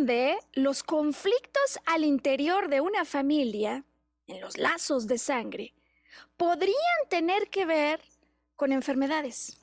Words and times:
¿Hasta 0.00 0.12
dónde 0.12 0.38
los 0.54 0.82
conflictos 0.82 1.78
al 1.84 2.04
interior 2.04 2.70
de 2.70 2.80
una 2.80 3.04
familia, 3.04 3.84
en 4.26 4.40
los 4.40 4.56
lazos 4.56 5.06
de 5.06 5.18
sangre, 5.18 5.74
podrían 6.38 6.74
tener 7.10 7.50
que 7.50 7.66
ver 7.66 8.00
con 8.56 8.72
enfermedades? 8.72 9.58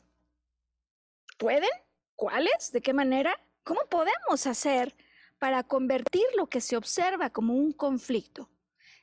¿Pueden? 1.40 1.72
¿Cuáles? 2.16 2.72
¿De 2.72 2.82
qué 2.82 2.94
manera? 2.94 3.40
¿Cómo 3.64 3.82
podemos 3.90 4.46
hacer 4.46 4.96
para 5.40 5.64
convertir 5.64 6.28
lo 6.36 6.46
que 6.46 6.62
se 6.62 6.78
observa 6.78 7.32
como 7.32 7.56
un 7.56 7.72
conflicto 7.72 8.48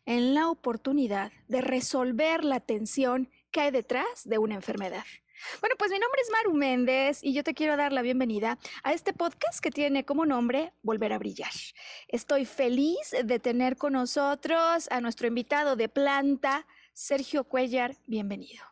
en 0.06 0.34
la 0.34 0.48
oportunidad 0.48 1.32
de 1.48 1.62
resolver 1.62 2.44
la 2.44 2.60
tensión 2.60 3.28
que 3.50 3.60
hay 3.60 3.70
detrás 3.72 4.22
de 4.22 4.38
una 4.38 4.54
enfermedad? 4.54 5.04
Bueno, 5.60 5.74
pues 5.78 5.90
mi 5.90 5.98
nombre 5.98 6.20
es 6.22 6.30
Maru 6.30 6.54
Méndez 6.56 7.22
y 7.22 7.34
yo 7.34 7.42
te 7.42 7.54
quiero 7.54 7.76
dar 7.76 7.92
la 7.92 8.02
bienvenida 8.02 8.58
a 8.82 8.92
este 8.92 9.12
podcast 9.12 9.60
que 9.60 9.70
tiene 9.70 10.04
como 10.04 10.26
nombre 10.26 10.72
Volver 10.82 11.12
a 11.12 11.18
Brillar. 11.18 11.50
Estoy 12.08 12.44
feliz 12.44 13.14
de 13.24 13.38
tener 13.38 13.76
con 13.76 13.94
nosotros 13.94 14.88
a 14.90 15.00
nuestro 15.00 15.26
invitado 15.26 15.76
de 15.76 15.88
planta, 15.88 16.66
Sergio 16.92 17.44
Cuellar. 17.44 17.96
Bienvenido. 18.06 18.64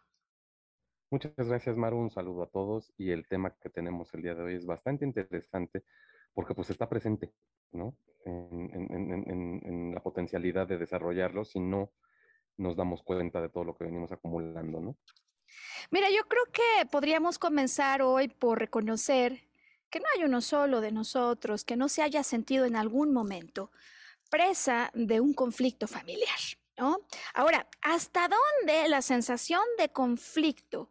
Muchas 1.10 1.34
gracias, 1.36 1.76
Maru. 1.76 1.98
Un 1.98 2.10
saludo 2.10 2.44
a 2.44 2.50
todos. 2.50 2.92
Y 2.96 3.10
el 3.10 3.26
tema 3.26 3.54
que 3.60 3.68
tenemos 3.68 4.12
el 4.14 4.22
día 4.22 4.34
de 4.34 4.42
hoy 4.42 4.54
es 4.54 4.64
bastante 4.64 5.04
interesante 5.04 5.84
porque 6.32 6.54
pues 6.54 6.70
está 6.70 6.88
presente, 6.88 7.32
¿no? 7.72 7.96
En, 8.24 9.92
la 9.94 10.02
potencialidad 10.02 10.66
de 10.66 10.78
desarrollarlo 10.78 11.44
si 11.44 11.60
no 11.60 11.92
nos 12.56 12.76
damos 12.76 13.02
cuenta 13.02 13.42
de 13.42 13.48
todo 13.48 13.64
lo 13.64 13.76
que 13.76 13.84
venimos 13.84 14.12
acumulando, 14.12 14.80
¿no? 14.80 14.96
Mira, 15.90 16.08
yo 16.10 16.26
creo 16.28 16.44
que 16.52 16.86
podríamos 16.90 17.38
comenzar 17.38 18.02
hoy 18.02 18.28
por 18.28 18.58
reconocer 18.58 19.46
que 19.90 20.00
no 20.00 20.06
hay 20.16 20.24
uno 20.24 20.40
solo 20.40 20.80
de 20.80 20.90
nosotros 20.90 21.64
que 21.64 21.76
no 21.76 21.88
se 21.88 22.02
haya 22.02 22.24
sentido 22.24 22.64
en 22.64 22.76
algún 22.76 23.12
momento 23.12 23.70
presa 24.30 24.90
de 24.94 25.20
un 25.20 25.34
conflicto 25.34 25.86
familiar, 25.86 26.38
¿no? 26.78 27.06
Ahora, 27.34 27.68
¿hasta 27.82 28.28
dónde 28.28 28.88
la 28.88 29.02
sensación 29.02 29.62
de 29.76 29.90
conflicto 29.90 30.90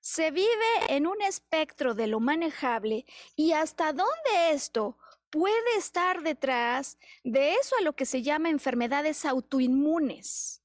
se 0.00 0.32
vive 0.32 0.48
en 0.88 1.06
un 1.06 1.22
espectro 1.22 1.94
de 1.94 2.08
lo 2.08 2.18
manejable 2.18 3.06
y 3.36 3.52
hasta 3.52 3.92
dónde 3.92 4.50
esto 4.50 4.98
puede 5.30 5.76
estar 5.78 6.22
detrás 6.22 6.98
de 7.22 7.54
eso 7.54 7.76
a 7.78 7.82
lo 7.82 7.94
que 7.94 8.06
se 8.06 8.22
llama 8.22 8.50
enfermedades 8.50 9.24
autoinmunes? 9.24 10.59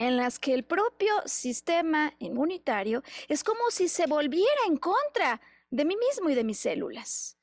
En 0.00 0.16
las 0.16 0.38
que 0.38 0.54
el 0.54 0.64
propio 0.64 1.12
sistema 1.26 2.14
inmunitario 2.18 3.04
es 3.28 3.44
como 3.44 3.70
si 3.70 3.86
se 3.86 4.06
volviera 4.06 4.62
en 4.66 4.78
contra 4.78 5.40
de 5.70 5.84
mí 5.84 5.94
mismo 5.96 6.30
y 6.30 6.34
de 6.34 6.42
mis 6.42 6.58
células. 6.58 7.36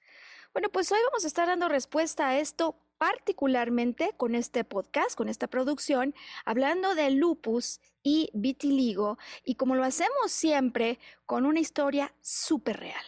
Bueno, 0.54 0.70
pues 0.70 0.92
hoy 0.92 0.98
vamos 1.06 1.24
a 1.24 1.28
estar 1.28 1.48
dando 1.48 1.70
respuesta 1.70 2.28
a 2.28 2.40
esto 2.40 2.76
particularmente 2.98 4.12
con 4.18 4.34
este 4.34 4.64
podcast, 4.64 5.16
con 5.16 5.30
esta 5.30 5.46
producción, 5.48 6.16
hablando 6.46 6.96
de 6.96 7.12
lupus 7.12 7.80
y 8.02 8.32
vitiligo 8.34 9.20
y 9.46 9.54
como 9.54 9.76
lo 9.76 9.84
hacemos 9.84 10.32
siempre, 10.32 10.98
con 11.28 11.46
una 11.46 11.60
historia 11.60 12.12
súper 12.22 12.80
real. 12.80 13.06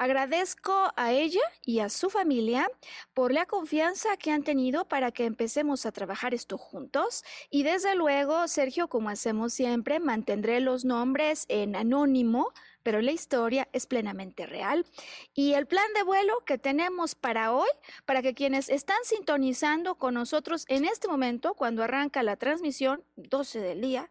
Agradezco 0.00 0.90
a 0.96 1.12
ella 1.12 1.42
y 1.62 1.80
a 1.80 1.90
su 1.90 2.08
familia 2.08 2.66
por 3.12 3.34
la 3.34 3.44
confianza 3.44 4.16
que 4.16 4.30
han 4.30 4.42
tenido 4.42 4.88
para 4.88 5.12
que 5.12 5.26
empecemos 5.26 5.84
a 5.84 5.92
trabajar 5.92 6.32
esto 6.32 6.56
juntos. 6.56 7.22
Y 7.50 7.64
desde 7.64 7.94
luego, 7.96 8.48
Sergio, 8.48 8.88
como 8.88 9.10
hacemos 9.10 9.52
siempre, 9.52 10.00
mantendré 10.00 10.60
los 10.60 10.86
nombres 10.86 11.44
en 11.50 11.76
anónimo 11.76 12.54
pero 12.82 13.02
la 13.02 13.12
historia 13.12 13.68
es 13.72 13.86
plenamente 13.86 14.46
real. 14.46 14.86
Y 15.34 15.52
el 15.52 15.66
plan 15.66 15.92
de 15.94 16.02
vuelo 16.02 16.44
que 16.46 16.58
tenemos 16.58 17.14
para 17.14 17.52
hoy, 17.52 17.68
para 18.06 18.22
que 18.22 18.34
quienes 18.34 18.70
están 18.70 18.96
sintonizando 19.04 19.96
con 19.96 20.14
nosotros 20.14 20.64
en 20.68 20.84
este 20.84 21.08
momento, 21.08 21.52
cuando 21.54 21.82
arranca 21.82 22.22
la 22.22 22.36
transmisión, 22.36 23.04
12 23.16 23.60
del 23.60 23.80
día, 23.82 24.10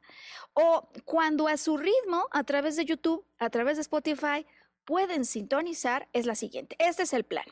o 0.53 0.88
cuando 1.06 1.47
a 1.47 1.57
su 1.57 1.77
ritmo, 1.77 2.27
a 2.31 2.44
través 2.44 2.75
de 2.75 2.85
YouTube, 2.85 3.25
a 3.39 3.50
través 3.50 3.77
de 3.77 3.81
Spotify, 3.81 4.45
pueden 4.89 5.23
sintonizar 5.23 6.07
es 6.13 6.25
la 6.25 6.33
siguiente. 6.33 6.75
Este 6.79 7.03
es 7.03 7.13
el 7.13 7.23
plan. 7.23 7.45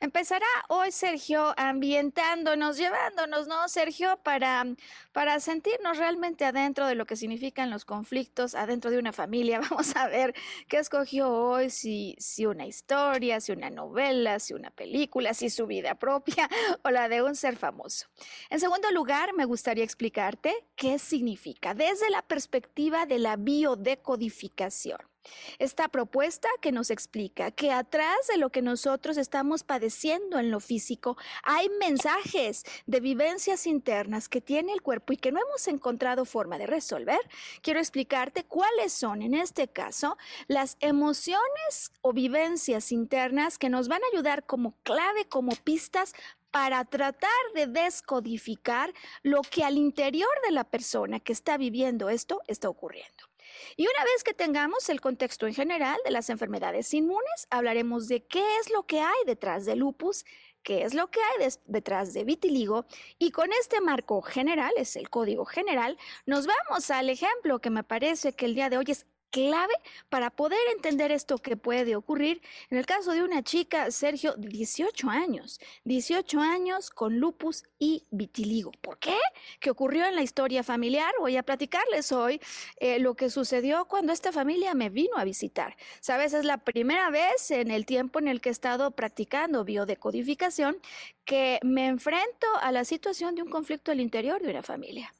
Empezará 0.00 0.44
hoy 0.68 0.90
Sergio 0.90 1.54
ambientándonos, 1.56 2.78
llevándonos, 2.78 3.46
¿no, 3.46 3.68
Sergio? 3.68 4.18
Para, 4.24 4.66
para 5.12 5.38
sentirnos 5.38 5.98
realmente 5.98 6.44
adentro 6.44 6.88
de 6.88 6.96
lo 6.96 7.06
que 7.06 7.14
significan 7.14 7.70
los 7.70 7.84
conflictos 7.84 8.56
adentro 8.56 8.90
de 8.90 8.98
una 8.98 9.12
familia. 9.12 9.60
Vamos 9.70 9.94
a 9.94 10.08
ver 10.08 10.34
qué 10.66 10.78
escogió 10.78 11.30
hoy, 11.32 11.70
si, 11.70 12.16
si 12.18 12.44
una 12.44 12.66
historia, 12.66 13.40
si 13.40 13.52
una 13.52 13.70
novela, 13.70 14.40
si 14.40 14.54
una 14.54 14.72
película, 14.72 15.32
si 15.32 15.48
su 15.48 15.68
vida 15.68 15.94
propia 15.94 16.50
o 16.82 16.90
la 16.90 17.08
de 17.08 17.22
un 17.22 17.36
ser 17.36 17.56
famoso. 17.56 18.08
En 18.48 18.58
segundo 18.58 18.90
lugar, 18.90 19.32
me 19.34 19.44
gustaría 19.44 19.84
explicarte 19.84 20.66
qué 20.74 20.98
significa 20.98 21.72
desde 21.72 22.10
la 22.10 22.22
perspectiva 22.22 23.06
de 23.06 23.20
la 23.20 23.36
biodecodificación. 23.36 25.09
Esta 25.58 25.88
propuesta 25.88 26.48
que 26.60 26.72
nos 26.72 26.90
explica 26.90 27.50
que 27.50 27.72
atrás 27.72 28.26
de 28.28 28.38
lo 28.38 28.50
que 28.50 28.62
nosotros 28.62 29.16
estamos 29.16 29.64
padeciendo 29.64 30.38
en 30.38 30.50
lo 30.50 30.60
físico 30.60 31.16
hay 31.42 31.68
mensajes 31.78 32.64
de 32.86 33.00
vivencias 33.00 33.66
internas 33.66 34.28
que 34.28 34.40
tiene 34.40 34.72
el 34.72 34.82
cuerpo 34.82 35.12
y 35.12 35.18
que 35.18 35.32
no 35.32 35.40
hemos 35.40 35.68
encontrado 35.68 36.24
forma 36.24 36.58
de 36.58 36.66
resolver. 36.66 37.20
Quiero 37.62 37.80
explicarte 37.80 38.44
cuáles 38.44 38.92
son 38.92 39.22
en 39.22 39.34
este 39.34 39.68
caso 39.68 40.16
las 40.48 40.76
emociones 40.80 41.92
o 42.00 42.12
vivencias 42.12 42.90
internas 42.90 43.58
que 43.58 43.68
nos 43.68 43.88
van 43.88 44.02
a 44.02 44.06
ayudar 44.12 44.46
como 44.46 44.74
clave, 44.82 45.26
como 45.28 45.52
pistas 45.56 46.14
para 46.50 46.84
tratar 46.84 47.30
de 47.54 47.66
descodificar 47.66 48.92
lo 49.22 49.42
que 49.42 49.64
al 49.64 49.76
interior 49.76 50.30
de 50.44 50.52
la 50.52 50.64
persona 50.64 51.20
que 51.20 51.32
está 51.32 51.56
viviendo 51.56 52.08
esto 52.08 52.40
está 52.48 52.68
ocurriendo. 52.68 53.29
Y 53.76 53.84
una 53.84 54.04
vez 54.04 54.24
que 54.24 54.34
tengamos 54.34 54.88
el 54.88 55.00
contexto 55.00 55.46
en 55.46 55.54
general 55.54 55.98
de 56.04 56.10
las 56.10 56.30
enfermedades 56.30 56.92
inmunes, 56.94 57.46
hablaremos 57.50 58.08
de 58.08 58.24
qué 58.24 58.44
es 58.58 58.70
lo 58.70 58.86
que 58.86 59.00
hay 59.00 59.24
detrás 59.26 59.64
del 59.64 59.80
lupus, 59.80 60.24
qué 60.62 60.82
es 60.82 60.94
lo 60.94 61.10
que 61.10 61.20
hay 61.20 61.48
detrás 61.66 62.12
de 62.12 62.24
vitiligo 62.24 62.84
y 63.18 63.30
con 63.30 63.50
este 63.52 63.80
marco 63.80 64.20
general, 64.22 64.72
es 64.76 64.96
el 64.96 65.08
código 65.10 65.44
general, 65.44 65.96
nos 66.26 66.46
vamos 66.46 66.90
al 66.90 67.08
ejemplo 67.08 67.60
que 67.60 67.70
me 67.70 67.84
parece 67.84 68.34
que 68.34 68.46
el 68.46 68.54
día 68.54 68.68
de 68.68 68.78
hoy 68.78 68.84
es 68.88 69.06
clave 69.30 69.74
para 70.08 70.30
poder 70.30 70.60
entender 70.74 71.10
esto 71.12 71.38
que 71.38 71.56
puede 71.56 71.96
ocurrir. 71.96 72.42
En 72.68 72.78
el 72.78 72.86
caso 72.86 73.12
de 73.12 73.22
una 73.22 73.42
chica, 73.42 73.90
Sergio, 73.90 74.34
de 74.34 74.48
18 74.48 75.08
años, 75.08 75.60
18 75.84 76.40
años 76.40 76.90
con 76.90 77.18
lupus 77.18 77.64
y 77.78 78.04
vitiligo. 78.10 78.72
¿Por 78.80 78.98
qué? 78.98 79.16
¿Qué 79.60 79.70
ocurrió 79.70 80.06
en 80.06 80.16
la 80.16 80.22
historia 80.22 80.62
familiar? 80.62 81.12
Voy 81.18 81.36
a 81.36 81.42
platicarles 81.42 82.12
hoy 82.12 82.40
eh, 82.76 82.98
lo 82.98 83.14
que 83.14 83.30
sucedió 83.30 83.86
cuando 83.86 84.12
esta 84.12 84.32
familia 84.32 84.74
me 84.74 84.90
vino 84.90 85.16
a 85.16 85.24
visitar. 85.24 85.76
Sabes, 86.00 86.34
es 86.34 86.44
la 86.44 86.58
primera 86.58 87.10
vez 87.10 87.50
en 87.50 87.70
el 87.70 87.86
tiempo 87.86 88.18
en 88.18 88.28
el 88.28 88.40
que 88.40 88.50
he 88.50 88.52
estado 88.52 88.90
practicando 88.90 89.64
biodecodificación 89.64 90.78
que 91.24 91.58
me 91.62 91.86
enfrento 91.86 92.46
a 92.60 92.72
la 92.72 92.84
situación 92.84 93.34
de 93.34 93.42
un 93.42 93.50
conflicto 93.50 93.92
al 93.92 94.00
interior 94.00 94.42
de 94.42 94.50
una 94.50 94.62
familia. 94.62 95.12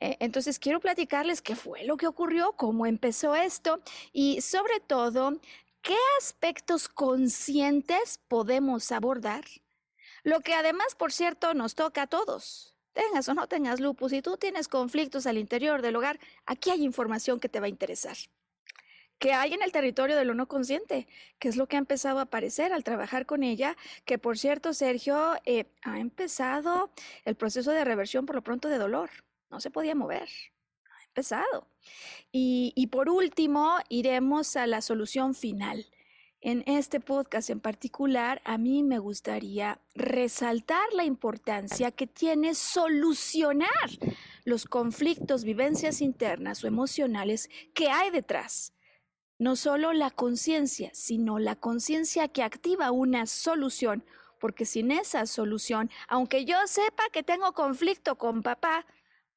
Eh, 0.00 0.16
entonces, 0.20 0.58
quiero 0.58 0.80
platicarles 0.80 1.42
qué 1.42 1.56
fue 1.56 1.84
lo 1.84 1.96
que 1.96 2.06
ocurrió, 2.06 2.52
cómo 2.52 2.86
empezó 2.86 3.34
esto 3.34 3.80
y 4.12 4.40
sobre 4.40 4.80
todo, 4.80 5.40
qué 5.82 5.96
aspectos 6.18 6.88
conscientes 6.88 8.20
podemos 8.28 8.92
abordar. 8.92 9.44
Lo 10.22 10.40
que 10.40 10.54
además, 10.54 10.94
por 10.96 11.12
cierto, 11.12 11.54
nos 11.54 11.74
toca 11.74 12.02
a 12.02 12.06
todos. 12.06 12.76
Tengas 12.92 13.28
o 13.28 13.34
no 13.34 13.46
tengas 13.46 13.80
lupus, 13.80 14.10
si 14.10 14.22
tú 14.22 14.36
tienes 14.36 14.68
conflictos 14.68 15.26
al 15.26 15.38
interior 15.38 15.82
del 15.82 15.96
hogar, 15.96 16.18
aquí 16.46 16.70
hay 16.70 16.84
información 16.84 17.38
que 17.38 17.48
te 17.48 17.60
va 17.60 17.66
a 17.66 17.70
interesar. 17.70 18.16
¿Qué 19.18 19.32
hay 19.32 19.52
en 19.52 19.62
el 19.62 19.72
territorio 19.72 20.16
de 20.16 20.24
lo 20.24 20.34
no 20.34 20.46
consciente? 20.46 21.08
¿Qué 21.40 21.48
es 21.48 21.56
lo 21.56 21.66
que 21.66 21.76
ha 21.76 21.80
empezado 21.80 22.20
a 22.20 22.22
aparecer 22.22 22.72
al 22.72 22.84
trabajar 22.84 23.26
con 23.26 23.42
ella? 23.42 23.76
Que 24.04 24.16
por 24.18 24.38
cierto, 24.38 24.72
Sergio, 24.74 25.34
eh, 25.44 25.66
ha 25.82 25.98
empezado 25.98 26.90
el 27.24 27.34
proceso 27.34 27.72
de 27.72 27.84
reversión 27.84 28.26
por 28.26 28.36
lo 28.36 28.42
pronto 28.42 28.68
de 28.68 28.78
dolor 28.78 29.10
no 29.50 29.60
se 29.60 29.70
podía 29.70 29.94
mover. 29.94 30.28
Ha 30.90 31.04
empezado. 31.04 31.68
Y, 32.32 32.72
y 32.76 32.88
por 32.88 33.08
último, 33.08 33.76
iremos 33.88 34.56
a 34.56 34.66
la 34.66 34.80
solución 34.80 35.34
final. 35.34 35.86
En 36.40 36.62
este 36.66 37.00
podcast 37.00 37.50
en 37.50 37.58
particular, 37.58 38.40
a 38.44 38.58
mí 38.58 38.84
me 38.84 39.00
gustaría 39.00 39.80
resaltar 39.96 40.92
la 40.92 41.04
importancia 41.04 41.90
que 41.90 42.06
tiene 42.06 42.54
solucionar 42.54 43.68
los 44.44 44.64
conflictos, 44.64 45.42
vivencias 45.42 46.00
internas 46.00 46.62
o 46.62 46.68
emocionales 46.68 47.50
que 47.74 47.90
hay 47.90 48.10
detrás. 48.10 48.72
No 49.38 49.56
solo 49.56 49.92
la 49.92 50.10
conciencia, 50.10 50.90
sino 50.94 51.40
la 51.40 51.56
conciencia 51.56 52.28
que 52.28 52.44
activa 52.44 52.92
una 52.92 53.26
solución, 53.26 54.04
porque 54.38 54.64
sin 54.64 54.92
esa 54.92 55.26
solución, 55.26 55.90
aunque 56.06 56.44
yo 56.44 56.56
sepa 56.66 57.02
que 57.12 57.24
tengo 57.24 57.52
conflicto 57.52 58.16
con 58.16 58.42
papá, 58.42 58.86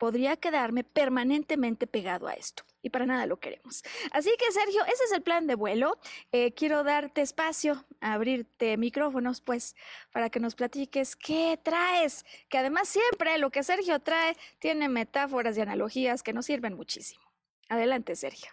podría 0.02 0.36
quedarme 0.36 0.84
permanentemente 0.84 1.86
pegado 1.86 2.28
a 2.28 2.34
esto. 2.34 2.64
Y 2.82 2.90
para 2.90 3.06
nada 3.06 3.28
lo 3.28 3.40
queremos. 3.40 3.84
Así 4.12 4.32
que, 4.40 4.52
Sergio, 4.52 4.84
ese 4.86 5.04
es 5.04 5.12
el 5.12 5.22
plan 5.22 5.46
de 5.46 5.54
vuelo. 5.54 6.00
Eh, 6.32 6.54
quiero 6.54 6.84
darte 6.84 7.22
espacio, 7.22 7.86
abrirte 8.00 8.78
micrófonos, 8.78 9.42
pues, 9.42 9.76
para 10.12 10.32
que 10.32 10.40
nos 10.40 10.56
platiques 10.56 11.16
qué 11.16 11.60
traes. 11.62 12.26
Que 12.50 12.58
además 12.58 12.90
siempre 12.90 13.38
lo 13.38 13.52
que 13.52 13.62
Sergio 13.62 14.00
trae 14.00 14.36
tiene 14.58 14.90
metáforas 14.90 15.56
y 15.56 15.62
analogías 15.62 16.24
que 16.24 16.34
nos 16.34 16.48
sirven 16.48 16.74
muchísimo. 16.74 17.22
Adelante, 17.70 18.16
Sergio. 18.16 18.50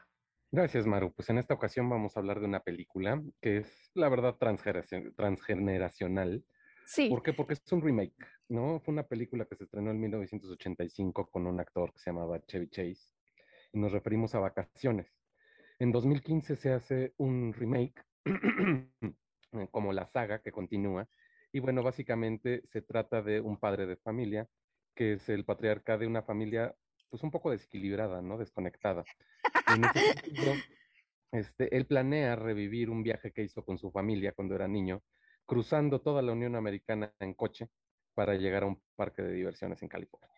Gracias, 0.50 0.84
Maru. 0.84 1.14
Pues 1.14 1.30
en 1.30 1.38
esta 1.38 1.54
ocasión 1.54 1.88
vamos 1.88 2.14
a 2.14 2.20
hablar 2.20 2.40
de 2.40 2.46
una 2.46 2.60
película 2.60 3.22
que 3.40 3.56
es, 3.56 3.90
la 3.94 4.10
verdad, 4.10 4.36
transgeneracional 4.36 6.44
Sí. 6.88 7.10
¿Por 7.10 7.22
qué? 7.22 7.34
Porque 7.34 7.52
es 7.52 7.70
un 7.70 7.82
remake, 7.82 8.16
¿no? 8.48 8.80
Fue 8.80 8.92
una 8.92 9.06
película 9.06 9.44
que 9.44 9.56
se 9.56 9.64
estrenó 9.64 9.90
en 9.90 10.00
1985 10.00 11.30
con 11.30 11.46
un 11.46 11.60
actor 11.60 11.92
que 11.92 11.98
se 11.98 12.10
llamaba 12.10 12.40
Chevy 12.46 12.70
Chase 12.70 13.12
y 13.74 13.78
nos 13.78 13.92
referimos 13.92 14.34
a 14.34 14.38
Vacaciones. 14.38 15.06
En 15.78 15.92
2015 15.92 16.56
se 16.56 16.72
hace 16.72 17.12
un 17.18 17.52
remake 17.52 18.02
como 19.70 19.92
la 19.92 20.06
saga 20.06 20.40
que 20.40 20.50
continúa 20.50 21.06
y 21.52 21.60
bueno, 21.60 21.82
básicamente 21.82 22.62
se 22.64 22.80
trata 22.80 23.20
de 23.20 23.42
un 23.42 23.58
padre 23.58 23.84
de 23.84 23.96
familia 23.96 24.48
que 24.94 25.12
es 25.12 25.28
el 25.28 25.44
patriarca 25.44 25.98
de 25.98 26.06
una 26.06 26.22
familia 26.22 26.74
pues 27.10 27.22
un 27.22 27.30
poco 27.30 27.50
desequilibrada, 27.50 28.22
¿no? 28.22 28.38
Desconectada. 28.38 29.04
en 29.76 29.84
ese 29.84 30.64
este, 31.32 31.76
él 31.76 31.84
planea 31.84 32.34
revivir 32.34 32.88
un 32.88 33.02
viaje 33.02 33.30
que 33.30 33.42
hizo 33.42 33.62
con 33.62 33.76
su 33.76 33.90
familia 33.90 34.32
cuando 34.32 34.54
era 34.54 34.66
niño 34.66 35.02
cruzando 35.48 36.00
toda 36.02 36.20
la 36.20 36.32
Unión 36.32 36.54
Americana 36.56 37.12
en 37.20 37.32
coche 37.32 37.70
para 38.14 38.34
llegar 38.34 38.64
a 38.64 38.66
un 38.66 38.82
parque 38.94 39.22
de 39.22 39.32
diversiones 39.32 39.82
en 39.82 39.88
California. 39.88 40.28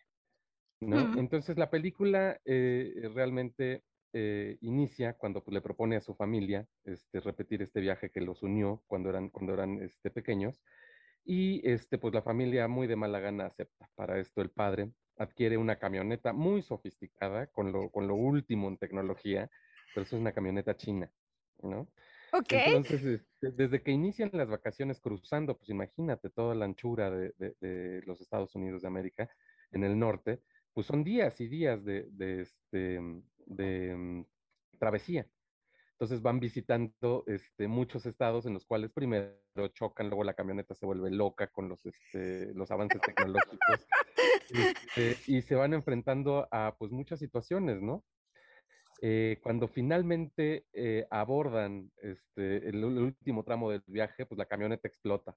¿no? 0.79 1.19
Entonces 1.19 1.57
la 1.57 1.69
película 1.69 2.39
eh, 2.45 2.93
realmente 3.13 3.83
eh, 4.13 4.57
inicia 4.61 5.13
cuando 5.13 5.43
pues, 5.43 5.53
le 5.53 5.61
propone 5.61 5.97
a 5.97 6.01
su 6.01 6.15
familia 6.15 6.65
este, 6.85 7.19
repetir 7.19 7.61
este 7.61 7.81
viaje 7.81 8.09
que 8.09 8.21
los 8.21 8.41
unió 8.41 8.83
cuando 8.87 9.09
eran, 9.09 9.29
cuando 9.29 9.53
eran 9.53 9.81
este, 9.81 10.11
pequeños 10.11 10.61
y 11.25 11.61
este, 11.69 11.97
pues 11.97 12.13
la 12.13 12.21
familia 12.21 12.67
muy 12.69 12.87
de 12.87 12.95
mala 12.95 13.19
gana 13.19 13.45
acepta. 13.45 13.89
Para 13.95 14.17
esto 14.17 14.41
el 14.41 14.49
padre 14.49 14.91
adquiere 15.17 15.57
una 15.57 15.77
camioneta 15.77 16.31
muy 16.31 16.61
sofisticada 16.61 17.47
con 17.47 17.73
lo, 17.73 17.89
con 17.89 18.07
lo 18.07 18.15
último 18.15 18.69
en 18.69 18.77
tecnología, 18.77 19.49
pero 19.93 20.05
eso 20.05 20.15
es 20.15 20.21
una 20.21 20.31
camioneta 20.31 20.77
china, 20.77 21.11
¿no? 21.61 21.89
Entonces, 22.31 23.03
este, 23.03 23.51
desde 23.51 23.81
que 23.81 23.91
inician 23.91 24.29
las 24.33 24.49
vacaciones 24.49 24.99
cruzando, 24.99 25.57
pues 25.57 25.69
imagínate 25.69 26.29
toda 26.29 26.55
la 26.55 26.65
anchura 26.65 27.11
de, 27.11 28.03
los 28.05 28.21
Estados 28.21 28.55
Unidos 28.55 28.81
de 28.81 28.87
América 28.87 29.29
en 29.71 29.83
el 29.83 29.97
norte, 29.99 30.41
pues 30.73 30.87
son 30.87 31.03
días 31.03 31.39
y 31.41 31.47
días 31.47 31.83
de, 31.83 32.07
este, 32.41 32.99
mm, 32.99 34.25
travesía. 34.79 35.27
Entonces 35.91 36.21
van 36.21 36.39
visitando 36.39 37.23
este, 37.27 37.67
muchos 37.67 38.05
estados 38.07 38.45
en 38.47 38.53
los 38.53 38.65
cuales 38.65 38.91
primero 38.91 39.37
chocan, 39.73 40.07
luego 40.07 40.23
la 40.23 40.33
camioneta 40.33 40.73
se 40.73 40.85
vuelve 40.85 41.11
loca 41.11 41.47
con 41.47 41.69
los, 41.69 41.85
este, 41.85 42.53
los 42.55 42.71
avances 42.71 43.01
tecnológicos 43.01 43.87
este, 44.97 45.17
y 45.27 45.43
se 45.43 45.53
van 45.53 45.73
enfrentando 45.73 46.47
a 46.49 46.75
pues 46.79 46.91
muchas 46.91 47.19
situaciones, 47.19 47.81
¿no? 47.81 48.03
Eh, 49.03 49.39
cuando 49.41 49.67
finalmente 49.67 50.67
eh, 50.73 51.07
abordan 51.09 51.91
este, 51.97 52.69
el, 52.69 52.85
último 52.85 53.43
tramo 53.43 53.71
del 53.71 53.81
viaje, 53.87 54.27
pues 54.27 54.37
la 54.37 54.45
camioneta 54.45 54.87
explota. 54.87 55.35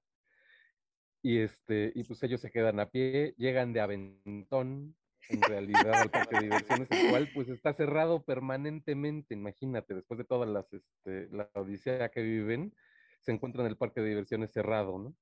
Y, 1.23 1.39
este, 1.39 1.91
y 1.95 2.03
pues 2.03 2.21
ellos 2.21 2.39
se 2.41 2.51
quedan 2.51 2.79
a 2.79 2.91
pie, 2.91 3.33
llegan 3.37 3.73
de 3.73 3.81
aventón, 3.81 4.95
en 5.29 5.41
realidad, 5.41 5.95
al 5.95 6.11
parque 6.11 6.35
de 6.35 6.43
diversiones, 6.43 6.87
el 6.91 7.09
cual 7.09 7.29
pues 7.33 7.49
está 7.49 7.73
cerrado 7.73 8.23
permanentemente, 8.23 9.33
imagínate, 9.33 9.95
después 9.95 10.19
de 10.19 10.25
toda 10.25 10.45
las, 10.45 10.71
este, 10.71 11.27
la 11.31 11.49
odisea 11.55 12.09
que 12.09 12.21
viven, 12.21 12.71
se 13.21 13.31
encuentran 13.31 13.65
en 13.65 13.71
el 13.71 13.77
parque 13.77 14.01
de 14.01 14.09
diversiones 14.09 14.51
cerrado, 14.51 14.99
¿no? 14.99 15.15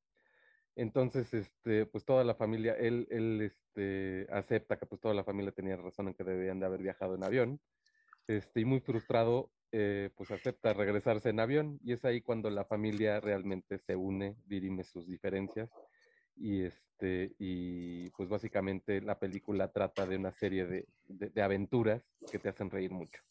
Entonces, 0.76 1.34
este, 1.34 1.86
pues 1.86 2.04
toda 2.04 2.26
la 2.26 2.36
familia, 2.36 2.74
él, 2.74 3.08
él 3.10 3.42
este, 3.42 4.28
acepta 4.32 4.78
que 4.78 4.86
pues 4.86 5.00
toda 5.00 5.14
la 5.14 5.24
familia 5.24 5.54
tenía 5.54 5.78
razón 5.78 6.10
en 6.10 6.14
que 6.16 6.26
debían 6.26 6.60
de 6.60 6.66
haber 6.66 6.82
viajado 6.82 7.16
en 7.16 7.24
avión, 7.24 7.62
este, 8.28 8.66
muy 8.66 8.80
frustrado, 8.80 9.52
eh, 9.72 10.10
pues 10.16 10.32
acepta 10.32 10.74
regresarse 10.74 11.30
en 11.30 11.40
avión 11.40 11.80
y 11.84 11.94
es 11.94 12.06
ahí 12.06 12.22
cuando 12.22 12.50
la 12.50 12.66
familia 12.66 13.20
realmente 13.20 13.80
se 13.80 13.96
une, 13.96 14.38
dirime 14.46 14.84
sus 14.84 15.08
diferencias 15.08 15.70
y 16.36 16.64
este 16.64 17.36
y 17.38 18.10
pues 18.12 18.30
básicamente 18.30 19.02
la 19.02 19.20
película 19.20 19.72
trata 19.72 20.06
de 20.06 20.18
una 20.18 20.32
serie 20.32 20.86
de 21.08 21.42
aventuras 21.42 22.04
que 22.32 22.40
te 22.40 22.50
hacen 22.50 22.70
reír 22.70 22.92
mucho. 22.92 23.22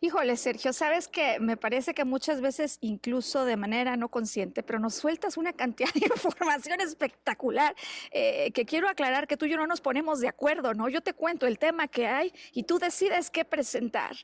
Híjole, 0.00 0.36
Sergio, 0.36 0.72
sabes 0.72 1.08
que 1.08 1.40
me 1.40 1.56
parece 1.56 1.92
que 1.92 2.04
muchas 2.04 2.40
veces, 2.40 2.78
incluso 2.80 3.44
de 3.44 3.56
manera 3.56 3.96
no 3.96 4.08
consciente, 4.08 4.62
pero 4.62 4.78
nos 4.78 4.94
sueltas 4.94 5.36
una 5.36 5.52
cantidad 5.52 5.92
de 5.92 6.06
información 6.14 6.80
espectacular 6.80 7.74
eh, 8.12 8.52
que 8.52 8.64
quiero 8.64 8.88
aclarar 8.88 9.26
que 9.26 9.36
tú 9.36 9.46
y 9.46 9.50
yo 9.50 9.56
no 9.56 9.66
nos 9.66 9.80
ponemos 9.80 10.20
de 10.20 10.28
acuerdo, 10.28 10.72
¿no? 10.74 10.88
Yo 10.88 11.00
te 11.00 11.14
cuento 11.14 11.46
el 11.48 11.58
tema 11.58 11.88
que 11.88 12.06
hay 12.06 12.32
y 12.52 12.62
tú 12.62 12.78
decides 12.78 13.30
qué 13.30 13.44
presentar. 13.44 14.14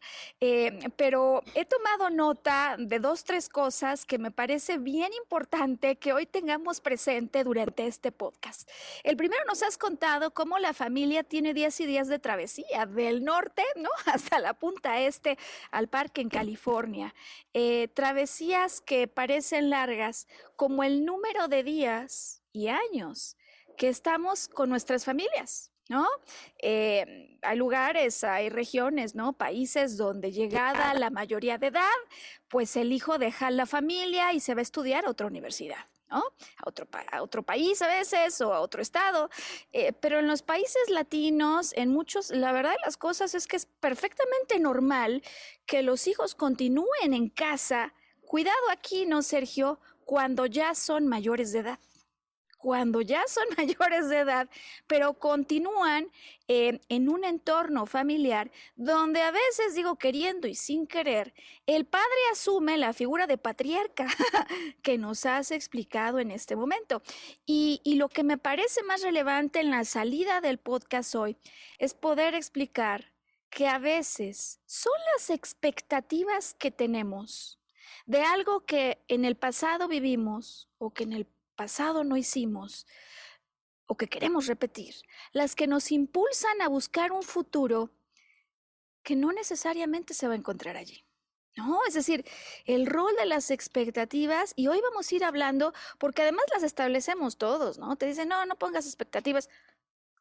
Eh, 0.41 0.79
pero 0.97 1.43
he 1.55 1.65
tomado 1.65 2.09
nota 2.11 2.77
de 2.79 3.01
dos, 3.01 3.25
tres 3.25 3.49
cosas 3.49 4.07
que 4.07 4.19
me 4.19 4.31
parece 4.31 4.79
bien 4.79 5.13
importante 5.15 5.97
que 5.97 6.13
hoy 6.13 6.27
tengamos 6.27 6.81
presente 6.81 7.43
durante 7.43 7.87
este 7.87 8.13
podcast. 8.13 8.71
El 9.03 9.17
primero 9.17 9.43
nos 9.47 9.63
has 9.63 9.77
contado 9.77 10.33
cómo 10.33 10.59
la 10.59 10.73
familia 10.73 11.25
tiene 11.25 11.53
días 11.53 11.81
y 11.81 11.87
días 11.87 12.07
de 12.07 12.19
travesía 12.19 12.87
del 12.87 13.25
norte, 13.25 13.65
¿no? 13.77 13.91
Hasta 14.07 14.39
la 14.39 14.55
punta 14.55 15.01
este 15.01 15.34
al 15.71 15.89
parque 15.89 16.21
en 16.21 16.29
California. 16.29 17.15
Eh, 17.53 17.89
travesías 17.95 18.81
que 18.81 19.09
parecen 19.09 19.71
largas 19.71 20.27
como 20.57 20.85
el 20.85 21.05
número 21.05 21.49
de 21.49 21.63
días 21.63 22.43
y 22.53 22.69
años 22.69 23.37
que 23.77 23.89
estamos 23.89 24.49
con 24.49 24.69
nuestras 24.69 25.05
familias. 25.05 25.71
¿no? 25.89 26.07
Eh, 26.63 27.39
hay 27.43 27.57
lugares, 27.59 28.25
hay 28.25 28.49
regiones, 28.49 29.15
¿no? 29.15 29.35
Países 29.35 29.97
donde 29.97 30.33
llegada 30.33 30.95
la 30.95 31.11
mayoría 31.11 31.59
de 31.59 31.67
edad, 31.67 31.83
pues 32.49 32.77
el 32.77 32.93
hijo 32.93 33.19
deja 33.19 33.51
la 33.51 33.67
familia 33.67 34.33
y 34.33 34.41
se 34.41 34.55
va 34.55 34.61
a 34.61 34.63
estudiar 34.63 35.05
a 35.05 35.11
otra 35.11 35.27
universidad. 35.27 35.87
¿No? 36.15 36.23
A 36.59 36.69
otro, 36.69 36.87
a 37.11 37.23
otro 37.23 37.43
país 37.43 37.83
a 37.83 37.89
veces 37.89 38.41
o 38.41 38.55
a 38.55 38.61
otro 38.61 38.81
estado. 38.81 39.31
Eh, 39.73 39.93
pero 39.93 40.21
en 40.21 40.29
los 40.29 40.43
países 40.43 40.89
latinos, 40.89 41.73
en 41.75 41.91
muchos, 41.91 42.31
la 42.31 42.53
verdad 42.53 42.73
de 42.73 42.85
las 42.85 42.97
cosas 42.97 43.35
es 43.35 43.47
que 43.47 43.57
es 43.57 43.67
perfectamente 43.67 44.61
normal 44.61 45.23
que 45.67 45.83
los 45.83 46.07
hijos 46.07 46.35
continúen 46.35 47.13
en 47.13 47.29
casa. 47.29 47.93
Cuidado 48.27 48.71
aquí, 48.71 49.07
¿no, 49.07 49.23
Sergio? 49.23 49.81
Cuando 50.05 50.47
ya 50.47 50.75
son 50.75 51.09
mayores 51.09 51.53
de 51.53 51.61
edad 51.61 51.79
cuando 52.65 53.03
ya 53.03 53.23
son 53.29 53.45
mayores 53.59 54.09
de 54.09 54.21
edad, 54.21 54.49
pero 54.87 55.13
continúan 55.13 56.11
eh, 56.49 56.81
en 56.89 57.11
un 57.11 57.23
entorno 57.25 57.85
familiar 57.85 58.51
donde 58.75 59.21
a 59.21 59.31
veces, 59.31 59.75
digo, 59.75 59.97
queriendo 59.97 60.49
y 60.49 60.55
sin 60.55 60.87
querer, 60.87 61.35
el 61.67 61.85
padre 61.85 62.07
asume 62.33 62.79
la 62.79 62.95
figura 62.95 63.27
de 63.27 63.37
patriarca 63.37 64.07
que 64.83 64.97
nos 64.97 65.27
has 65.27 65.51
explicado 65.51 66.21
en 66.21 66.31
este 66.31 66.57
momento. 66.57 67.03
Y, 67.45 67.83
y 67.85 67.97
lo 67.97 68.09
que 68.09 68.25
me 68.25 68.39
parece 68.39 68.83
más 68.83 69.03
relevante 69.03 69.61
en 69.61 69.71
la 69.71 69.85
salida 69.85 70.41
del 70.41 70.57
podcast 70.57 71.15
hoy 71.17 71.37
es 71.79 71.93
poder 71.93 72.35
explicar 72.35 73.13
que 73.51 73.69
a 73.69 73.79
veces 73.79 74.63
son 74.65 74.95
las 75.13 75.29
expectativas 75.29 76.55
que 76.55 76.71
tenemos 76.71 77.59
de 78.07 78.23
algo 78.23 78.65
que 78.65 79.05
en 79.09 79.27
el 79.27 79.37
pasado 79.37 79.87
vivimos 79.87 80.71
o 80.79 80.95
que 80.95 81.05
en 81.05 81.13
el 81.13 81.27
pasado 81.55 82.05
no 82.05 82.17
hicimos 82.17 82.87
o 83.87 83.97
que 83.97 84.09
queremos 84.09 84.47
repetir, 84.47 84.95
las 85.33 85.55
que 85.55 85.67
nos 85.67 85.93
impulsan 85.93 86.61
a 86.63 86.69
buscar 86.69 87.13
un 87.13 87.23
futuro 87.23 87.91
que 89.03 89.17
no 89.17 89.33
necesariamente 89.33 90.15
se 90.15 90.27
va 90.27 90.33
a 90.33 90.39
encontrar 90.39 90.77
allí. 90.77 91.05
¿no? 91.57 91.81
Es 91.87 91.95
decir, 91.95 92.25
el 92.65 92.87
rol 92.87 93.15
de 93.17 93.27
las 93.27 93.51
expectativas, 93.51 94.53
y 94.57 94.67
hoy 94.67 94.81
vamos 94.81 95.11
a 95.11 95.15
ir 95.15 95.25
hablando, 95.25 95.73
porque 95.99 96.23
además 96.23 96.45
las 96.53 96.63
establecemos 96.63 97.37
todos, 97.37 97.79
¿no? 97.79 97.97
Te 97.97 98.07
dicen, 98.07 98.29
no, 98.29 98.45
no 98.47 98.57
pongas 98.57 98.87
expectativas. 98.87 99.49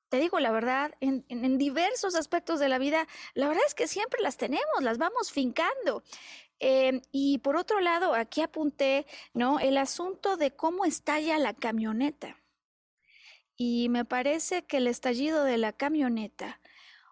Te 0.09 0.19
digo 0.19 0.39
la 0.39 0.51
verdad, 0.51 0.93
en, 0.99 1.25
en 1.29 1.57
diversos 1.57 2.13
aspectos 2.13 2.59
de 2.59 2.69
la 2.69 2.77
vida, 2.77 3.07
la 3.33 3.47
verdad 3.47 3.63
es 3.65 3.73
que 3.73 3.87
siempre 3.87 4.21
las 4.21 4.37
tenemos, 4.37 4.81
las 4.81 4.99
vamos 4.99 5.31
fincando. 5.31 6.03
Em, 6.65 7.01
y 7.11 7.39
por 7.39 7.57
otro 7.57 7.81
lado, 7.81 8.13
aquí 8.13 8.39
apunté, 8.39 9.05
¿no? 9.33 9.59
El 9.59 9.75
asunto 9.77 10.37
de 10.37 10.55
cómo 10.55 10.85
estalla 10.85 11.37
la 11.37 11.53
camioneta. 11.53 12.37
Y 13.57 13.89
me 13.89 14.05
parece 14.05 14.65
que 14.65 14.77
el 14.77 14.87
estallido 14.87 15.43
de 15.43 15.57
la 15.57 15.73
camioneta 15.73 16.61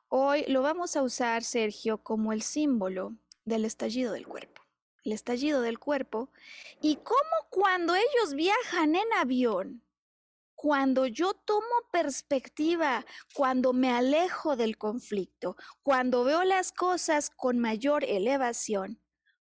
hoy 0.08 0.46
lo 0.48 0.62
vamos 0.62 0.96
a 0.96 1.03
usar, 1.03 1.43
Sergio, 1.43 1.98
como 1.98 2.31
el 2.31 2.43
símbolo 2.43 3.17
del 3.43 3.65
estallido 3.65 4.13
del 4.13 4.25
cuerpo. 4.25 4.62
El 5.03 5.12
estallido 5.12 5.60
del 5.60 5.79
cuerpo. 5.79 6.29
Y 6.81 6.96
cómo 6.96 7.50
cuando 7.50 7.93
ellos 7.93 8.34
viajan 8.34 8.96
en 8.96 9.12
avión, 9.20 9.84
cuando 10.55 11.08
yo 11.08 11.34
tomo 11.34 11.89
perspectiva, 11.91 13.05
cuando 13.34 13.74
me 13.74 13.91
alejo 13.91 14.55
del 14.55 14.77
conflicto, 14.77 15.58
cuando 15.84 16.24
veo 16.24 16.46
las 16.46 16.72
cosas 16.72 17.29
con 17.29 17.60
mayor 17.60 18.05
elevación, 18.05 19.00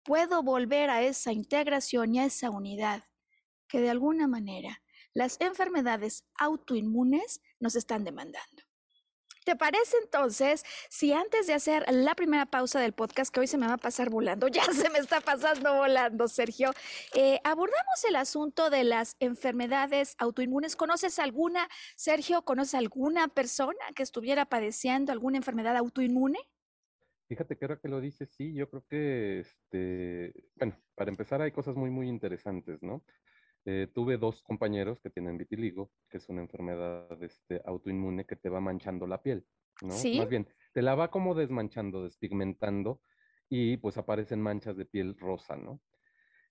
puedo 0.03 0.43
volver 0.43 0.91
a 0.91 1.03
esa 1.03 1.33
integración 1.33 2.15
y 2.15 2.21
a 2.21 2.25
esa 2.25 2.51
unidad 2.51 3.05
que 3.69 3.81
de 3.81 3.91
alguna 3.91 4.27
manera 4.27 4.83
las 5.15 5.41
enfermedades 5.41 6.25
autoinmunes 6.39 7.41
nos 7.59 7.75
están 7.75 8.05
demandando. 8.05 8.63
¿Te 9.45 9.57
parece 9.57 9.97
entonces 10.05 10.65
si 10.91 11.13
antes 11.13 11.47
de 11.47 11.55
hacer 11.55 11.85
la 11.91 12.15
primera 12.15 12.47
pausa 12.47 12.79
del 12.79 12.93
podcast, 12.93 13.33
que 13.33 13.41
hoy 13.41 13.47
se 13.47 13.57
me 13.57 13.67
va 13.67 13.75
a 13.75 13.79
pasar 13.79 14.11
volando, 14.11 14.49
ya 14.49 14.65
se 14.65 14.91
me 14.91 14.99
está 14.99 15.21
pasando 15.21 15.75
volando, 15.75 16.29
Sergio, 16.29 16.73
eh, 17.15 17.41
abordamos 17.43 18.05
el 18.07 18.17
asunto 18.17 18.71
de 18.71 18.85
las 18.85 19.17
enfermedades 19.19 20.15
autoinmunes? 20.19 20.77
¿Conoces 20.77 21.19
alguna, 21.19 21.69
Sergio, 21.97 22.43
conoces 22.43 22.75
alguna 22.75 23.29
persona 23.29 23.81
que 23.95 24.03
estuviera 24.03 24.45
padeciendo 24.45 25.11
alguna 25.11 25.39
enfermedad 25.39 25.77
autoinmune? 25.77 26.39
Fíjate 27.31 27.57
que 27.57 27.65
ahora 27.65 27.79
que 27.79 27.87
lo 27.87 28.01
dices, 28.01 28.29
sí, 28.29 28.53
yo 28.55 28.69
creo 28.69 28.85
que, 28.89 29.39
este, 29.39 30.35
bueno, 30.57 30.77
para 30.97 31.13
empezar 31.13 31.41
hay 31.41 31.53
cosas 31.53 31.77
muy, 31.77 31.89
muy 31.89 32.09
interesantes, 32.09 32.83
¿no? 32.83 33.05
Eh, 33.67 33.87
tuve 33.95 34.17
dos 34.17 34.43
compañeros 34.43 34.99
que 34.99 35.11
tienen 35.11 35.39
vitiligo, 35.39 35.93
que 36.09 36.17
es 36.17 36.29
una 36.29 36.41
enfermedad 36.41 37.23
este, 37.23 37.63
autoinmune 37.65 38.27
que 38.27 38.35
te 38.35 38.49
va 38.49 38.61
manchando 38.61 39.07
la 39.07 39.23
piel, 39.23 39.47
¿no? 39.81 39.93
¿Sí? 39.93 40.19
Más 40.19 40.29
bien, 40.29 40.49
te 40.73 40.83
la 40.83 40.97
va 40.97 41.13
como 41.13 41.37
desmanchando, 41.37 42.03
despigmentando 42.03 43.01
y 43.49 43.77
pues 43.77 43.97
aparecen 43.97 44.43
manchas 44.43 44.77
de 44.77 44.87
piel 44.87 45.17
rosa, 45.17 45.55
¿no? 45.57 45.81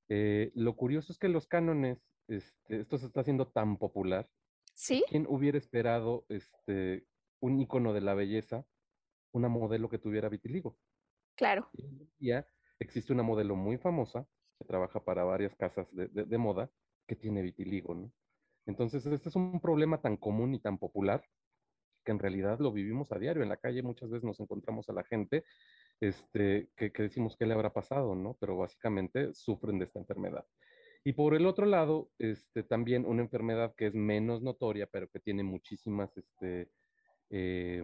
Eh, 0.07 0.53
lo 0.55 0.77
curioso 0.77 1.11
es 1.11 1.19
que 1.19 1.27
los 1.27 1.45
cánones, 1.45 2.09
este, 2.29 2.79
esto 2.79 2.97
se 2.97 3.07
está 3.07 3.19
haciendo 3.19 3.49
tan 3.49 3.75
popular. 3.75 4.29
¿Sí? 4.75 5.03
¿Quién 5.09 5.25
hubiera 5.27 5.57
esperado 5.57 6.25
este, 6.29 7.05
un 7.41 7.59
icono 7.59 7.91
de 7.91 7.99
la 7.99 8.13
belleza 8.13 8.65
una 9.31 9.49
modelo 9.49 9.89
que 9.89 9.99
tuviera 9.99 10.29
vitiligo. 10.29 10.77
Claro. 11.35 11.69
Y 11.73 12.27
ya 12.27 12.45
existe 12.79 13.13
una 13.13 13.23
modelo 13.23 13.55
muy 13.55 13.77
famosa 13.77 14.27
que 14.57 14.65
trabaja 14.65 15.03
para 15.03 15.23
varias 15.23 15.55
casas 15.55 15.93
de, 15.95 16.07
de, 16.07 16.37
moda 16.37 16.69
que 17.07 17.15
tiene 17.15 17.41
vitiligo, 17.41 17.95
¿no? 17.95 18.11
Entonces, 18.65 19.05
este 19.05 19.29
es 19.29 19.35
un 19.35 19.59
problema 19.61 20.01
tan 20.01 20.17
común 20.17 20.53
y 20.53 20.59
tan 20.59 20.77
popular 20.77 21.23
que 22.03 22.11
en 22.11 22.19
realidad 22.19 22.59
lo 22.59 22.71
vivimos 22.71 23.11
a 23.11 23.19
diario. 23.19 23.41
En 23.41 23.49
la 23.49 23.57
calle 23.57 23.81
muchas 23.81 24.09
veces 24.09 24.23
nos 24.23 24.39
encontramos 24.39 24.89
a 24.89 24.93
la 24.93 25.03
gente 25.03 25.43
este, 25.99 26.69
que, 26.75 26.91
que 26.91 27.03
decimos 27.03 27.35
qué 27.37 27.45
le 27.45 27.53
habrá 27.53 27.73
pasado, 27.73 28.15
¿no? 28.15 28.37
Pero 28.39 28.57
básicamente 28.57 29.33
sufren 29.33 29.79
de 29.79 29.85
esta 29.85 29.99
enfermedad. 29.99 30.45
Y 31.03 31.13
por 31.13 31.33
el 31.33 31.45
otro 31.45 31.65
lado, 31.65 32.11
este, 32.19 32.63
también 32.63 33.05
una 33.05 33.21
enfermedad 33.21 33.73
que 33.75 33.87
es 33.87 33.95
menos 33.95 34.41
notoria, 34.41 34.87
pero 34.87 35.07
que 35.09 35.19
tiene 35.19 35.43
muchísimas 35.43 36.15
este, 36.17 36.69
eh, 37.29 37.81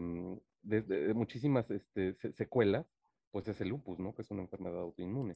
de, 0.66 1.14
muchísimas 1.14 1.70
este, 1.72 2.16
secuelas, 2.34 2.86
pues 3.32 3.48
es 3.48 3.60
el 3.62 3.70
lupus, 3.70 4.00
¿no? 4.00 4.14
Que 4.14 4.22
es 4.22 4.32
una 4.32 4.42
enfermedad 4.42 4.80
autoinmune. 4.80 5.36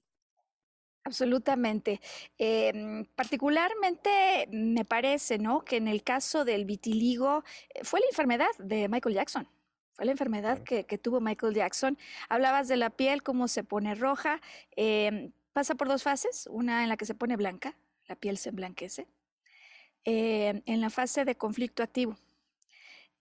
Absolutamente. 1.03 2.01
Eh, 2.37 3.05
particularmente 3.15 4.47
me 4.51 4.85
parece, 4.85 5.37
¿no? 5.37 5.63
Que 5.63 5.77
en 5.77 5.87
el 5.87 6.03
caso 6.03 6.45
del 6.45 6.65
vitiligo 6.65 7.43
eh, 7.73 7.83
fue 7.83 7.99
la 7.99 8.07
enfermedad 8.07 8.49
de 8.57 8.89
Michael 8.89 9.15
Jackson. 9.15 9.47
Fue 9.93 10.05
la 10.05 10.11
enfermedad 10.11 10.63
que, 10.63 10.85
que, 10.85 10.97
tuvo 10.97 11.19
Michael 11.19 11.53
Jackson. 11.53 11.97
Hablabas 12.29 12.67
de 12.67 12.77
la 12.77 12.89
piel, 12.89 13.23
cómo 13.23 13.47
se 13.47 13.63
pone 13.63 13.95
roja. 13.95 14.39
Eh, 14.75 15.31
pasa 15.53 15.75
por 15.75 15.87
dos 15.87 16.03
fases. 16.03 16.47
Una 16.51 16.83
en 16.83 16.89
la 16.89 16.97
que 16.97 17.05
se 17.05 17.15
pone 17.15 17.35
blanca, 17.35 17.75
la 18.07 18.15
piel 18.15 18.37
se 18.37 18.49
emblanquece. 18.49 19.07
Eh, 20.05 20.61
en 20.65 20.81
la 20.81 20.89
fase 20.89 21.25
de 21.25 21.35
conflicto 21.35 21.83
activo, 21.83 22.15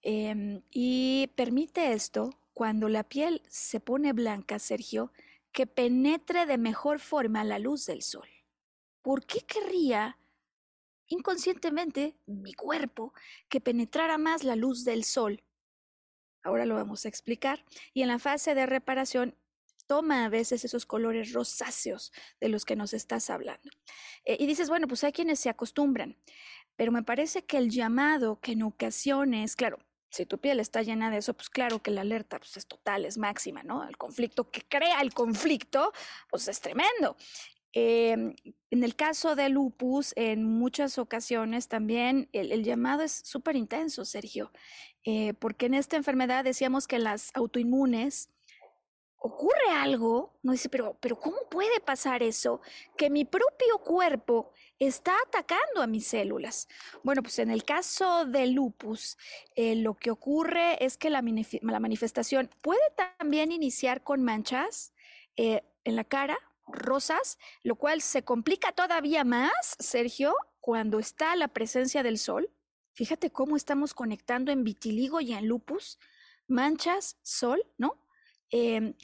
Em, 0.02 0.62
y 0.71 1.28
permite 1.35 1.93
esto, 1.93 2.38
cuando 2.55 2.88
la 2.88 3.05
piel 3.05 3.43
se 3.49 3.81
pone 3.81 4.12
blanca, 4.12 4.59
Sergio, 4.59 5.12
que 5.52 5.67
penetre 5.67 6.47
de 6.47 6.59
mejor 6.59 7.00
forma 7.00 7.45
la 7.45 7.59
luz 7.59 7.87
del 7.87 8.02
sol. 8.02 8.28
¿Por 9.02 9.26
qué 9.26 9.40
querría 9.40 10.19
inconscientemente 11.07 12.17
mi 12.26 12.52
cuerpo 12.52 13.12
que 13.49 13.61
penetrara 13.61 14.19
más 14.19 14.45
la 14.45 14.57
luz 14.57 14.85
del 14.85 15.05
sol? 15.05 15.43
Ahora 16.43 16.67
lo 16.67 16.75
vamos 16.75 17.05
a 17.05 17.09
explicar. 17.09 17.64
Y 17.95 18.02
en 18.02 18.09
la 18.09 18.19
fase 18.19 18.55
de 18.55 18.67
reparación 18.67 19.37
toma 19.87 20.25
a 20.25 20.28
veces 20.28 20.64
esos 20.64 20.87
colores 20.87 21.33
rosáceos 21.33 22.12
de 22.40 22.49
los 22.49 22.64
que 22.64 22.76
nos 22.76 22.93
estás 22.93 23.31
hablando. 23.31 23.71
Eh, 24.25 24.37
y 24.38 24.47
dices, 24.47 24.69
bueno, 24.69 24.87
pues 24.87 25.02
hay 25.02 25.12
quienes 25.12 25.40
se 25.40 25.49
acostumbran, 25.49 26.17
pero 26.76 26.93
me 26.93 27.02
parece 27.02 27.45
que 27.45 27.57
el 27.57 27.71
llamado 27.71 28.40
que 28.40 28.52
en 28.52 28.62
ocasiones, 28.62 29.57
claro, 29.57 29.78
si 30.11 30.27
tu 30.27 30.38
piel 30.38 30.61
está 30.61 30.83
llena 30.83 31.11
de 31.11 31.19
eso, 31.19 31.35
pues 31.35 31.50
claro 31.50 31.83
que 31.83 31.91
la 31.91 32.00
alerta 32.00 32.38
pues, 32.38 32.57
es 32.57 32.67
total, 32.67 33.05
es 33.05 33.19
máxima, 33.19 33.62
¿no? 33.62 33.87
El 33.87 33.97
conflicto 33.97 34.50
que 34.50 34.62
crea 34.62 35.00
el 35.00 35.12
conflicto, 35.12 35.93
pues 36.31 36.49
es 36.49 36.61
tremendo. 36.61 37.17
Em, 37.73 38.35
en 38.71 38.83
el 38.83 38.97
caso 38.97 39.37
de 39.37 39.50
lupus, 39.50 40.12
en 40.17 40.45
muchas 40.45 40.99
ocasiones 40.99 41.69
también 41.69 42.29
el, 42.33 42.65
llamado 42.65 43.03
es 43.03 43.12
súper 43.12 43.57
intenso, 43.57 44.05
Sergio, 44.05 44.50
eh, 45.05 45.35
porque 45.35 45.67
en 45.67 45.75
esta 45.75 45.97
enfermedad 45.97 46.45
decíamos 46.45 46.87
que 46.87 46.99
las 46.99 47.31
autoinmunes 47.35 48.31
ocurre 49.19 49.71
algo, 49.73 50.39
no 50.43 50.53
dice, 50.53 50.69
pero, 50.69 50.97
pero 51.01 51.19
¿cómo 51.19 51.37
puede 51.51 51.81
pasar 51.81 52.23
eso? 52.23 52.61
Que 52.97 53.11
mi 53.11 53.25
propio 53.25 53.79
cuerpo 53.79 54.53
está 54.79 55.17
atacando 55.27 55.83
a 55.83 55.87
mis 55.87 56.07
células. 56.07 56.69
Bueno, 57.03 57.23
pues 57.23 57.39
en 57.41 57.51
el 57.51 57.65
caso 57.65 58.25
del 58.27 58.53
lupus, 58.53 59.19
eh, 59.57 59.75
lo 59.77 59.95
que 59.95 60.11
ocurre 60.11 60.83
es 60.85 60.97
que 60.97 61.11
la, 61.11 61.23
manifestación 61.23 62.49
puede 62.63 62.81
también 63.19 63.51
iniciar 63.51 64.03
con 64.05 64.23
manchas 64.23 64.93
eh, 65.37 65.63
en 65.85 65.97
la 65.97 66.05
cara, 66.05 66.39
rosas, 66.67 67.39
lo 67.63 67.77
cual 67.77 68.03
se 68.03 68.23
complica 68.23 68.73
todavía 68.73 69.25
más, 69.25 69.77
Sergio, 69.79 70.35
cuando 70.61 70.99
está 70.99 71.35
la 71.35 71.49
presencia 71.49 72.03
del 72.03 72.19
sol. 72.19 72.51
Fíjate 72.93 73.31
cómo 73.31 73.57
estamos 73.57 73.95
conectando 73.95 74.53
en 74.53 74.65
vitiligo 74.65 75.21
y 75.21 75.33
en 75.33 75.49
lupus, 75.49 75.99
manchas, 76.47 77.17
sol, 77.23 77.65
¿no? 77.79 78.08
Eh, 78.50 78.95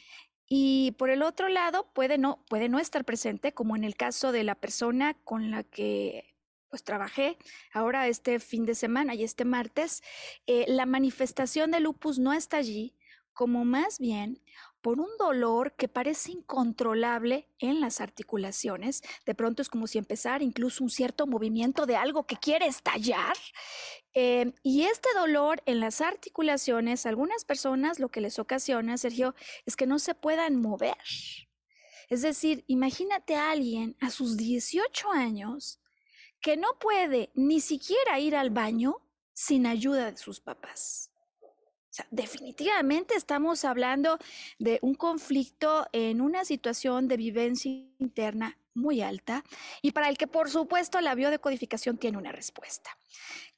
y 0.47 0.93
por 0.93 1.11
el 1.11 1.23
otro 1.23 1.49
lado, 1.49 1.91
puede 1.93 2.19
no, 2.19 2.45
puede 2.49 2.69
no 2.69 2.79
estar 2.79 3.05
presente, 3.05 3.53
como 3.53 3.77
en 3.77 3.85
el 3.85 3.97
caso 3.97 4.33
de 4.33 4.45
la 4.45 4.55
persona 4.55 5.15
con 5.25 5.51
la 5.51 5.63
que 5.65 6.35
pues 6.69 6.83
trabajé 6.83 7.39
ahora 7.73 8.09
este 8.09 8.41
fin 8.41 8.67
de 8.67 8.75
semana 8.75 9.15
y 9.15 9.23
este 9.23 9.45
martes, 9.45 10.03
eh, 10.49 10.65
la 10.67 10.87
manifestación 10.87 11.71
de 11.71 11.79
lupus 11.79 12.19
no 12.19 12.33
está 12.33 12.57
allí, 12.57 12.97
como 13.35 13.65
más 13.65 13.99
bien 13.99 14.41
por 14.81 15.01
un 15.01 15.09
dolor 15.19 15.75
que 15.77 15.89
parece 15.89 16.33
incontrolable 16.33 17.49
en 17.59 17.81
las 17.81 18.01
articulaciones. 18.01 19.03
De 19.25 19.35
pronto 19.35 19.63
es 19.63 19.69
como 19.69 19.87
si 19.87 19.99
empezara 19.99 20.45
incluso 20.45 20.85
un 20.85 20.91
cierto 20.91 21.27
movimiento 21.27 21.87
de 21.87 21.97
algo 21.97 22.27
que 22.27 22.37
quiere 22.37 22.67
estallar. 22.67 23.37
Eh, 24.13 24.53
y 24.63 24.83
este 24.83 25.09
dolor 25.15 25.63
en 25.67 25.81
las 25.81 26.01
articulaciones, 26.01 27.07
algunas 27.07 27.45
personas 27.45 27.99
lo 27.99 28.11
que 28.11 28.21
les 28.21 28.39
ocasiona, 28.39 28.99
Sergio, 28.99 29.35
es 29.67 29.75
que 29.75 29.87
no 29.87 29.99
se 29.99 30.15
puedan 30.15 30.57
mover. 30.57 30.99
Es 32.11 32.23
decir, 32.23 32.65
imagínate 32.67 33.37
a 33.37 33.51
alguien 33.51 33.97
a 34.01 34.11
sus 34.11 34.37
18 34.37 35.11
años 35.11 35.81
que 36.43 36.59
no 36.59 36.79
puede 36.79 37.31
ni 37.35 37.61
siquiera 37.61 38.21
ir 38.21 38.37
al 38.37 38.51
baño 38.51 38.97
sin 39.33 39.67
ayuda 39.67 40.11
de 40.11 40.19
sus 40.19 40.41
papás. 40.41 41.14
Sea, 41.95 42.09
definitivamente 42.11 43.15
estamos 43.15 43.65
hablando 43.65 44.19
de 44.59 44.81
un 44.83 44.97
conflicto 44.97 45.87
en 45.93 46.21
una 46.21 46.45
situación 46.45 47.07
de 47.07 47.17
vivencia 47.17 47.71
interna 48.01 48.59
muy 48.75 49.01
alta 49.01 49.45
y 49.81 49.93
para 49.93 50.09
el 50.09 50.19
que 50.19 50.27
por 50.27 50.51
supuesto 50.51 51.01
la 51.01 51.15
biodecodificación 51.15 51.97
tiene 51.97 52.19
una 52.19 52.33
respuesta. 52.33 52.91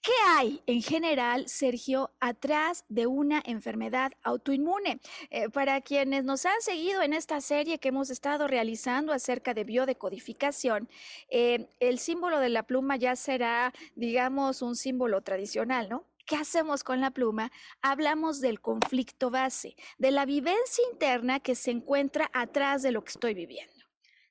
¿Qué 0.03 0.13
hay 0.29 0.61
en 0.67 0.83
general, 0.83 1.49
Sergio, 1.49 2.11
atrás 2.21 2.85
de 2.91 3.07
una 3.07 3.43
enfermedad 3.47 4.13
autoinmune? 4.23 5.01
Eh, 5.31 5.49
para 5.49 5.81
quienes 5.81 6.25
nos 6.25 6.45
han 6.45 6.61
seguido 6.61 7.01
en 7.01 7.15
esta 7.15 7.41
serie 7.41 7.79
que 7.79 7.89
hemos 7.89 8.11
estado 8.11 8.49
realizando 8.49 9.15
acerca 9.15 9.55
de 9.55 9.65
biodecodificación, 9.65 10.91
eh, 11.31 11.71
el 11.81 11.99
símbolo 11.99 12.39
de 12.39 12.51
la 12.51 12.65
pluma 12.65 12.97
ya 12.97 13.17
será, 13.17 13.73
digamos, 13.95 14.61
un 14.61 14.77
símbolo 14.77 15.23
tradicional, 15.23 15.89
¿no? 15.89 16.05
¿Qué 16.27 16.35
hacemos 16.35 16.83
con 16.83 17.01
la 17.01 17.13
pluma? 17.13 17.53
Hablamos 17.83 18.41
del 18.41 18.61
conflicto 18.61 19.31
base, 19.31 19.77
de 19.97 20.11
la 20.11 20.27
vivencia 20.27 20.83
interna 20.91 21.39
que 21.39 21.55
se 21.55 21.71
encuentra 21.71 22.29
atrás 22.33 22.83
de 22.83 22.91
lo 22.91 23.05
que 23.05 23.11
estoy 23.13 23.33
viviendo. 23.33 23.73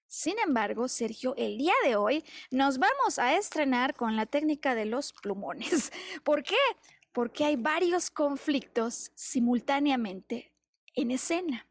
Sin 0.06 0.38
embargo, 0.40 0.90
Sergio, 0.90 1.36
el 1.38 1.58
día 1.58 1.74
de 1.86 1.96
hoy 1.96 2.26
nos 2.52 2.80
vamos 2.80 3.18
a 3.18 3.38
estrenar 3.38 3.96
con 3.96 4.18
la 4.18 4.26
técnica 4.26 4.76
de 4.76 4.86
los 4.86 5.14
plumones. 5.14 5.94
¿Por 6.26 6.44
qué? 6.44 6.58
Porque 7.14 7.46
hay 7.46 7.56
varios 7.56 8.12
conflictos 8.12 9.14
simultáneamente 9.16 10.54
en 10.96 11.12
escena. 11.12 11.66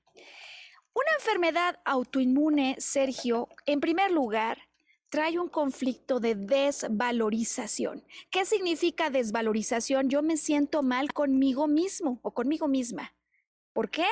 Una 0.94 1.12
enfermedad 1.18 1.80
autoinmune, 1.84 2.76
Sergio, 2.78 3.48
en 3.66 3.80
primer 3.80 4.10
lugar, 4.10 4.70
trae 5.14 5.38
un 5.38 5.48
conflicto 5.48 6.18
de 6.18 6.34
desvalorización. 6.34 8.04
¿Qué 8.32 8.44
significa 8.44 9.10
desvalorización? 9.10 10.10
Yo 10.10 10.22
me 10.22 10.36
siento 10.36 10.82
mal 10.82 11.12
conmigo 11.12 11.68
mismo 11.68 12.18
o 12.22 12.34
conmigo 12.34 12.66
misma. 12.66 13.14
¿Por 13.72 13.90
qué? 13.90 14.06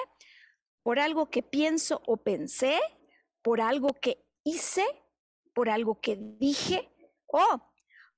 Por 0.85 1.01
algo 1.01 1.29
que 1.29 1.43
pienso 1.43 2.01
o 2.07 2.19
pensé 2.19 2.79
por 3.43 3.61
algo 3.61 3.89
que 4.01 4.25
hice, 4.45 4.85
por 5.53 5.71
algo 5.71 6.01
que 6.01 6.17
dije 6.39 6.89
o 7.27 7.43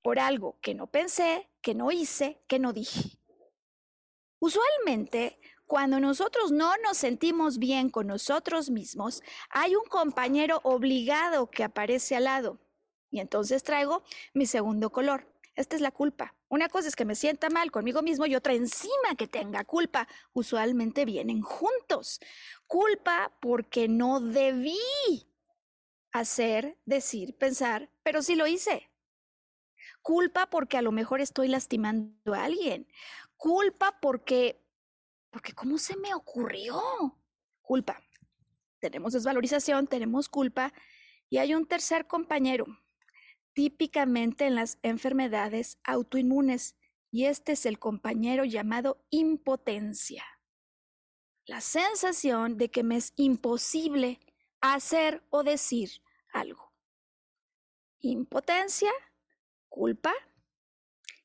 por 0.03 0.19
algo 0.19 0.59
que 0.61 0.75
no 0.75 0.87
pensé, 0.87 1.49
que 1.63 1.75
no 1.75 1.91
hice, 1.91 2.43
que 2.47 2.59
no 2.59 2.75
dije. 2.75 3.19
Usualmente, 4.41 5.41
cuando 5.65 6.01
nosotros 6.01 6.53
no 6.53 6.77
nos 6.85 6.99
sentimos 6.99 7.59
bien 7.59 7.89
con 7.89 8.09
nosotros 8.09 8.69
mismos, 8.69 9.23
hay 9.49 9.75
un 9.75 9.87
compañero 9.87 10.61
obligado 10.65 11.51
que 11.51 11.65
aparece 11.65 12.17
al 12.17 12.25
lado. 12.25 12.61
Y 13.15 13.21
entonces 13.21 13.63
traigo 13.63 14.03
mi 14.33 14.45
segundo 14.45 14.91
color. 14.91 15.33
Esta 15.55 15.77
es 15.77 15.83
la 15.83 15.93
culpa. 15.93 16.35
Una 16.49 16.69
cosa 16.69 16.89
es 16.89 16.97
que 16.97 17.05
me 17.05 17.15
sienta 17.15 17.49
mal 17.49 17.71
conmigo 17.71 18.03
mismo 18.03 18.27
y 18.27 18.35
otra 18.35 18.55
encima 18.55 19.15
que 19.17 19.29
tenga 19.29 19.63
culpa. 19.63 20.09
Usualmente 20.33 21.05
vienen 21.05 21.41
juntos. 21.41 22.19
Culpa 22.67 23.33
porque 23.41 23.87
no 23.87 24.19
debí 24.19 24.81
hacer, 26.11 26.77
decir, 26.87 27.39
pensar, 27.39 27.89
pero 28.03 28.21
sí 28.21 28.35
lo 28.35 28.49
hice. 28.49 28.91
Culpa 30.03 30.51
porque 30.51 30.77
a 30.77 30.83
lo 30.83 30.91
mejor 30.91 31.21
estoy 31.21 31.47
lastimando 31.47 32.35
a 32.35 32.43
alguien. 32.43 32.89
Culpa 33.37 33.97
porque, 34.03 34.61
porque 35.31 35.53
¿cómo 35.53 35.79
se 35.79 35.97
me 35.99 36.15
ocurrió? 36.15 36.83
Culpa. 37.63 38.03
Tenemos 38.81 39.13
desvalorización, 39.13 39.87
tenemos 39.87 40.29
culpa 40.29 40.73
y 41.31 41.39
hay 41.39 41.55
un 41.55 41.65
tercer 41.65 42.09
compañero, 42.09 42.67
típicamente 43.55 44.47
en 44.47 44.57
las 44.57 44.79
enfermedades 44.83 45.79
autoinmunes, 45.85 46.77
y 47.11 47.27
este 47.27 47.53
es 47.53 47.65
el 47.65 47.79
compañero 47.79 48.45
llamado 48.45 49.05
impotencia 49.11 50.25
la 51.47 51.61
sensación 51.61 52.57
de 52.57 52.71
que 52.71 52.83
me 52.83 52.97
es 52.97 53.13
imposible 53.17 54.21
hacer 54.61 55.23
o 55.31 55.43
decir 55.43 55.91
algo. 56.33 56.73
Impotencia, 58.01 58.91
culpa 59.69 60.13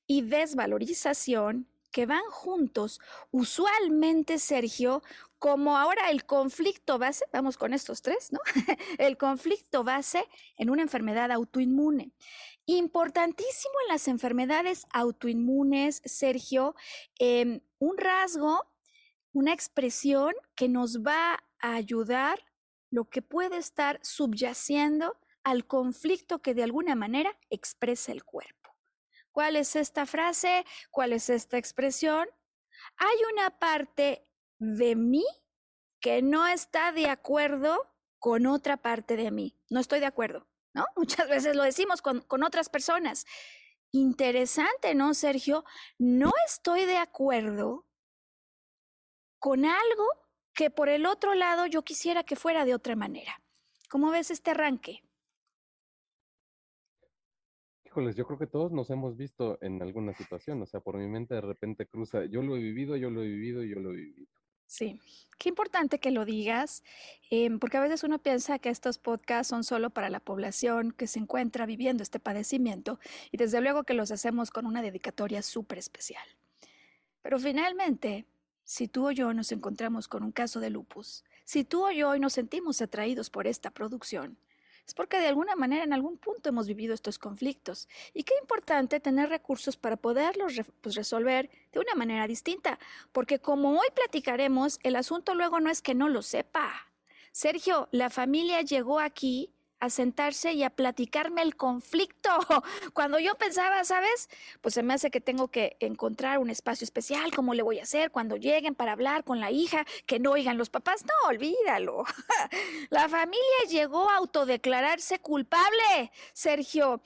y 0.05 0.21
desvalorización 0.21 1.67
que 1.91 2.05
van 2.05 2.23
juntos, 2.29 2.99
usualmente, 3.31 4.39
Sergio, 4.39 5.01
como 5.39 5.77
ahora 5.77 6.11
el 6.11 6.25
conflicto 6.25 6.99
base, 6.99 7.25
vamos 7.31 7.57
con 7.57 7.73
estos 7.73 8.01
tres, 8.01 8.31
¿no? 8.31 8.39
el 8.97 9.17
conflicto 9.17 9.83
base 9.83 10.27
en 10.57 10.69
una 10.69 10.81
enfermedad 10.81 11.31
autoinmune. 11.31 12.11
Importantísimo 12.65 13.73
en 13.85 13.93
las 13.93 14.07
enfermedades 14.07 14.85
autoinmunes, 14.91 16.01
Sergio, 16.05 16.75
em, 17.17 17.61
un 17.79 17.97
rasgo 17.97 18.67
una 19.33 19.53
expresión 19.53 20.33
que 20.55 20.67
nos 20.67 21.01
va 21.01 21.43
a 21.59 21.75
ayudar 21.75 22.43
lo 22.89 23.05
que 23.05 23.21
puede 23.21 23.57
estar 23.57 23.99
subyaciendo 24.01 25.17
al 25.43 25.65
conflicto 25.65 26.41
que 26.41 26.53
de 26.53 26.63
alguna 26.63 26.95
manera 26.95 27.37
expresa 27.49 28.11
el 28.11 28.23
cuerpo. 28.23 28.58
¿Cuál 29.39 29.55
es 29.55 29.77
esta 29.77 30.05
frase? 30.05 30.65
¿Cuál 30.91 31.13
es 31.13 31.29
esta 31.29 31.57
expresión? 31.57 32.27
Hay 32.97 33.15
una 33.31 33.57
parte 33.57 34.27
de 34.57 34.97
mí 34.97 35.23
que 36.01 36.21
no 36.21 36.45
está 36.45 36.91
de 36.91 37.07
acuerdo 37.07 37.89
con 38.17 38.47
otra 38.47 38.75
parte 38.75 39.15
de 39.15 39.31
mí. 39.31 39.57
No 39.69 39.79
estoy 39.79 40.01
de 40.01 40.07
acuerdo, 40.07 40.45
¿no? 40.73 40.85
Muchas 40.97 41.29
veces 41.29 41.55
lo 41.55 41.63
decimos 41.63 42.01
con, 42.01 42.19
con 42.19 42.43
otras 42.43 42.67
personas. 42.67 43.25
Interesante, 43.91 44.93
¿no, 44.93 45.13
Sergio? 45.13 45.63
No 45.97 46.33
estoy 46.45 46.83
de 46.83 46.97
acuerdo 46.97 47.87
con 49.39 49.63
algo 49.63 50.05
que 50.53 50.69
por 50.69 50.89
el 50.89 51.05
otro 51.05 51.33
lado 51.33 51.65
yo 51.65 51.85
quisiera 51.85 52.25
que 52.25 52.35
fuera 52.35 52.65
de 52.65 52.75
otra 52.75 52.97
manera. 52.97 53.41
¿Cómo 53.89 54.11
ves 54.11 54.31
este 54.31 54.51
arranque? 54.51 55.01
Híjoles, 57.89 58.15
yo 58.15 58.27
creo 58.27 58.37
que 58.37 58.45
todos 58.45 58.71
nos 58.71 58.91
hemos 58.91 59.17
visto 59.17 59.57
en 59.61 59.81
alguna 59.81 60.13
situación, 60.13 60.61
o 60.61 60.67
sea, 60.67 60.79
por 60.79 60.95
mi 60.95 61.07
mente 61.07 61.33
de 61.33 61.41
repente 61.41 61.87
cruza, 61.87 62.23
yo 62.25 62.43
lo 62.43 62.55
he 62.55 62.59
vivido, 62.59 62.95
yo 62.95 63.09
lo 63.09 63.23
he 63.23 63.27
vivido, 63.27 63.63
yo 63.63 63.79
lo 63.79 63.89
he 63.93 63.95
vivido. 63.95 64.27
Sí, 64.67 65.01
qué 65.39 65.49
importante 65.49 65.99
que 65.99 66.11
lo 66.11 66.23
digas, 66.23 66.83
em, 67.31 67.57
porque 67.57 67.77
a 67.77 67.81
veces 67.81 68.03
uno 68.03 68.19
piensa 68.19 68.59
que 68.59 68.69
estos 68.69 68.99
podcasts 68.99 69.49
son 69.49 69.63
solo 69.63 69.89
para 69.89 70.11
la 70.11 70.19
población 70.19 70.91
que 70.91 71.07
se 71.07 71.17
encuentra 71.17 71.65
viviendo 71.65 72.03
este 72.03 72.19
padecimiento 72.19 72.99
y 73.31 73.37
desde 73.37 73.59
luego 73.59 73.83
que 73.83 73.95
los 73.95 74.11
hacemos 74.11 74.51
con 74.51 74.67
una 74.67 74.83
dedicatoria 74.83 75.41
súper 75.41 75.79
especial. 75.79 76.27
Pero 77.23 77.39
finalmente, 77.39 78.27
si 78.63 78.87
tú 78.87 79.07
o 79.07 79.11
yo 79.11 79.33
nos 79.33 79.51
encontramos 79.51 80.07
con 80.07 80.21
un 80.21 80.31
caso 80.31 80.59
de 80.59 80.69
lupus, 80.69 81.23
si 81.43 81.63
tú 81.63 81.87
o 81.87 81.91
yo 81.91 82.09
hoy 82.09 82.19
nos 82.19 82.33
sentimos 82.33 82.83
atraídos 82.83 83.31
por 83.31 83.47
esta 83.47 83.71
producción, 83.71 84.37
es 84.89 84.95
porque 84.95 85.19
de 85.19 85.27
alguna 85.27 85.55
manera 85.55 85.83
en 85.83 85.93
algún 85.93 86.17
punto 86.17 86.49
hemos 86.49 86.67
vivido 86.67 86.95
estos 86.95 87.19
conflictos. 87.19 87.87
Y 88.11 88.23
qué 88.23 88.33
importante 88.41 88.99
tener 88.99 89.29
recursos 89.29 89.77
para 89.77 89.97
poderlos 89.97 90.53
pues, 90.81 90.95
resolver 90.95 91.51
de 91.71 91.79
una 91.79 91.93
manera 91.93 92.25
distinta, 92.25 92.79
porque 93.11 93.37
como 93.37 93.79
hoy 93.79 93.87
platicaremos, 93.93 94.79
el 94.81 94.95
asunto 94.95 95.35
luego 95.35 95.59
no 95.59 95.69
es 95.69 95.83
que 95.83 95.93
no 95.93 96.09
lo 96.09 96.23
sepa. 96.23 96.91
Sergio, 97.31 97.87
la 97.91 98.09
familia 98.09 98.63
llegó 98.63 98.99
aquí 98.99 99.53
a 99.79 99.89
sentarse 99.89 100.53
y 100.53 100.63
a 100.63 100.69
platicarme 100.69 101.41
el 101.41 101.55
conflicto. 101.55 102.29
Cuando 102.93 103.19
yo 103.19 103.35
pensaba, 103.35 103.83
¿sabes? 103.83 104.29
Pues 104.61 104.73
se 104.73 104.83
me 104.83 104.93
hace 104.93 105.11
que 105.11 105.21
tengo 105.21 105.47
que 105.49 105.77
encontrar 105.79 106.39
un 106.39 106.49
espacio 106.49 106.85
especial, 106.85 107.33
¿cómo 107.35 107.53
le 107.53 107.63
voy 107.63 107.79
a 107.79 107.83
hacer 107.83 108.11
cuando 108.11 108.35
lleguen 108.35 108.75
para 108.75 108.91
hablar 108.91 109.23
con 109.23 109.39
la 109.39 109.51
hija, 109.51 109.85
que 110.05 110.19
no 110.19 110.31
oigan 110.31 110.57
los 110.57 110.69
papás? 110.69 111.05
No, 111.05 111.29
olvídalo. 111.29 112.03
La 112.89 113.07
familia 113.09 113.39
llegó 113.69 114.09
a 114.09 114.17
autodeclararse 114.17 115.19
culpable, 115.19 116.11
Sergio. 116.33 117.01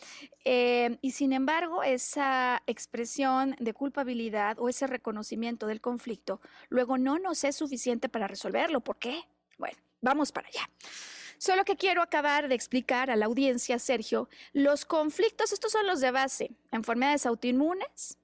Eh, 0.46 0.98
y 1.02 1.12
sin 1.12 1.34
embargo, 1.34 1.84
esa 1.84 2.64
expresión 2.68 3.56
de 3.60 3.74
culpabilidad 3.74 4.60
o 4.60 4.70
ese 4.70 4.88
reconocimiento 4.88 5.68
del 5.68 5.82
conflicto 5.82 6.42
luego 6.70 6.98
no 6.98 7.20
nos 7.20 7.44
es 7.44 7.56
suficiente 7.56 8.10
para 8.10 8.28
resolverlo. 8.28 8.82
¿Por 8.82 8.98
qué? 8.98 9.24
Bueno, 9.58 9.78
vamos 10.02 10.32
para 10.32 10.48
allá. 10.48 10.70
Solo 11.44 11.66
que 11.66 11.76
quiero 11.76 12.02
acabar 12.02 12.48
de 12.48 12.56
explicar 12.56 13.12
a 13.12 13.18
la 13.18 13.26
audiencia, 13.26 13.78
Sergio, 13.78 14.30
los 14.54 14.86
conflictos, 14.86 15.52
estos 15.52 15.74
son 15.74 15.86
los 15.86 16.00
de 16.00 16.10
base, 16.10 16.52
enfermedades 16.72 17.26
autoinmunes, 17.26 18.18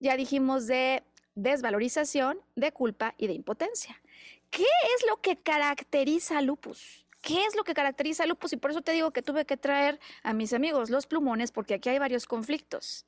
ya 0.00 0.16
dijimos 0.16 0.66
de 0.66 1.04
desvalorización, 1.36 2.40
de 2.56 2.72
culpa 2.72 3.14
y 3.18 3.28
de 3.28 3.34
impotencia. 3.34 4.02
¿Qué 4.50 4.64
es 4.64 5.06
lo 5.08 5.20
que 5.20 5.36
caracteriza 5.36 6.40
lupus? 6.40 7.06
¿Qué 7.22 7.44
es 7.44 7.54
lo 7.54 7.62
que 7.62 7.72
caracteriza 7.72 8.24
al 8.24 8.30
lupus? 8.30 8.54
Y 8.54 8.56
por 8.56 8.72
eso 8.72 8.82
te 8.82 8.90
digo 8.90 9.12
que 9.12 9.22
tuve 9.22 9.44
que 9.44 9.56
traer 9.56 10.00
a 10.24 10.32
mis 10.32 10.52
amigos 10.52 10.90
los 10.90 11.06
plumones, 11.06 11.52
porque 11.52 11.74
aquí 11.74 11.90
hay 11.90 12.00
varios 12.00 12.26
conflictos. 12.26 13.06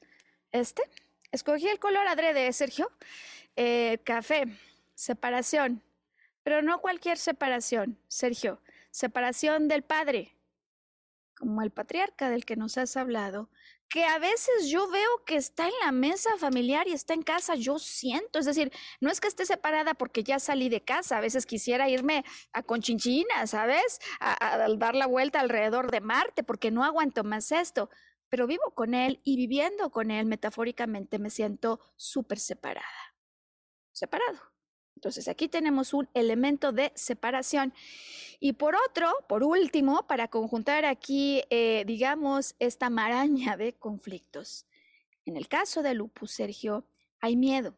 Este, 0.53 0.85
escogí 1.33 1.67
el 1.67 1.81
color 1.81 2.07
adrede, 2.07 2.53
Sergio. 2.53 2.93
Eh, 3.57 3.99
café, 4.05 4.45
separación, 4.95 5.83
pero 6.45 6.63
no 6.63 6.81
cualquier 6.81 7.19
separación, 7.19 7.99
Sergio, 8.07 8.61
separación 8.91 9.69
del 9.69 9.83
padre, 9.83 10.37
como 11.37 11.63
el 11.63 11.71
patriarca 11.71 12.31
del 12.31 12.45
que 12.45 12.57
nos 12.57 12.79
has 12.79 12.97
hablado, 12.97 13.51
que 13.89 14.05
a 14.05 14.19
veces 14.19 14.69
yo 14.69 14.91
veo 14.91 15.25
que 15.25 15.37
está 15.37 15.67
en 15.67 15.75
la 15.85 15.93
mesa 15.93 16.31
familiar 16.39 16.87
y 16.89 16.93
está 16.93 17.15
en 17.15 17.23
casa, 17.23 17.55
yo 17.55 17.79
siento, 17.79 18.39
es 18.39 18.45
decir, 18.45 18.71
no 19.01 19.11
es 19.11 19.21
que 19.21 19.29
esté 19.29 19.47
separada 19.47 19.95
porque 19.95 20.23
ya 20.23 20.39
salí 20.39 20.69
de 20.69 20.85
casa, 20.85 21.17
a 21.17 21.21
veces 21.21 21.47
quisiera 21.47 21.89
irme 21.89 22.25
a 22.53 22.63
Conchinchina, 22.63 23.47
¿sabes? 23.47 24.01
A, 24.21 24.55
a 24.55 24.69
dar 24.77 24.95
la 24.95 25.07
vuelta 25.07 25.41
alrededor 25.41 25.91
de 25.91 26.01
Marte 26.01 26.43
porque 26.43 26.71
no 26.71 26.85
aguanto 26.85 27.25
más 27.25 27.51
esto, 27.51 27.89
pero 28.29 28.47
vivo 28.47 28.75
con 28.75 28.95
él 28.95 29.21
y 29.25 29.37
viviendo 29.37 29.91
con 29.91 30.11
él 30.11 30.27
metafóricamente 30.27 31.19
me 31.19 31.31
siento 31.31 31.81
súper 31.97 32.39
separada, 32.39 33.15
separado. 33.93 34.58
Entonces 34.99 35.29
aquí 35.29 35.47
tenemos 35.47 35.95
un 35.95 36.09
elemento 36.13 36.73
de 36.73 36.91
separación. 36.97 37.73
Y 38.41 38.55
por 38.55 38.75
otro, 38.75 39.09
por 39.29 39.45
último, 39.45 40.09
para 40.09 40.27
conjuntar 40.27 40.85
aquí, 40.85 41.45
eh, 41.51 41.85
digamos, 41.87 42.57
esta 42.59 42.91
maraña 42.91 43.57
de 43.57 43.75
conflictos. 43.75 44.67
En 45.25 45.37
el 45.37 45.47
caso 45.47 45.85
de 45.85 45.95
lupus, 45.95 46.33
Sergio, 46.33 46.85
hay 47.21 47.37
miedo. 47.37 47.77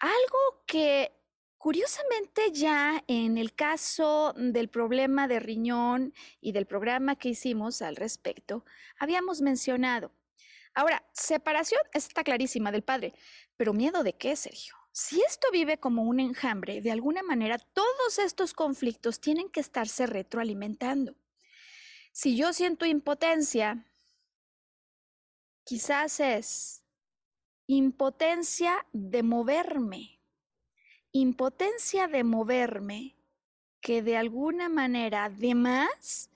Algo 0.00 0.64
que 0.66 1.12
curiosamente 1.56 2.50
ya 2.50 3.04
en 3.06 3.38
el 3.38 3.54
caso 3.54 4.34
del 4.36 4.68
problema 4.68 5.28
de 5.28 5.38
riñón 5.38 6.12
y 6.40 6.50
del 6.50 6.66
programa 6.66 7.14
que 7.14 7.28
hicimos 7.28 7.80
al 7.80 7.94
respecto, 7.94 8.64
habíamos 8.98 9.40
mencionado. 9.40 10.10
Ahora, 10.74 11.04
separación 11.12 11.80
está 11.92 12.24
clarísima 12.24 12.72
del 12.72 12.82
padre, 12.82 13.14
pero 13.56 13.72
miedo 13.72 14.02
de 14.02 14.14
qué, 14.14 14.34
Sergio? 14.34 14.83
Si 14.96 15.20
esto 15.22 15.48
vive 15.50 15.78
como 15.78 16.04
un 16.04 16.20
enjambre, 16.20 16.80
de 16.80 16.92
alguna 16.92 17.24
manera 17.24 17.58
todos 17.58 18.20
estos 18.20 18.54
conflictos 18.54 19.18
tienen 19.18 19.48
que 19.48 19.58
estarse 19.58 20.06
retroalimentando. 20.06 21.16
Si 22.12 22.36
yo 22.36 22.52
siento 22.52 22.86
impotencia, 22.86 23.90
quizás 25.64 26.20
es 26.20 26.84
impotencia 27.66 28.86
de 28.92 29.24
moverme, 29.24 30.20
impotencia 31.10 32.06
de 32.06 32.22
moverme 32.22 33.16
que 33.80 34.00
de 34.00 34.16
alguna 34.16 34.68
manera 34.68 35.24
además 35.24 36.30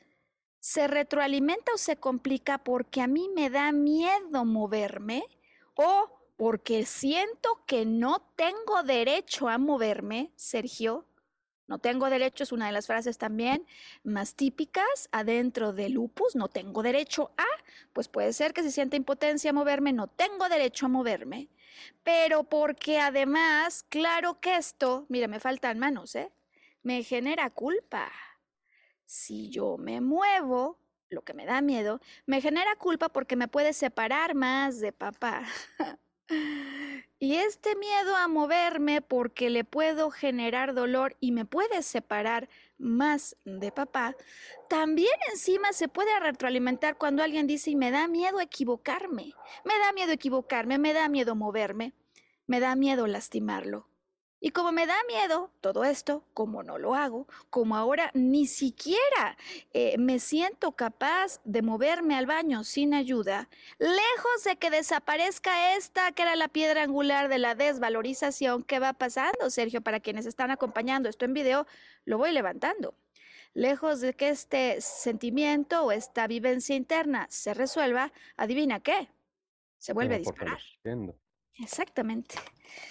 se 0.59 0.88
retroalimenta 0.88 1.75
o 1.75 1.79
se 1.79 1.97
complica 1.99 2.59
porque 2.59 3.03
a 3.03 3.07
mí 3.07 3.31
me 3.33 3.51
da 3.51 3.71
miedo 3.71 4.44
moverme 4.44 5.23
o 5.77 6.17
porque 6.38 6.87
siento 6.87 7.64
que 7.66 7.85
no 7.85 8.20
tengo 8.37 8.85
derecho 8.85 9.48
a 9.48 9.59
moverme, 9.59 10.31
Sergio. 10.37 11.05
No 11.66 11.81
tengo 11.81 12.09
derecho 12.09 12.44
es 12.44 12.53
una 12.53 12.66
de 12.66 12.72
las 12.72 12.87
frases 12.87 13.18
también 13.18 13.66
más 14.05 14.37
típicas 14.37 15.09
adentro 15.11 15.72
de 15.72 15.88
lupus. 15.88 16.37
No 16.37 16.46
tengo 16.46 16.85
derecho 16.85 17.33
a, 17.37 17.44
pues 17.92 18.07
puede 18.07 18.33
ser 18.33 18.55
que 18.55 18.62
se 18.62 18.70
sienta 18.70 18.96
impotencia 18.96 19.51
a 19.51 19.53
moverme, 19.53 19.92
no 19.92 20.07
tengo 20.07 20.48
derecho 20.48 20.87
a 20.87 20.90
moverme. 20.90 21.48
Pero 22.05 22.44
porque 22.44 23.01
además, 23.01 23.85
claro 23.88 24.38
que 24.40 24.55
esto, 24.55 25.07
mira, 25.09 25.27
me 25.27 25.40
faltan 25.40 25.81
manos, 25.81 26.14
¿eh? 26.14 26.31
Me 26.85 27.03
genera 27.03 27.51
culpa. 27.51 28.12
Si 29.07 29.51
yo 29.51 29.77
me 29.77 30.01
muevo, 30.01 30.79
lo 31.09 31.22
que 31.22 31.35
me 31.35 31.46
da 31.46 31.62
miedo, 31.62 32.01
me 32.27 32.40
genera 32.40 32.77
culpa 32.77 33.09
porque 33.09 33.35
me 33.35 33.48
puede 33.48 33.72
separar 33.72 34.37
más 34.37 34.79
de 34.79 34.92
papá. 34.92 35.44
Y 37.20 37.34
este 37.34 37.74
miedo 37.74 38.14
a 38.14 38.28
moverme 38.28 39.02
porque 39.02 39.50
le 39.50 39.64
puedo 39.64 40.10
generar 40.10 40.72
dolor 40.72 41.16
y 41.18 41.32
me 41.32 41.44
puede 41.44 41.82
separar 41.82 42.48
más 42.78 43.36
de 43.44 43.72
papá, 43.72 44.14
también 44.68 45.14
encima 45.32 45.72
se 45.72 45.88
puede 45.88 46.20
retroalimentar 46.20 46.96
cuando 46.96 47.24
alguien 47.24 47.48
dice 47.48 47.70
y 47.70 47.76
me 47.76 47.90
da 47.90 48.06
miedo 48.06 48.40
equivocarme, 48.40 49.32
me 49.64 49.78
da 49.80 49.92
miedo 49.92 50.12
equivocarme, 50.12 50.78
me 50.78 50.92
da 50.92 51.08
miedo 51.08 51.34
moverme, 51.34 51.92
me 52.46 52.60
da 52.60 52.76
miedo 52.76 53.08
lastimarlo. 53.08 53.88
Y 54.40 54.51
como 54.51 54.70
me 54.70 54.87
da 54.87 54.96
miedo 55.09 55.51
todo 55.61 55.85
esto, 55.85 56.22
como 56.33 56.62
no 56.62 56.79
lo 56.79 56.94
hago, 56.94 57.27
como 57.51 57.77
ahora 57.77 58.12
ni 58.14 58.46
siquiera 58.46 59.37
eh, 59.72 59.98
me 59.98 60.20
siento 60.20 60.72
capaz 60.72 61.40
de 61.44 61.62
moverme 61.62 62.14
al 62.14 62.27
baño 62.27 62.62
sin 62.62 62.94
ayuda, 62.94 63.48
lejos 63.79 64.44
de 64.44 64.57
que 64.57 64.70
desaparezca 64.70 65.77
esta 65.77 66.12
que 66.12 66.22
era 66.22 66.37
la 66.37 66.48
piedra 66.48 66.83
angular 66.83 67.29
de 67.29 67.38
la 67.38 67.57
desvalorización, 67.57 68.62
¿qué 68.62 68.79
va 68.79 68.92
pasando, 68.92 69.51
Sergio? 69.51 69.81
Para 69.81 69.98
quienes 69.98 70.24
están 70.24 70.53
acompañando 70.53 71.09
esto 71.09 71.24
en 71.24 71.35
video, 71.35 71.66
lo 72.05 72.16
voy 72.18 72.31
levantando. 72.31 72.94
Lejos 73.55 74.01
de 74.01 74.14
que 74.14 74.29
este 74.29 74.81
sentimiento 74.81 75.85
o 75.85 75.90
esta 75.90 76.29
vivencia 76.29 76.77
interna 76.77 77.27
se 77.29 77.55
resuelva, 77.55 78.12
adivina 78.37 78.79
qué, 78.79 79.09
se 79.79 79.92
vuelve 79.92 80.16
a 80.16 80.18
disparar. 80.18 80.59
Exactamente. 81.61 82.37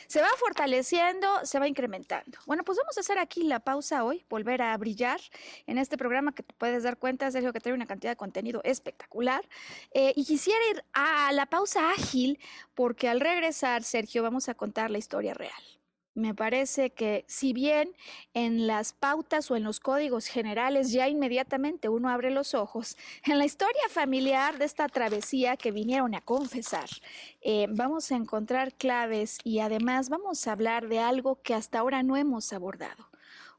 Se 0.08 0.22
va 0.22 0.28
fortaleciendo, 0.38 1.28
se 1.44 1.60
va 1.60 1.68
incrementando. 1.68 2.38
Bueno, 2.46 2.64
pues 2.64 2.78
vamos 2.78 2.98
a 2.98 3.02
hacer 3.02 3.20
aquí 3.20 3.44
la 3.44 3.60
pausa 3.60 4.04
hoy, 4.04 4.26
volver 4.30 4.62
a 4.62 4.76
brillar 4.78 5.20
en 5.66 5.78
este 5.78 5.98
programa 5.98 6.34
que 6.34 6.44
te 6.44 6.54
puedes 6.54 6.84
dar 6.84 6.98
cuenta, 6.98 7.32
Sergio, 7.32 7.54
que 7.54 7.60
trae 7.60 7.74
una 7.74 7.86
cantidad 7.86 8.12
de 8.12 8.18
contenido 8.18 8.62
espectacular. 8.64 9.48
Eh, 9.92 10.14
y 10.16 10.26
quisiera 10.26 10.60
ir 10.72 10.84
a 10.94 11.32
la 11.32 11.46
pausa 11.46 11.92
ágil 11.92 12.40
porque 12.74 13.08
al 13.08 13.20
regresar, 13.22 13.84
Sergio, 13.84 14.24
vamos 14.24 14.50
a 14.50 14.56
contar 14.56 14.92
la 14.92 14.98
historia 14.98 15.34
real. 15.34 15.77
Me 16.18 16.34
parece 16.34 16.90
que 16.90 17.26
si 17.28 17.54
bien 17.54 17.96
en 18.34 18.66
las 18.66 18.92
pautas 18.92 19.52
o 19.52 19.56
en 19.56 19.64
los 19.64 19.80
códigos 19.80 20.26
generales 20.26 20.92
ya 20.92 21.08
inmediatamente 21.08 21.90
uno 21.90 22.10
abre 22.10 22.32
los 22.32 22.56
ojos, 22.56 22.98
en 23.24 23.38
la 23.38 23.46
historia 23.46 23.84
familiar 23.92 24.58
de 24.58 24.66
esta 24.66 24.88
travesía 24.90 25.58
que 25.58 25.70
vinieron 25.70 26.16
a 26.16 26.22
confesar, 26.22 26.90
eh, 27.42 27.68
vamos 27.70 28.12
a 28.12 28.16
encontrar 28.16 28.74
claves 28.74 29.38
y 29.44 29.60
además 29.60 30.10
vamos 30.10 30.48
a 30.48 30.54
hablar 30.54 30.88
de 30.88 30.98
algo 30.98 31.40
que 31.44 31.54
hasta 31.54 31.78
ahora 31.78 32.02
no 32.02 32.18
hemos 32.18 32.52
abordado 32.52 33.06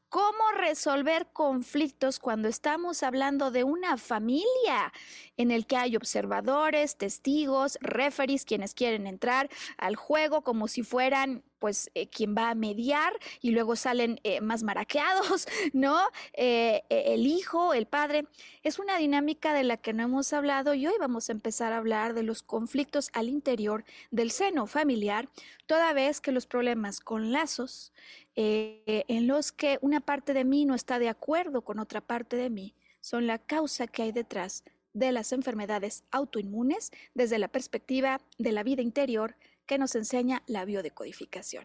cómo 0.09 0.51
resolver 0.57 1.27
conflictos 1.31 2.19
cuando 2.19 2.47
estamos 2.47 3.03
hablando 3.03 3.51
de 3.51 3.63
una 3.63 3.97
familia 3.97 4.91
en 5.37 5.51
el 5.51 5.65
que 5.65 5.77
hay 5.77 5.95
observadores, 5.95 6.97
testigos, 6.97 7.77
referees, 7.81 8.43
quienes 8.43 8.73
quieren 8.73 9.07
entrar 9.07 9.49
al 9.77 9.95
juego 9.95 10.41
como 10.41 10.67
si 10.67 10.83
fueran 10.83 11.43
pues 11.59 11.91
eh, 11.93 12.07
quien 12.07 12.35
va 12.35 12.49
a 12.49 12.55
mediar 12.55 13.13
y 13.41 13.51
luego 13.51 13.75
salen 13.75 14.19
eh, 14.23 14.41
más 14.41 14.63
maraqueados, 14.63 15.47
¿no? 15.73 15.99
Eh, 16.33 16.81
el 16.89 17.27
hijo, 17.27 17.73
el 17.73 17.85
padre. 17.85 18.25
Es 18.63 18.79
una 18.79 18.97
dinámica 18.97 19.53
de 19.53 19.63
la 19.63 19.77
que 19.77 19.93
no 19.93 20.03
hemos 20.03 20.33
hablado 20.33 20.73
y 20.73 20.87
hoy 20.87 20.93
vamos 20.99 21.29
a 21.29 21.33
empezar 21.33 21.73
a 21.73 21.77
hablar 21.77 22.13
de 22.13 22.23
los 22.23 22.41
conflictos 22.41 23.09
al 23.13 23.29
interior 23.29 23.83
del 24.09 24.31
seno 24.31 24.65
familiar, 24.67 25.29
toda 25.65 25.93
vez 25.93 26.21
que 26.21 26.31
los 26.31 26.47
problemas 26.47 26.99
con 27.01 27.31
lazos, 27.31 27.93
en 28.41 29.27
los 29.27 29.51
que 29.51 29.79
una 29.81 29.99
parte 29.99 30.33
de 30.33 30.45
mí 30.45 30.63
no 30.65 30.73
está 30.73 30.97
de 30.97 31.09
acuerdo 31.09 31.61
con 31.61 31.77
otra 31.77 31.99
parte 31.99 32.37
de 32.37 32.49
mí, 32.49 32.73
son 33.01 33.27
la 33.27 33.37
causa 33.37 33.87
que 33.87 34.03
hay 34.03 34.11
detrás 34.13 34.63
de 34.93 35.11
las 35.11 35.33
enfermedades 35.33 36.03
autoinmunes 36.11 36.91
desde 37.13 37.37
la 37.37 37.49
perspectiva 37.49 38.21
de 38.37 38.51
la 38.53 38.63
vida 38.63 38.81
interior 38.81 39.35
que 39.69 39.77
nos 39.77 39.93
enseña 39.93 40.41
la 40.47 40.65
biodecodificación. 40.65 41.63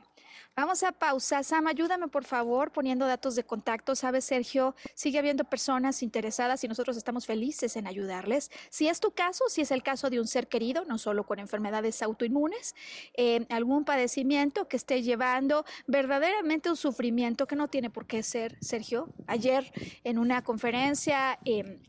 Vamos 0.55 0.83
a 0.83 0.93
pausa. 0.93 1.43
Sam, 1.43 1.69
ayúdame 1.69 2.09
por 2.09 2.25
favor 2.25 2.71
poniendo 2.71 3.07
datos 3.07 3.35
de 3.35 3.45
contacto. 3.45 3.97
Sabes, 3.97 4.27
Sergio, 4.27 4.75
sigue 4.95 5.19
habiendo 5.19 5.45
personas 5.45 6.03
interesadas 6.03 6.63
y 6.63 6.69
nosotros 6.69 6.99
estamos 6.99 7.25
felices 7.25 7.77
en 7.77 7.87
ayudarles. 7.87 8.51
Si 8.69 8.89
es 8.89 9.01
tu 9.01 9.13
caso, 9.13 9.45
si 9.49 9.63
es 9.63 9.71
el 9.71 9.83
caso 9.83 10.11
de 10.11 10.21
un 10.21 10.27
ser 10.27 10.49
querido, 10.49 10.85
no 10.85 10.99
solo 10.99 11.25
con 11.25 11.39
enfermedades 11.39 12.03
autoinmunes, 12.03 12.75
eh, 13.17 13.47
algún 13.49 13.87
padecimiento 13.87 14.69
que 14.69 14.77
esté 14.77 15.03
llevando 15.03 15.65
verdaderamente 15.87 16.69
un 16.69 16.77
sufrimiento 16.77 17.47
que 17.47 17.57
no 17.57 17.69
tiene 17.69 17.89
por 17.89 18.07
qué 18.07 18.23
ser, 18.23 18.59
Sergio. 18.61 19.09
Ayer 19.27 19.73
en 20.05 20.19
una 20.19 20.45
conferencia... 20.45 21.39
Em, 21.47 21.81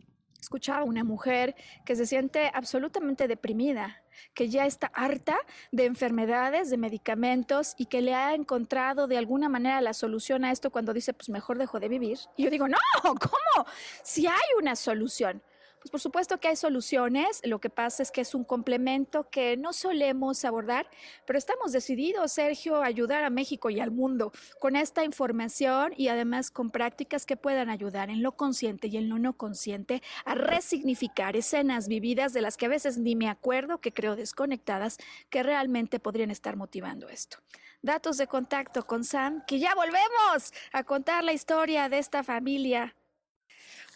Escuchaba 0.45 0.81
a 0.81 0.83
una 0.83 1.03
mujer 1.03 1.55
que 1.85 1.95
se 1.95 2.05
siente 2.05 2.51
absolutamente 2.53 3.27
deprimida, 3.27 4.03
que 4.33 4.49
ya 4.49 4.65
está 4.65 4.87
harta 4.93 5.37
de 5.71 5.85
enfermedades, 5.85 6.69
de 6.69 6.77
medicamentos 6.77 7.75
y 7.77 7.85
que 7.85 8.01
le 8.01 8.13
ha 8.13 8.33
encontrado 8.33 9.07
de 9.07 9.17
alguna 9.17 9.49
manera 9.49 9.81
la 9.81 9.93
solución 9.93 10.45
a 10.45 10.51
esto 10.51 10.71
cuando 10.71 10.93
dice, 10.93 11.13
pues 11.13 11.29
mejor 11.29 11.57
dejo 11.57 11.79
de 11.79 11.89
vivir. 11.89 12.19
Y 12.37 12.43
yo 12.43 12.49
digo, 12.49 12.67
no, 12.67 12.77
¿cómo? 13.03 13.67
Si 14.03 14.27
hay 14.27 14.49
una 14.59 14.75
solución. 14.75 15.41
Pues 15.85 15.91
por 15.91 16.01
supuesto 16.01 16.39
que 16.39 16.47
hay 16.47 16.55
soluciones, 16.55 17.41
lo 17.43 17.61
que 17.61 17.69
pasa 17.69 18.01
es 18.01 18.09
que 18.09 18.21
es 18.21 18.33
un 18.33 18.43
complemento 18.43 19.29
que 19.29 19.55
no 19.55 19.71
solemos 19.71 20.43
abordar, 20.43 20.89
pero 21.27 21.37
estamos 21.37 21.73
decididos, 21.73 22.31
Sergio, 22.31 22.81
a 22.81 22.87
ayudar 22.87 23.23
a 23.23 23.29
México 23.29 23.69
y 23.69 23.79
al 23.79 23.91
mundo 23.91 24.31
con 24.59 24.75
esta 24.75 25.03
información 25.03 25.93
y 25.95 26.07
además 26.07 26.49
con 26.49 26.71
prácticas 26.71 27.27
que 27.27 27.37
puedan 27.37 27.69
ayudar 27.69 28.09
en 28.09 28.23
lo 28.23 28.31
consciente 28.31 28.87
y 28.87 28.97
en 28.97 29.09
lo 29.09 29.19
no 29.19 29.33
consciente 29.33 30.01
a 30.25 30.33
resignificar 30.33 31.35
escenas 31.35 31.87
vividas 31.87 32.33
de 32.33 32.41
las 32.41 32.57
que 32.57 32.65
a 32.65 32.69
veces 32.69 32.97
ni 32.97 33.15
me 33.15 33.29
acuerdo, 33.29 33.79
que 33.79 33.93
creo 33.93 34.15
desconectadas, 34.15 34.97
que 35.29 35.43
realmente 35.43 35.99
podrían 35.99 36.31
estar 36.31 36.55
motivando 36.55 37.09
esto. 37.09 37.37
Datos 37.83 38.17
de 38.17 38.25
contacto 38.25 38.87
con 38.87 39.03
Sam, 39.03 39.43
que 39.45 39.59
ya 39.59 39.75
volvemos 39.75 40.51
a 40.71 40.83
contar 40.83 41.23
la 41.23 41.33
historia 41.33 41.89
de 41.89 41.99
esta 41.99 42.23
familia 42.23 42.95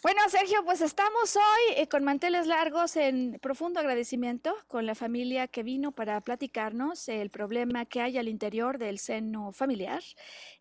bueno, 0.02 0.20
Sergio, 0.28 0.64
pues 0.64 0.80
estamos 0.80 1.36
hoy 1.36 1.74
eh, 1.76 1.86
con 1.86 2.04
manteles 2.04 2.46
largos 2.46 2.96
en 2.96 3.38
profundo 3.42 3.80
agradecimiento 3.80 4.56
con 4.66 4.86
la 4.86 4.94
familia 4.94 5.46
que 5.46 5.62
vino 5.62 5.92
para 5.92 6.20
platicarnos 6.22 7.08
el 7.08 7.28
problema 7.28 7.84
que 7.84 8.00
hay 8.00 8.16
al 8.16 8.28
interior 8.28 8.78
del 8.78 8.98
seno 8.98 9.52
familiar 9.52 10.02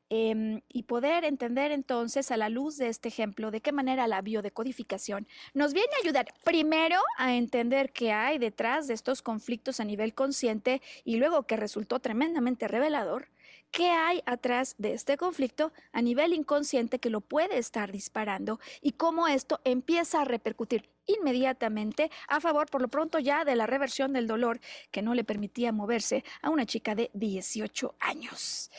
em, 0.09 0.61
y 0.67 0.83
poder 0.83 1.23
entender 1.23 1.71
entonces 1.71 2.31
a 2.31 2.37
la 2.37 2.49
luz 2.49 2.75
de 2.75 2.89
este 2.89 3.07
ejemplo 3.07 3.49
de 3.49 3.61
qué 3.61 3.71
manera 3.71 4.07
la 4.07 4.21
biodecodificación 4.21 5.25
nos 5.53 5.73
viene 5.73 5.93
a 5.95 6.03
ayudar 6.03 6.33
primero 6.43 6.99
a 7.17 7.35
entender 7.35 7.93
qué 7.93 8.11
hay 8.11 8.39
detrás 8.39 8.87
de 8.87 8.93
estos 8.93 9.21
conflictos 9.21 9.79
a 9.79 9.85
nivel 9.85 10.13
consciente 10.13 10.81
y 11.05 11.15
luego 11.15 11.43
que 11.43 11.55
resultó 11.55 11.99
tremendamente 11.99 12.67
revelador 12.67 13.29
qué 13.71 13.89
hay 13.89 14.21
atrás 14.25 14.75
de 14.77 14.93
este 14.93 15.17
conflicto 15.17 15.71
a 15.91 16.01
nivel 16.01 16.33
inconsciente 16.33 16.99
que 16.99 17.09
lo 17.09 17.21
puede 17.21 17.57
estar 17.57 17.91
disparando 17.91 18.59
y 18.81 18.93
cómo 18.93 19.27
esto 19.27 19.59
empieza 19.63 20.21
a 20.21 20.25
repercutir 20.25 20.89
inmediatamente 21.05 22.11
a 22.27 22.39
favor, 22.39 22.69
por 22.69 22.81
lo 22.81 22.87
pronto 22.87 23.19
ya, 23.19 23.43
de 23.45 23.55
la 23.55 23.65
reversión 23.67 24.13
del 24.13 24.27
dolor 24.27 24.59
que 24.91 25.01
no 25.01 25.13
le 25.13 25.23
permitía 25.23 25.71
moverse 25.71 26.23
a 26.41 26.49
una 26.49 26.65
chica 26.65 26.95
de 26.95 27.09
18 27.13 27.95
años. 27.99 28.69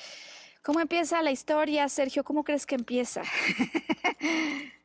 ¿Cómo 0.63 0.81
empieza 0.81 1.23
la 1.23 1.31
historia, 1.31 1.89
Sergio? 1.89 2.23
¿Cómo 2.23 2.45
crees 2.45 2.67
que 2.67 2.75
empieza? 2.75 3.23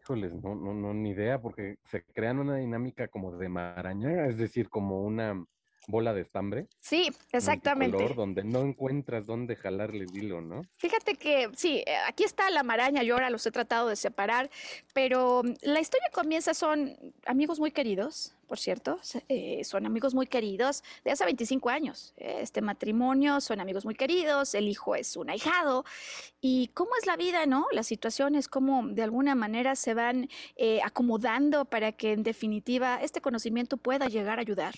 Híjoles, 0.00 0.32
no, 0.42 0.54
no, 0.54 0.72
no, 0.72 0.94
ni 0.94 1.10
idea, 1.10 1.40
porque 1.40 1.76
se 1.84 2.02
crean 2.02 2.38
una 2.38 2.56
dinámica 2.56 3.08
como 3.08 3.36
de 3.36 3.48
maraña, 3.50 4.26
es 4.26 4.38
decir, 4.38 4.70
como 4.70 5.02
una 5.02 5.44
bola 5.88 6.12
de 6.14 6.20
estambre. 6.20 6.68
Sí, 6.78 7.10
exactamente. 7.32 8.14
donde 8.14 8.44
no 8.44 8.60
encuentras 8.60 9.26
dónde 9.26 9.56
jalarle 9.56 10.04
el 10.04 10.16
hilo, 10.16 10.40
¿no? 10.40 10.62
Fíjate 10.76 11.14
que 11.14 11.48
sí, 11.56 11.82
eh, 11.86 11.96
aquí 12.06 12.24
está 12.24 12.50
la 12.50 12.62
maraña, 12.62 13.02
yo 13.02 13.14
ahora 13.14 13.30
los 13.30 13.44
he 13.46 13.50
tratado 13.50 13.88
de 13.88 13.96
separar, 13.96 14.50
pero 14.92 15.42
mm, 15.42 15.54
la 15.62 15.80
historia 15.80 16.08
comienza, 16.12 16.54
son 16.54 16.96
amigos 17.26 17.58
muy 17.58 17.70
queridos, 17.70 18.34
por 18.48 18.58
cierto, 18.58 18.98
eh, 19.28 19.62
son 19.62 19.84
amigos 19.84 20.14
muy 20.14 20.26
queridos 20.26 20.82
de 21.04 21.10
hace 21.10 21.24
25 21.24 21.68
años. 21.68 22.14
Este 22.16 22.62
matrimonio 22.62 23.40
son 23.40 23.60
amigos 23.60 23.84
muy 23.84 23.94
queridos, 23.94 24.54
el 24.54 24.68
hijo 24.68 24.94
es 24.94 25.16
un 25.16 25.28
ahijado. 25.28 25.84
¿Y 26.40 26.68
cómo 26.68 26.90
es 26.98 27.06
la 27.06 27.16
vida, 27.16 27.46
no? 27.46 27.66
Las 27.72 27.86
situaciones, 27.86 28.48
cómo 28.48 28.86
de 28.88 29.02
alguna 29.02 29.34
manera 29.34 29.76
se 29.76 29.92
van 29.92 30.28
eh, 30.56 30.80
acomodando 30.82 31.66
para 31.66 31.92
que 31.92 32.12
en 32.12 32.22
definitiva 32.22 33.00
este 33.02 33.20
conocimiento 33.20 33.76
pueda 33.76 34.06
llegar 34.08 34.38
a 34.38 34.42
ayudar. 34.42 34.74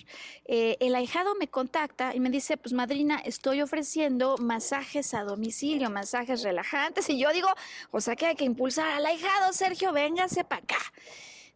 Eh, 0.47 0.77
el 0.81 0.95
ahijado 0.97 1.35
me 1.37 1.49
contacta 1.49 2.15
y 2.15 2.21
me 2.21 2.31
dice, 2.31 2.57
pues 2.57 2.73
madrina, 2.73 3.23
estoy 3.25 3.63
ofreciendo 3.63 4.37
masajes 4.39 5.15
a 5.15 5.23
domicilio, 5.23 5.91
masajes 5.91 6.43
relajantes. 6.43 7.09
Y 7.09 7.19
yo 7.19 7.33
digo, 7.33 7.49
o 7.93 8.01
sea 8.01 8.17
que 8.17 8.27
hay 8.27 8.35
que 8.35 8.45
impulsar 8.45 8.89
al 8.89 9.07
ahijado, 9.07 9.53
Sergio, 9.53 9.93
véngase 9.93 10.43
para 10.43 10.63
acá. 10.63 10.79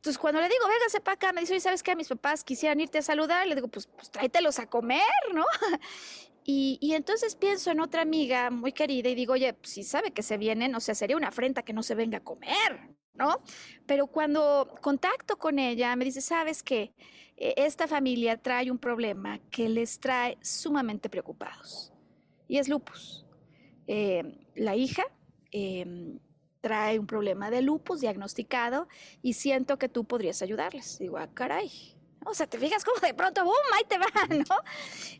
Entonces, 0.05 0.19
cuando 0.19 0.38
le 0.38 0.51
digo, 0.51 0.69
véngase 0.69 1.01
para 1.01 1.14
acá, 1.14 1.33
me 1.33 1.40
dice, 1.40 1.55
oye, 1.55 1.61
¿sabes 1.61 1.83
qué? 1.83 1.97
Mis 1.97 2.09
papás 2.09 2.45
quisieran 2.45 2.79
irte 2.79 2.99
a 2.99 3.03
saludar. 3.03 3.47
Le 3.47 3.55
digo, 3.55 3.69
pues, 3.69 3.87
pues 3.87 4.11
tráetelos 4.11 4.59
a 4.59 4.67
comer, 4.67 5.01
¿no? 5.33 5.47
Y, 6.47 6.77
y, 6.83 6.93
entonces 6.93 7.37
pienso 7.37 7.71
en 7.71 7.81
otra 7.81 8.03
amiga 8.03 8.51
muy 8.51 8.73
querida 8.73 9.09
y 9.09 9.14
digo, 9.14 9.33
oye, 9.33 9.57
si 9.62 9.83
sabe 9.83 10.11
que 10.11 10.23
se 10.23 10.37
vienen, 10.37 10.75
o 10.75 10.81
sea, 10.81 10.95
sería 10.95 11.17
una 11.17 11.29
afrenta 11.29 11.62
que 11.62 11.73
no 11.73 11.83
se 11.83 11.95
venga 11.95 12.19
a 12.19 12.21
comer, 12.23 12.90
¿no? 13.14 13.40
Pero 13.87 14.09
cuando 14.09 14.75
contacto 14.83 15.38
con 15.38 15.59
ella, 15.59 15.97
me 15.97 16.05
dice, 16.05 16.21
¿sabes 16.21 16.62
qué? 16.62 16.93
E, 17.38 17.55
esta 17.57 17.88
familia 17.88 18.37
trae 18.37 18.71
un 18.71 18.77
problema 18.77 19.40
que 19.51 19.71
les 19.71 19.99
trae 20.01 20.37
sumamente 20.43 21.09
preocupados 21.09 21.95
y 22.47 22.59
es 22.59 22.69
lupus. 22.69 23.25
Eh, 23.87 24.47
la 24.55 24.77
hija 24.77 25.05
eh, 25.51 26.19
trae 26.64 26.98
un 26.98 27.07
problema 27.07 27.50
de 27.50 27.61
lupus 27.61 28.00
diagnosticado 28.00 28.88
y 29.20 29.35
siento 29.35 29.79
que 29.79 29.90
tú 29.90 30.05
podrías 30.05 30.40
ayudarles. 30.40 30.98
Digo, 30.98 31.18
ah, 31.18 31.29
caray, 31.35 31.70
o 32.24 32.34
sea, 32.34 32.46
te 32.46 32.58
fijas 32.58 32.84
como 32.84 32.98
de 32.98 33.14
pronto, 33.14 33.44
¡boom! 33.44 33.54
Ahí 33.74 33.84
te 33.84 33.98
va, 33.98 34.06
¿no? 34.28 34.56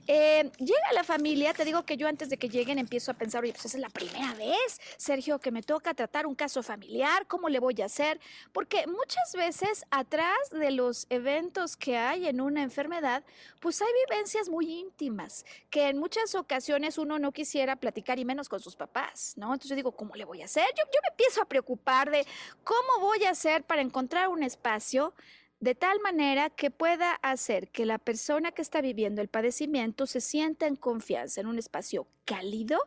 Eh, 0.07 0.51
llega 0.59 0.93
la 0.93 1.05
familia, 1.05 1.55
te 1.55 1.65
digo 1.65 1.85
que 1.85 1.97
yo 1.97 2.09
antes 2.09 2.29
de 2.29 2.37
que 2.37 2.49
lleguen 2.49 2.79
empiezo 2.79 3.11
a 3.11 3.15
pensar, 3.15 3.43
oye, 3.43 3.53
pues 3.53 3.67
esa 3.67 3.77
es 3.79 3.81
la 3.81 3.89
primera 3.89 4.35
vez, 4.35 4.81
Sergio, 4.97 5.39
que 5.39 5.51
me 5.51 5.63
toca 5.63 5.95
tratar 5.95 6.27
un 6.27 6.35
caso 6.35 6.63
familiar, 6.63 7.27
¿cómo 7.27 7.49
le 7.49 7.59
voy 7.59 7.81
a 7.83 7.87
hacer? 7.87 8.21
Porque 8.53 8.87
muchas 8.87 9.33
veces 9.35 9.85
atrás 9.91 10.37
de 10.51 10.71
los 10.71 11.07
eventos 11.11 11.77
que 11.77 11.97
hay 11.97 12.27
en 12.27 12.41
una 12.41 12.63
enfermedad, 12.63 13.25
pues 13.61 13.81
hay 13.81 13.89
vivencias 14.09 14.49
muy 14.49 14.71
íntimas, 14.71 15.45
que 15.71 15.89
en 15.89 15.99
muchas 15.99 16.35
ocasiones 16.35 16.99
uno 16.99 17.19
no 17.19 17.33
quisiera 17.33 17.77
platicar 17.77 18.19
y 18.19 18.25
menos 18.25 18.49
con 18.49 18.61
sus 18.61 18.77
papás, 18.77 19.35
¿no? 19.37 19.47
Entonces 19.47 19.71
yo 19.71 19.77
digo, 19.77 19.93
¿cómo 19.93 20.15
le 20.15 20.25
voy 20.25 20.43
a 20.43 20.47
hacer? 20.47 20.67
Yo, 20.77 20.85
yo 20.85 21.01
me 21.03 21.09
empiezo 21.09 21.43
a 21.43 21.47
preocupar 21.47 22.11
de 22.11 22.27
cómo 22.63 23.01
voy 23.01 23.25
a 23.25 23.31
hacer 23.31 23.65
para 23.65 23.83
encontrar 23.83 24.29
un 24.29 24.43
espacio 24.43 25.15
de 25.61 25.75
tal 25.75 26.01
manera 26.01 26.51
que 26.51 26.71
pueda 26.71 27.15
hacer 27.23 27.69
que 27.69 27.87
la 27.87 27.99
persona 27.99 28.53
que 28.53 28.63
está 28.63 28.81
viviendo 28.81 29.23
el 29.23 29.29
padecimiento 29.29 30.07
se 30.07 30.21
sienta 30.21 30.67
en 30.67 30.77
confianza 30.77 31.41
en 31.41 31.47
un 31.47 31.59
espacio 31.59 32.07
cálido 32.25 32.79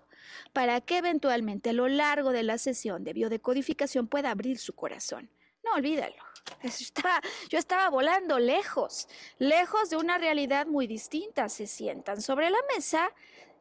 para 0.53 0.81
que 0.81 0.97
eventualmente 0.97 1.71
a 1.71 1.73
lo 1.73 1.87
largo 1.87 2.31
de 2.31 2.43
la 2.43 2.57
sesión 2.57 3.03
de 3.03 3.13
biodecodificación 3.13 4.07
pueda 4.07 4.31
abrir 4.31 4.57
su 4.59 4.73
corazón. 4.73 5.29
No 5.63 5.73
olvídalo. 5.73 6.15
yo 7.49 7.57
estaba 7.57 7.89
volando 7.89 8.39
lejos, 8.39 9.07
lejos 9.37 9.89
de 9.89 9.97
una 9.97 10.17
realidad 10.17 10.65
muy 10.67 10.87
distinta. 10.87 11.49
Se 11.49 11.67
sientan 11.67 12.21
sobre 12.21 12.49
la 12.49 12.59
mesa 12.73 13.11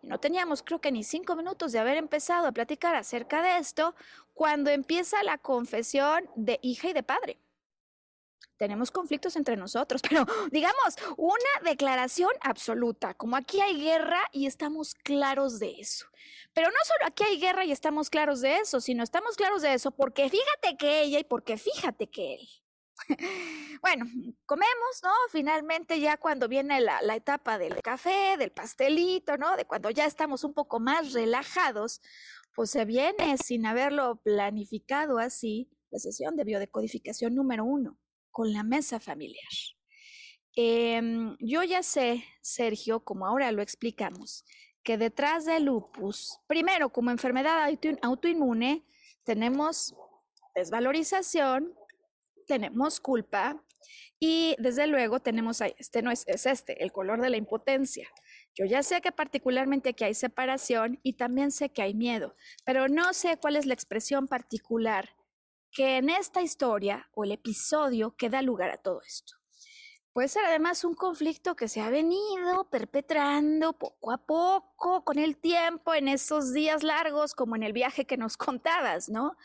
no 0.03 0.21
teníamos 0.21 0.63
creo 0.63 0.81
que 0.81 0.93
ni 0.93 1.03
cinco 1.03 1.35
minutos 1.35 1.73
de 1.73 1.81
haber 1.81 1.97
empezado 1.97 2.47
a 2.47 2.53
platicar 2.53 2.95
acerca 2.95 3.43
de 3.43 3.59
esto 3.59 3.95
cuando 4.35 4.71
empieza 4.71 5.23
la 5.25 5.39
confesión 5.39 6.31
de 6.37 6.61
hija 6.63 6.89
y 6.89 6.93
de 6.93 7.03
padre 7.03 7.39
tenemos 8.57 8.91
conflictos 8.91 9.37
entre 9.37 9.57
nosotros, 9.57 10.03
pero 10.09 10.25
digamos, 10.51 10.97
una 11.17 11.71
declaración 11.71 12.31
absoluta, 12.41 13.15
como 13.15 13.37
aquí 13.37 13.61
hay 13.61 13.81
guerra 13.81 14.21
y 14.33 14.47
estamos 14.47 14.95
claros 14.95 15.59
de 15.59 15.81
eso. 15.81 16.07
Pero 16.53 16.69
no 16.69 16.79
solo 16.85 17.07
aquí 17.07 17.25
hay 17.25 17.39
guerra 17.39 17.65
y 17.65 17.73
estamos 17.73 18.11
claros 18.11 18.41
de 18.41 18.57
eso, 18.57 18.81
sino 18.81 19.03
estamos 19.03 19.37
claros 19.37 19.63
de 19.63 19.75
eso 19.75 19.91
porque 19.91 20.29
fíjate 20.29 20.77
que 20.79 21.03
ella 21.03 21.19
y 21.19 21.25
porque 21.25 21.57
fíjate 21.59 22.09
que 22.09 22.35
él. 22.35 22.49
Bueno, 23.83 24.07
comemos, 24.47 25.03
¿no? 25.03 25.11
Finalmente 25.31 26.01
ya 26.01 26.17
cuando 26.17 26.49
viene 26.49 26.81
la, 26.81 27.15
etapa 27.15 27.59
del 27.59 27.81
café, 27.83 28.37
del 28.39 28.51
pastelito, 28.51 29.37
¿no? 29.37 29.57
De 29.57 29.65
cuando 29.65 29.91
ya 29.91 30.07
estamos 30.07 30.43
un 30.45 30.55
poco 30.55 30.81
más 30.81 31.13
relajados, 31.13 32.01
pues 32.55 32.71
se 32.71 32.85
viene 32.87 33.37
sin 33.37 33.67
haberlo 33.67 34.17
planificado 34.17 35.19
así 35.19 35.71
la 35.91 35.99
sesión 35.99 36.37
de 36.37 36.45
biodecodificación 36.45 37.35
número 37.35 37.65
uno 37.65 37.99
con 38.37 38.53
la 38.53 38.63
mesa 38.63 39.01
familiar. 39.01 39.55
Em, 40.55 41.39
yo 41.41 41.63
ya 41.63 41.83
sé, 41.83 42.23
Sergio, 42.43 43.01
como 43.01 43.27
ahora 43.27 43.51
lo 43.51 43.63
explicamos, 43.63 44.45
que 44.83 44.99
detrás 44.99 45.47
del 45.47 45.65
lupus, 45.65 46.39
primero 46.47 46.91
como 46.91 47.11
enfermedad 47.11 47.67
autoinmune, 48.03 48.85
tenemos 49.25 49.95
desvalorización, 50.55 51.73
tenemos 52.47 53.01
culpa 53.01 53.65
y 54.21 54.55
desde 54.59 54.87
luego 54.87 55.21
tenemos, 55.21 55.63
este 55.63 56.03
no 56.03 56.11
es, 56.11 56.29
es 56.29 56.45
este, 56.45 56.83
el 56.85 56.93
color 56.93 57.23
de 57.23 57.31
la 57.31 57.39
impotencia. 57.39 58.07
Yo 58.55 58.67
ya 58.67 58.83
sé 58.83 59.01
que 59.01 59.13
particularmente 59.13 59.89
aquí 59.89 60.05
hay 60.05 60.15
separación 60.15 61.01
y 61.03 61.15
también 61.15 61.51
sé 61.51 61.71
que 61.71 61.81
hay 61.81 61.95
miedo, 61.95 62.37
pero 62.67 62.87
no 62.87 63.15
sé 63.15 63.39
cuál 63.39 63.57
es 63.57 63.65
la 63.65 63.73
expresión 63.73 64.29
particular 64.29 65.09
que 65.77 65.99
en 65.99 66.09
esta 66.09 66.41
historia 66.41 67.07
o 67.13 67.25
el 67.25 67.33
episodio 67.33 68.17
que 68.17 68.31
da 68.31 68.41
lugar 68.41 68.71
a 68.71 68.79
todo 68.79 69.03
esto. 69.03 69.35
Puede 70.15 70.29
ser 70.29 70.47
además 70.47 70.85
un 70.85 70.95
conflicto 70.95 71.55
que 71.55 71.69
se 71.69 71.83
ha 71.83 71.91
venido 71.91 72.71
perpetrando 72.71 73.75
poco 73.75 74.11
a 74.11 74.17
poco 74.17 75.05
con 75.05 75.19
el 75.19 75.37
tiempo 75.37 75.93
en 75.93 76.09
esos 76.09 76.55
días 76.55 76.83
largos 76.83 77.35
como 77.35 77.57
en 77.57 77.63
el 77.63 77.75
viaje 77.75 78.07
que 78.07 78.17
nos 78.17 78.37
contabas, 78.39 79.11
¿no? 79.11 79.37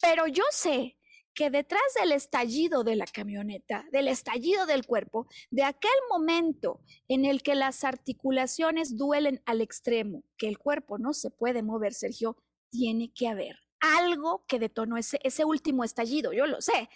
Pero 0.00 0.26
yo 0.26 0.44
sé 0.52 0.96
que 1.34 1.50
detrás 1.50 1.82
del 2.00 2.12
estallido 2.12 2.82
de 2.82 2.96
la 2.96 3.04
camioneta, 3.04 3.84
del 3.92 4.08
estallido 4.08 4.64
del 4.64 4.86
cuerpo, 4.86 5.26
de 5.50 5.64
aquel 5.64 5.90
momento 6.08 6.80
en 7.08 7.26
el 7.26 7.42
que 7.42 7.56
las 7.56 7.84
articulaciones 7.84 8.96
duelen 8.96 9.42
al 9.44 9.60
extremo, 9.60 10.24
que 10.38 10.48
el 10.48 10.56
cuerpo 10.56 10.96
no 10.96 11.12
se 11.12 11.30
puede 11.30 11.62
mover, 11.62 11.92
Sergio, 11.92 12.38
tiene 12.70 13.12
que 13.12 13.28
haber 13.28 13.63
algo 13.84 14.44
que 14.46 14.58
detonó 14.58 14.96
ese, 14.96 15.44
último 15.44 15.84
estallido, 15.84 16.32
yo 16.32 16.46
lo 16.46 16.60
sé. 16.60 16.88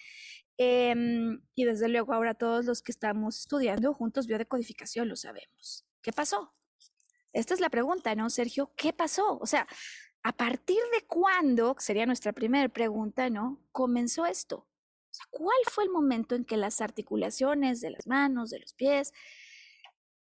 Em, 0.56 1.40
y 1.54 1.64
desde 1.64 1.88
luego 1.88 2.12
ahora 2.14 2.34
todos 2.34 2.64
los 2.64 2.82
que 2.82 2.92
estamos 2.92 3.38
estudiando 3.38 3.94
juntos 3.94 4.26
biodecodificación 4.26 5.08
lo 5.08 5.16
sabemos. 5.16 5.86
¿Qué 6.02 6.12
pasó? 6.12 6.54
Esta 7.32 7.54
es 7.54 7.60
la 7.60 7.70
pregunta, 7.70 8.14
¿no, 8.14 8.30
Sergio? 8.30 8.72
¿Qué 8.76 8.92
pasó? 8.92 9.38
O 9.38 9.46
sea, 9.46 9.68
¿a 10.22 10.32
partir 10.32 10.80
de 10.92 11.06
cuándo, 11.06 11.76
sería 11.78 12.06
nuestra 12.06 12.32
primera 12.32 12.68
pregunta, 12.68 13.30
¿no? 13.30 13.60
Comenzó 13.72 14.26
esto. 14.26 14.66
¿cuál 15.30 15.56
fue 15.70 15.84
el 15.84 15.90
momento 15.90 16.34
en 16.34 16.44
que 16.44 16.56
las 16.56 16.80
articulaciones 16.80 17.80
de 17.80 17.90
las 17.90 18.06
manos, 18.06 18.50
de 18.50 18.60
los 18.60 18.72
pies, 18.74 19.12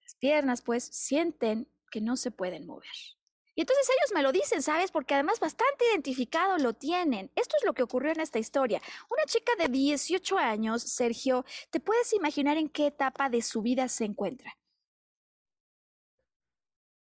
las 0.02 0.14
piernas, 0.16 0.62
pues, 0.62 0.84
sienten 0.84 1.68
que 1.90 2.00
no 2.00 2.16
se 2.16 2.30
pueden 2.30 2.66
mover? 2.66 2.90
Y 3.54 3.60
entonces 3.62 3.88
ellos 3.90 4.12
me 4.14 4.22
lo 4.22 4.32
dicen, 4.32 4.62
¿sabes? 4.62 4.90
Porque 4.90 5.14
además 5.14 5.38
bastante 5.38 5.84
identificado 5.90 6.56
lo 6.58 6.72
tienen. 6.72 7.30
Esto 7.36 7.56
es 7.58 7.64
lo 7.66 7.74
que 7.74 7.82
ocurrió 7.82 8.12
en 8.12 8.20
esta 8.20 8.38
historia. 8.38 8.80
Una 9.10 9.24
chica 9.26 9.52
de 9.58 9.68
18 9.68 10.38
años, 10.38 10.82
Sergio, 10.82 11.44
¿te 11.70 11.78
puedes 11.78 12.12
imaginar 12.14 12.56
en 12.56 12.68
qué 12.68 12.86
etapa 12.86 13.28
de 13.28 13.42
su 13.42 13.60
vida 13.60 13.88
se 13.88 14.04
encuentra? 14.04 14.56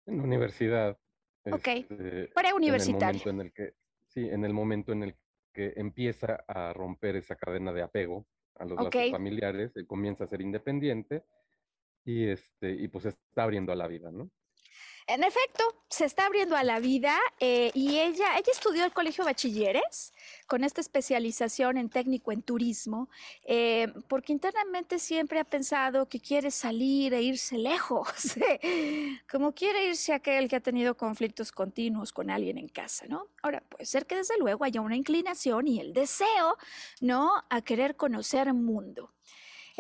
En 0.06 0.18
la 0.18 0.24
universidad. 0.24 0.98
Ok, 1.44 1.68
este, 1.68 2.28
preuniversitario. 2.34 3.22
En 3.26 3.40
el 3.40 3.52
que, 3.52 3.74
sí, 4.08 4.28
en 4.28 4.44
el 4.44 4.52
momento 4.52 4.92
en 4.92 5.04
el 5.04 5.16
que 5.52 5.72
empieza 5.76 6.44
a 6.48 6.72
romper 6.72 7.16
esa 7.16 7.36
cadena 7.36 7.72
de 7.72 7.82
apego 7.82 8.26
a 8.56 8.64
los 8.64 8.76
lazos 8.76 9.10
familiares, 9.10 9.72
comienza 9.86 10.24
a 10.24 10.26
ser 10.26 10.40
independiente 10.40 11.24
y, 12.04 12.26
este, 12.28 12.72
y 12.72 12.88
pues 12.88 13.06
está 13.06 13.44
abriendo 13.44 13.72
a 13.72 13.76
la 13.76 13.86
vida, 13.86 14.10
¿no? 14.10 14.30
En 15.10 15.24
efecto, 15.24 15.64
se 15.88 16.04
está 16.04 16.26
abriendo 16.26 16.54
a 16.54 16.62
la 16.62 16.78
vida 16.78 17.18
eh, 17.40 17.72
y 17.74 17.98
ella, 17.98 18.36
ella 18.36 18.52
estudió 18.52 18.84
el 18.84 18.92
colegio 18.92 19.24
bachilleres 19.24 20.14
con 20.46 20.62
esta 20.62 20.80
especialización 20.80 21.78
en 21.78 21.88
técnico 21.88 22.30
en 22.30 22.42
turismo, 22.42 23.10
eh, 23.44 23.92
porque 24.06 24.32
internamente 24.32 25.00
siempre 25.00 25.40
ha 25.40 25.44
pensado 25.44 26.08
que 26.08 26.20
quiere 26.20 26.52
salir 26.52 27.12
e 27.12 27.22
irse 27.22 27.58
lejos, 27.58 28.06
como 29.28 29.52
quiere 29.52 29.86
irse 29.86 30.12
aquel 30.12 30.48
que 30.48 30.54
ha 30.54 30.60
tenido 30.60 30.96
conflictos 30.96 31.50
continuos 31.50 32.12
con 32.12 32.30
alguien 32.30 32.56
en 32.56 32.68
casa, 32.68 33.06
¿no? 33.08 33.26
Ahora, 33.42 33.64
puede 33.68 33.86
ser 33.86 34.06
que 34.06 34.14
desde 34.14 34.38
luego 34.38 34.62
haya 34.62 34.80
una 34.80 34.94
inclinación 34.94 35.66
y 35.66 35.80
el 35.80 35.92
deseo, 35.92 36.56
¿no? 37.00 37.32
A 37.50 37.62
querer 37.62 37.96
conocer 37.96 38.46
el 38.46 38.54
mundo. 38.54 39.12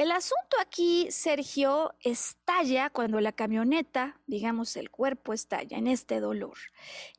El 0.00 0.12
asunto 0.12 0.56
aquí, 0.58 1.08
Sergio, 1.10 1.94
estalla 2.00 2.88
cuando 2.88 3.20
la 3.20 3.32
camioneta, 3.32 4.18
digamos 4.26 4.74
el 4.76 4.90
cuerpo 4.90 5.34
estalla 5.34 5.76
en 5.76 5.86
este 5.86 6.20
dolor. 6.20 6.56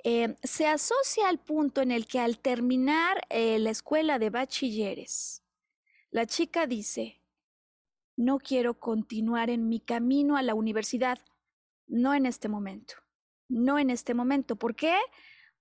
Eh, 0.03 0.35
se 0.41 0.65
asocia 0.65 1.29
al 1.29 1.37
punto 1.37 1.81
en 1.81 1.91
el 1.91 2.07
que 2.07 2.19
al 2.19 2.39
terminar 2.39 3.21
eh, 3.29 3.59
la 3.59 3.69
escuela 3.69 4.17
de 4.17 4.31
bachilleres, 4.31 5.43
la 6.09 6.25
chica 6.25 6.65
dice, 6.65 7.21
no 8.15 8.39
quiero 8.39 8.79
continuar 8.79 9.51
en 9.51 9.69
mi 9.69 9.79
camino 9.79 10.35
a 10.35 10.41
la 10.41 10.55
universidad, 10.55 11.19
no 11.85 12.15
en 12.15 12.25
este 12.25 12.49
momento, 12.49 12.95
no 13.47 13.77
en 13.77 13.91
este 13.91 14.15
momento. 14.15 14.55
¿Por 14.55 14.75
qué? 14.75 14.97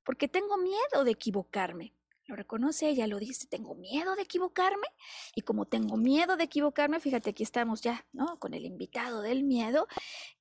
Porque 0.04 0.26
tengo 0.26 0.56
miedo 0.56 1.04
de 1.04 1.10
equivocarme 1.10 1.92
lo 2.30 2.36
reconoce, 2.36 2.88
ella 2.88 3.06
lo 3.06 3.18
dice, 3.18 3.46
tengo 3.46 3.74
miedo 3.74 4.14
de 4.16 4.22
equivocarme 4.22 4.86
y 5.34 5.42
como 5.42 5.66
tengo 5.66 5.96
miedo 5.96 6.36
de 6.36 6.44
equivocarme, 6.44 7.00
fíjate, 7.00 7.30
aquí 7.30 7.42
estamos 7.42 7.82
ya, 7.82 8.06
¿no? 8.12 8.38
Con 8.38 8.54
el 8.54 8.64
invitado 8.64 9.20
del 9.20 9.42
miedo. 9.42 9.88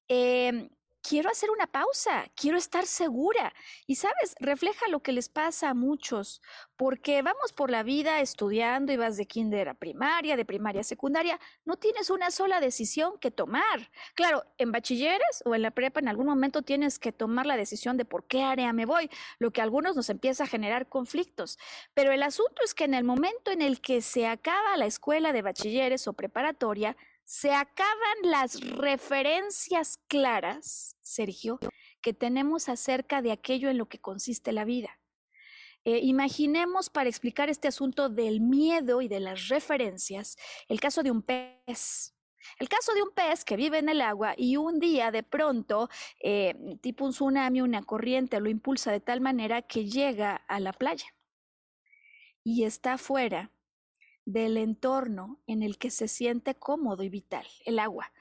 Eh, 0.08 0.70
quiero 1.02 1.30
hacer 1.30 1.50
una 1.50 1.68
pausa, 1.68 2.30
quiero 2.36 2.58
estar 2.58 2.86
segura. 2.86 3.54
Y 3.88 3.96
sabes, 3.96 4.36
refleja 4.40 4.88
lo 4.88 5.02
que 5.02 5.12
les 5.12 5.30
pasa 5.30 5.70
a 5.70 5.74
muchos, 5.74 6.42
porque 6.76 7.22
vamos 7.22 7.54
por 7.54 7.72
la 7.72 7.84
vida 7.84 8.20
estudiando 8.22 8.92
y 8.92 8.98
vas 8.98 9.18
de 9.18 9.26
kinder 9.26 9.70
a 9.70 9.74
primaria, 9.74 10.36
de 10.36 10.46
primaria 10.46 10.82
a 10.82 10.84
secundaria, 10.84 11.40
no 11.66 11.78
tienes 11.78 12.10
una 12.10 12.32
sola 12.32 12.60
decisión 12.60 13.18
que 13.20 13.32
tomar. 13.32 13.92
Claro, 14.16 14.46
en 14.58 14.72
bachilleres 14.72 15.44
o 15.46 15.56
en 15.56 15.62
la 15.62 15.72
prepa 15.72 16.00
en 16.00 16.08
algún 16.08 16.28
momento 16.28 16.62
tienes 16.62 17.00
que 17.00 17.12
tomar 17.12 17.46
la 17.46 17.58
decisión 17.58 17.98
de 17.98 18.06
por 18.06 18.26
qué 18.28 18.44
área 18.44 18.74
me 18.74 18.86
voy, 18.86 19.10
lo 19.40 19.52
que 19.52 19.62
a 19.62 19.64
algunos 19.64 19.96
nos 19.96 20.10
empieza 20.10 20.44
a 20.44 20.48
generar 20.48 20.88
conflictos. 20.88 21.58
Pero 21.94 22.12
el 22.12 22.24
asunto 22.24 22.64
es 22.64 22.74
que 22.74 22.86
en 22.86 22.94
el 22.94 23.04
momento 23.04 23.52
en 23.52 23.62
el 23.62 23.82
que 23.82 24.02
se 24.02 24.28
acaba 24.28 24.78
la 24.78 24.86
escuela 24.86 25.34
de 25.34 25.42
bachilleres 25.42 26.08
o 26.08 26.14
preparatoria, 26.14 26.96
se 27.30 27.52
acaban 27.52 28.18
las 28.24 28.60
referencias 28.60 30.00
claras, 30.08 30.98
Sergio, 31.00 31.60
que 32.02 32.12
tenemos 32.12 32.70
acerca 32.70 33.22
de 33.22 33.32
aquello 33.32 33.70
en 33.70 33.78
lo 33.78 33.88
que 33.88 34.00
consiste 34.00 34.52
la 34.52 34.66
vida. 34.66 35.00
Eh, 35.86 36.00
imaginemos 36.02 36.90
para 36.90 37.08
explicar 37.08 37.48
este 37.48 37.68
asunto 37.68 38.10
del 38.10 38.42
miedo 38.42 39.04
y 39.04 39.08
de 39.08 39.20
las 39.20 39.48
referencias 39.48 40.38
el 40.68 40.80
caso 40.80 41.04
de 41.04 41.12
un 41.12 41.22
pez. 41.22 42.16
El 42.58 42.68
caso 42.68 42.96
de 42.96 43.04
un 43.04 43.12
pez 43.12 43.46
que 43.46 43.58
vive 43.58 43.78
en 43.78 43.90
el 43.90 44.02
agua 44.02 44.34
y 44.36 44.58
un 44.58 44.80
día 44.80 45.12
de 45.12 45.22
pronto, 45.22 45.88
eh, 46.24 46.56
tipo 46.82 47.06
un 47.06 47.12
tsunami, 47.12 47.62
una 47.62 47.84
corriente, 47.84 48.40
lo 48.40 48.50
impulsa 48.50 48.92
de 48.92 49.02
tal 49.02 49.22
manera 49.22 49.62
que 49.62 49.86
llega 49.86 50.36
a 50.36 50.60
la 50.60 50.74
playa 50.74 51.14
y 52.44 52.64
está 52.64 52.94
afuera 52.94 53.52
del 54.32 54.58
entorno 54.58 55.40
en 55.48 55.64
el 55.64 55.80
que 55.80 55.90
se 55.90 56.08
siente 56.08 56.54
cómodo 56.54 57.02
y 57.02 57.10
vital, 57.10 57.48
el 57.66 57.80
agua. 57.80 58.12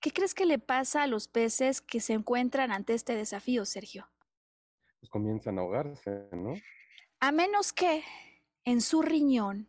¿Qué 0.00 0.12
crees 0.12 0.34
que 0.34 0.46
le 0.46 0.58
pasa 0.58 1.02
a 1.02 1.06
los 1.06 1.28
peces 1.28 1.82
que 1.82 2.00
se 2.00 2.14
encuentran 2.14 2.72
ante 2.72 2.94
este 2.94 3.14
desafío, 3.14 3.66
Sergio? 3.66 4.08
Pues 4.98 5.10
comienzan 5.10 5.58
a 5.58 5.60
ahogarse, 5.60 6.28
¿no? 6.32 6.54
A 7.20 7.32
menos 7.32 7.74
que 7.74 8.02
en 8.64 8.80
su 8.80 9.02
riñón 9.02 9.68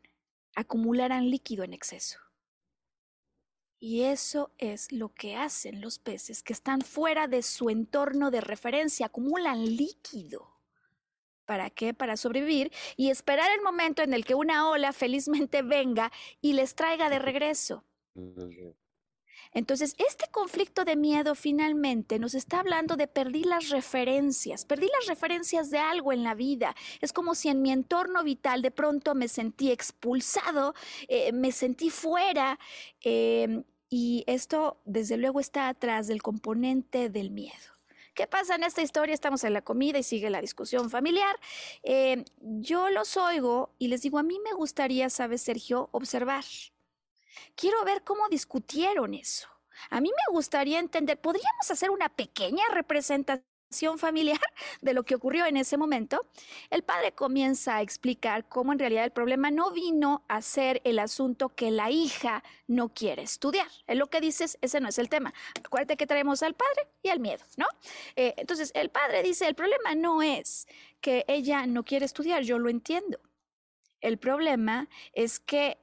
acumularan 0.55 1.29
líquido 1.29 1.65
en 1.65 1.73
exceso. 1.73 2.19
Y 3.77 4.03
eso 4.03 4.53
es 4.57 4.93
lo 4.93 5.13
que 5.13 5.35
hacen 5.35 5.81
los 5.81 5.99
peces 5.99 6.43
que 6.43 6.53
están 6.53 6.81
fuera 6.81 7.27
de 7.27 7.43
su 7.43 7.69
entorno 7.69 8.31
de 8.31 8.39
referencia, 8.39 9.07
acumulan 9.07 9.65
líquido. 9.65 10.58
¿Para 11.49 11.71
qué? 11.71 11.95
Para 11.95 12.15
sobrevivir 12.15 12.71
y 12.95 13.09
esperar 13.09 13.49
el 13.49 13.63
momento 13.63 14.03
en 14.03 14.13
el 14.13 14.23
que 14.23 14.35
una 14.35 14.69
ola 14.69 14.93
felizmente 14.93 15.63
venga 15.63 16.11
y 16.41 16.53
les 16.53 16.75
traiga 16.75 17.09
de 17.09 17.17
regreso. 17.17 17.83
Entonces, 19.51 19.95
este 19.97 20.27
conflicto 20.29 20.85
de 20.85 20.95
miedo 20.95 21.33
finalmente 21.33 22.19
nos 22.19 22.35
está 22.35 22.59
hablando 22.59 22.97
de 22.97 23.07
perdí 23.07 23.45
las 23.45 23.69
referencias, 23.69 24.63
perdí 24.63 24.91
las 24.99 25.07
referencias 25.07 25.71
de 25.71 25.79
algo 25.79 26.13
en 26.13 26.23
la 26.23 26.35
vida. 26.35 26.75
Es 27.01 27.13
como 27.13 27.33
si 27.33 27.49
en 27.49 27.63
mi 27.63 27.71
entorno 27.71 28.23
vital 28.23 28.61
de 28.61 28.69
pronto 28.69 29.15
me 29.15 29.27
sentí 29.27 29.71
expulsado, 29.71 30.75
eh, 31.07 31.31
me 31.31 31.51
sentí 31.51 31.89
fuera. 31.89 32.59
Em, 33.01 33.63
y 33.89 34.23
esto, 34.27 34.83
desde 34.85 35.17
luego, 35.17 35.39
está 35.39 35.67
atrás 35.67 36.05
del 36.05 36.21
componente 36.21 37.09
del 37.09 37.31
miedo. 37.31 37.78
¿Qué 38.19 38.27
pasa 38.27 38.55
en 38.55 38.65
esta 38.65 38.81
historia? 38.81 39.13
Estamos 39.13 39.45
en 39.45 39.53
la 39.53 39.61
comida 39.61 39.97
y 39.97 40.03
sigue 40.03 40.29
la 40.29 40.41
discusión 40.41 40.89
familiar. 40.89 41.39
Eh, 41.83 42.25
yo 42.41 42.89
los 42.89 43.15
oigo 43.15 43.73
y 43.79 43.87
les 43.87 44.01
digo, 44.01 44.19
a 44.19 44.23
mí 44.23 44.41
me 44.43 44.51
gustaría, 44.51 45.09
¿sabes, 45.09 45.41
Sergio, 45.41 45.87
observar. 45.93 46.43
Quiero 47.55 47.81
ver 47.85 48.03
cómo 48.03 48.27
discutieron 48.27 49.13
eso. 49.13 49.47
A 49.89 50.01
mí 50.01 50.09
me 50.09 50.33
gustaría 50.33 50.79
entender, 50.79 51.21
¿podríamos 51.21 51.71
hacer 51.71 51.91
una 51.91 52.09
pequeña 52.09 52.63
representación? 52.73 53.48
Familiar 53.97 54.39
de 54.81 54.93
lo 54.93 55.03
que 55.03 55.15
ocurrió 55.15 55.45
en 55.45 55.57
ese 55.57 55.77
momento, 55.77 56.25
el 56.69 56.83
padre 56.83 57.11
comienza 57.11 57.77
a 57.77 57.81
explicar 57.81 58.47
cómo 58.47 58.73
en 58.73 58.79
realidad 58.79 59.05
el 59.05 59.11
problema 59.11 59.51
no 59.51 59.71
vino 59.71 60.23
a 60.27 60.41
ser 60.41 60.81
el 60.83 60.99
asunto 60.99 61.49
que 61.49 61.71
la 61.71 61.91
hija 61.91 62.43
no 62.67 62.89
quiere 62.89 63.23
estudiar. 63.23 63.67
En 63.87 63.99
lo 63.99 64.07
que 64.07 64.21
dices, 64.21 64.57
ese 64.61 64.79
no 64.79 64.89
es 64.89 64.97
el 64.97 65.09
tema. 65.09 65.33
Acuérdate 65.63 65.97
que 65.97 66.07
traemos 66.07 66.41
al 66.43 66.55
padre 66.55 66.87
y 67.03 67.09
al 67.09 67.19
miedo, 67.19 67.43
¿no? 67.57 67.67
Eh, 68.15 68.33
entonces, 68.37 68.71
el 68.73 68.89
padre 68.89 69.23
dice, 69.23 69.47
el 69.47 69.55
problema 69.55 69.95
no 69.95 70.21
es 70.21 70.67
que 71.01 71.25
ella 71.27 71.65
no 71.67 71.83
quiere 71.83 72.05
estudiar, 72.05 72.43
yo 72.43 72.57
lo 72.59 72.69
entiendo. 72.69 73.19
El 74.01 74.17
problema 74.17 74.87
es 75.13 75.39
que 75.39 75.77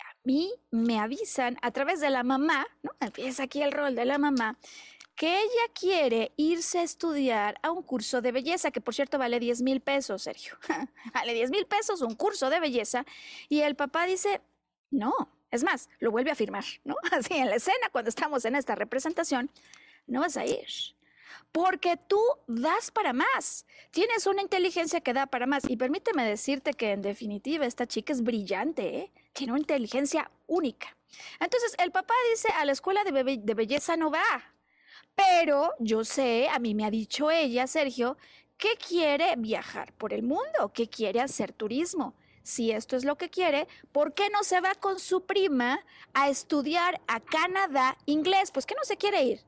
a 0.00 0.16
mí 0.24 0.52
me 0.70 0.98
avisan 0.98 1.56
a 1.62 1.70
través 1.70 2.00
de 2.00 2.10
la 2.10 2.22
mamá, 2.22 2.66
¿no? 2.82 2.90
Empieza 3.00 3.44
aquí 3.44 3.62
el 3.62 3.72
rol 3.72 3.94
de 3.94 4.04
la 4.04 4.18
mamá, 4.18 4.58
que 5.14 5.28
ella 5.28 5.72
quiere 5.78 6.32
irse 6.36 6.80
a 6.80 6.82
estudiar 6.82 7.58
a 7.62 7.70
un 7.70 7.82
curso 7.82 8.20
de 8.20 8.32
belleza, 8.32 8.70
que 8.70 8.80
por 8.80 8.94
cierto 8.94 9.18
vale 9.18 9.38
10 9.38 9.62
mil 9.62 9.80
pesos, 9.80 10.22
Sergio. 10.22 10.58
vale 11.14 11.34
10 11.34 11.50
mil 11.50 11.66
pesos 11.66 12.02
un 12.02 12.14
curso 12.14 12.50
de 12.50 12.60
belleza. 12.60 13.04
Y 13.48 13.60
el 13.60 13.76
papá 13.76 14.06
dice, 14.06 14.40
no, 14.90 15.14
es 15.50 15.62
más, 15.62 15.88
lo 16.00 16.10
vuelve 16.10 16.30
a 16.30 16.32
afirmar, 16.32 16.64
¿no? 16.84 16.96
Así 17.12 17.34
en 17.34 17.48
la 17.48 17.56
escena, 17.56 17.88
cuando 17.92 18.08
estamos 18.08 18.44
en 18.44 18.56
esta 18.56 18.74
representación, 18.74 19.50
no 20.06 20.20
vas 20.20 20.36
a 20.36 20.44
ir. 20.44 20.66
Porque 21.52 21.96
tú 21.96 22.20
das 22.48 22.90
para 22.90 23.12
más. 23.12 23.64
Tienes 23.92 24.26
una 24.26 24.42
inteligencia 24.42 25.00
que 25.00 25.12
da 25.12 25.26
para 25.26 25.46
más. 25.46 25.70
Y 25.70 25.76
permíteme 25.76 26.24
decirte 26.24 26.72
que 26.72 26.90
en 26.90 27.02
definitiva 27.02 27.64
esta 27.64 27.86
chica 27.86 28.12
es 28.12 28.22
brillante, 28.22 28.96
¿eh? 28.98 29.12
tiene 29.32 29.52
una 29.52 29.60
inteligencia 29.60 30.32
única. 30.48 30.96
Entonces, 31.38 31.76
el 31.78 31.92
papá 31.92 32.14
dice, 32.32 32.48
a 32.48 32.64
la 32.64 32.72
escuela 32.72 33.04
de, 33.04 33.38
de 33.38 33.54
belleza 33.54 33.96
no 33.96 34.10
va. 34.10 34.53
Pero 35.14 35.72
yo 35.78 36.04
sé, 36.04 36.48
a 36.48 36.58
mí 36.58 36.74
me 36.74 36.84
ha 36.84 36.90
dicho 36.90 37.30
ella, 37.30 37.66
Sergio, 37.66 38.16
que 38.56 38.76
quiere 38.76 39.34
viajar 39.36 39.92
por 39.94 40.12
el 40.12 40.22
mundo, 40.22 40.72
que 40.72 40.88
quiere 40.88 41.20
hacer 41.20 41.52
turismo. 41.52 42.14
Si 42.42 42.72
esto 42.72 42.96
es 42.96 43.04
lo 43.04 43.16
que 43.16 43.30
quiere, 43.30 43.66
¿por 43.90 44.12
qué 44.12 44.28
no 44.30 44.42
se 44.42 44.60
va 44.60 44.74
con 44.74 44.98
su 44.98 45.24
prima 45.24 45.80
a 46.12 46.28
estudiar 46.28 47.00
a 47.06 47.20
Canadá 47.20 47.96
inglés? 48.04 48.50
Pues 48.50 48.66
que 48.66 48.74
no 48.74 48.84
se 48.84 48.96
quiere 48.96 49.22
ir. 49.22 49.40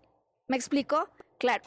¿Me 0.49 0.57
explico? 0.57 1.09
Claro. 1.39 1.65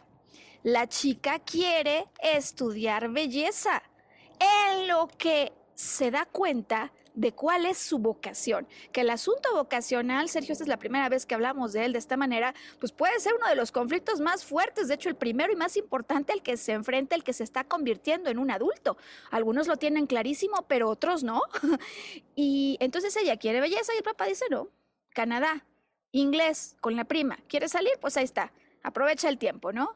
La 0.63 0.87
chica 0.87 1.39
quiere 1.39 2.05
estudiar 2.19 3.09
belleza. 3.09 3.83
En 4.39 4.87
lo 4.87 5.07
que 5.07 5.53
se 5.75 6.11
da 6.11 6.25
cuenta 6.25 6.91
de 7.13 7.31
cuál 7.31 7.65
es 7.65 7.77
su 7.77 7.99
vocación. 7.99 8.67
Que 8.91 9.01
el 9.01 9.09
asunto 9.09 9.53
vocacional, 9.53 10.29
Sergio, 10.29 10.53
esta 10.53 10.63
es 10.63 10.67
la 10.67 10.77
primera 10.77 11.09
vez 11.09 11.25
que 11.25 11.35
hablamos 11.35 11.73
de 11.73 11.85
él 11.85 11.93
de 11.93 11.99
esta 11.99 12.17
manera, 12.17 12.53
pues 12.79 12.91
puede 12.91 13.19
ser 13.19 13.33
uno 13.33 13.47
de 13.47 13.55
los 13.55 13.71
conflictos 13.71 14.19
más 14.19 14.45
fuertes, 14.45 14.87
de 14.87 14.95
hecho 14.95 15.09
el 15.09 15.15
primero 15.15 15.51
y 15.51 15.55
más 15.55 15.77
importante 15.77 16.33
al 16.33 16.41
que 16.41 16.57
se 16.57 16.73
enfrenta 16.73 17.15
el 17.15 17.23
que 17.23 17.33
se 17.33 17.43
está 17.43 17.63
convirtiendo 17.63 18.29
en 18.29 18.39
un 18.39 18.51
adulto. 18.51 18.97
Algunos 19.31 19.67
lo 19.67 19.77
tienen 19.77 20.07
clarísimo, 20.07 20.65
pero 20.67 20.89
otros 20.89 21.23
no. 21.23 21.41
y 22.35 22.77
entonces 22.79 23.15
ella 23.17 23.37
quiere 23.37 23.61
belleza 23.61 23.93
y 23.93 23.97
el 23.97 24.03
papá 24.03 24.25
dice 24.25 24.45
no. 24.49 24.69
Canadá, 25.13 25.65
inglés, 26.11 26.75
con 26.81 26.95
la 26.95 27.05
prima. 27.05 27.39
¿Quiere 27.47 27.67
salir? 27.67 27.93
Pues 27.99 28.17
ahí 28.17 28.23
está. 28.23 28.51
Aprovecha 28.83 29.29
el 29.29 29.37
tiempo, 29.37 29.71
¿no? 29.73 29.95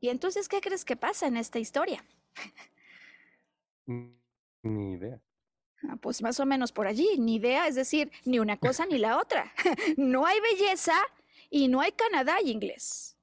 Y 0.00 0.08
entonces, 0.08 0.48
¿qué 0.48 0.60
crees 0.60 0.84
que 0.84 0.96
pasa 0.96 1.26
en 1.26 1.36
esta 1.36 1.58
historia? 1.58 2.04
Ni 3.86 4.92
idea. 4.92 5.20
Ah, 5.88 5.96
pues 5.96 6.22
más 6.22 6.40
o 6.40 6.46
menos 6.46 6.72
por 6.72 6.86
allí, 6.86 7.18
ni 7.18 7.36
idea, 7.36 7.66
es 7.66 7.74
decir, 7.74 8.10
ni 8.24 8.38
una 8.38 8.56
cosa 8.56 8.86
ni 8.86 8.98
la 8.98 9.18
otra. 9.18 9.52
no 9.96 10.26
hay 10.26 10.40
belleza 10.40 10.94
y 11.50 11.68
no 11.68 11.80
hay 11.80 11.92
Canadá 11.92 12.40
y 12.42 12.50
inglés. 12.50 13.16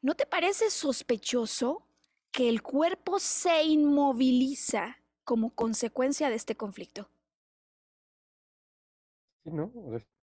¿No 0.00 0.14
te 0.14 0.26
parece 0.26 0.70
sospechoso 0.70 1.86
que 2.30 2.48
el 2.48 2.62
cuerpo 2.62 3.18
se 3.18 3.64
inmoviliza 3.64 4.98
como 5.24 5.54
consecuencia 5.54 6.30
de 6.30 6.36
este 6.36 6.56
conflicto? 6.56 7.10
Sí, 9.42 9.50
¿no? 9.50 9.72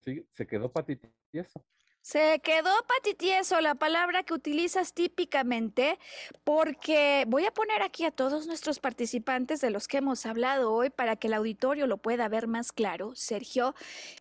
Sí, 0.01 0.27
se 0.33 0.47
quedó 0.47 0.71
patitieso. 0.71 1.65
Se 2.03 2.41
quedó 2.43 2.71
patitieso 2.89 3.61
la 3.61 3.75
palabra 3.75 4.23
que 4.23 4.33
utilizas 4.33 4.95
típicamente 4.95 5.99
porque 6.45 7.25
voy 7.29 7.45
a 7.45 7.53
poner 7.53 7.83
aquí 7.83 8.07
a 8.07 8.11
todos 8.11 8.47
nuestros 8.47 8.81
participantes 8.81 9.61
de 9.61 9.69
los 9.69 9.87
que 9.87 9.99
hemos 9.99 10.25
hablado 10.25 10.73
hoy 10.73 10.89
para 10.89 11.17
que 11.17 11.27
el 11.27 11.35
auditorio 11.35 11.87
lo 11.87 11.99
pueda 11.99 12.27
ver 12.29 12.47
más 12.47 12.73
claro. 12.73 13.15
Sergio, 13.15 13.75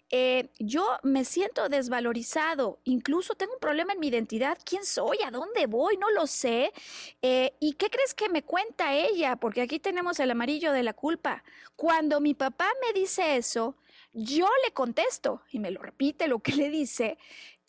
eh, 0.10 0.50
yo 0.60 0.86
me 1.04 1.24
siento 1.24 1.70
desvalorizado, 1.70 2.80
incluso 2.84 3.36
tengo 3.36 3.54
un 3.54 3.60
problema 3.60 3.94
en 3.94 4.00
mi 4.02 4.08
identidad. 4.08 4.58
¿Quién 4.66 4.84
soy? 4.84 5.20
¿A 5.26 5.32
dónde 5.32 5.66
voy? 5.66 5.96
No 5.96 6.10
lo 6.12 6.28
sé. 6.28 6.74
Eh, 7.22 7.54
¿Y 7.62 7.74
qué 7.74 7.90
crees 7.90 8.14
que 8.14 8.28
me 8.28 8.44
cuenta 8.44 8.94
ella? 8.94 9.38
Porque 9.38 9.62
aquí 9.62 9.80
tenemos 9.80 10.20
el 10.20 10.32
amarillo 10.32 10.74
de 10.74 10.84
la 10.84 10.94
culpa. 10.94 11.46
Cuando 11.78 12.20
mi 12.20 12.34
papá 12.34 12.70
me 12.82 13.00
dice 13.00 13.38
eso, 13.38 13.78
yo 14.12 14.48
le 14.66 14.74
contesto 14.74 15.44
y 15.52 15.60
me 15.60 15.72
lo 15.72 15.82
repite 15.82 16.28
lo 16.28 16.40
que 16.40 16.54
le 16.54 16.70
dice. 16.70 17.18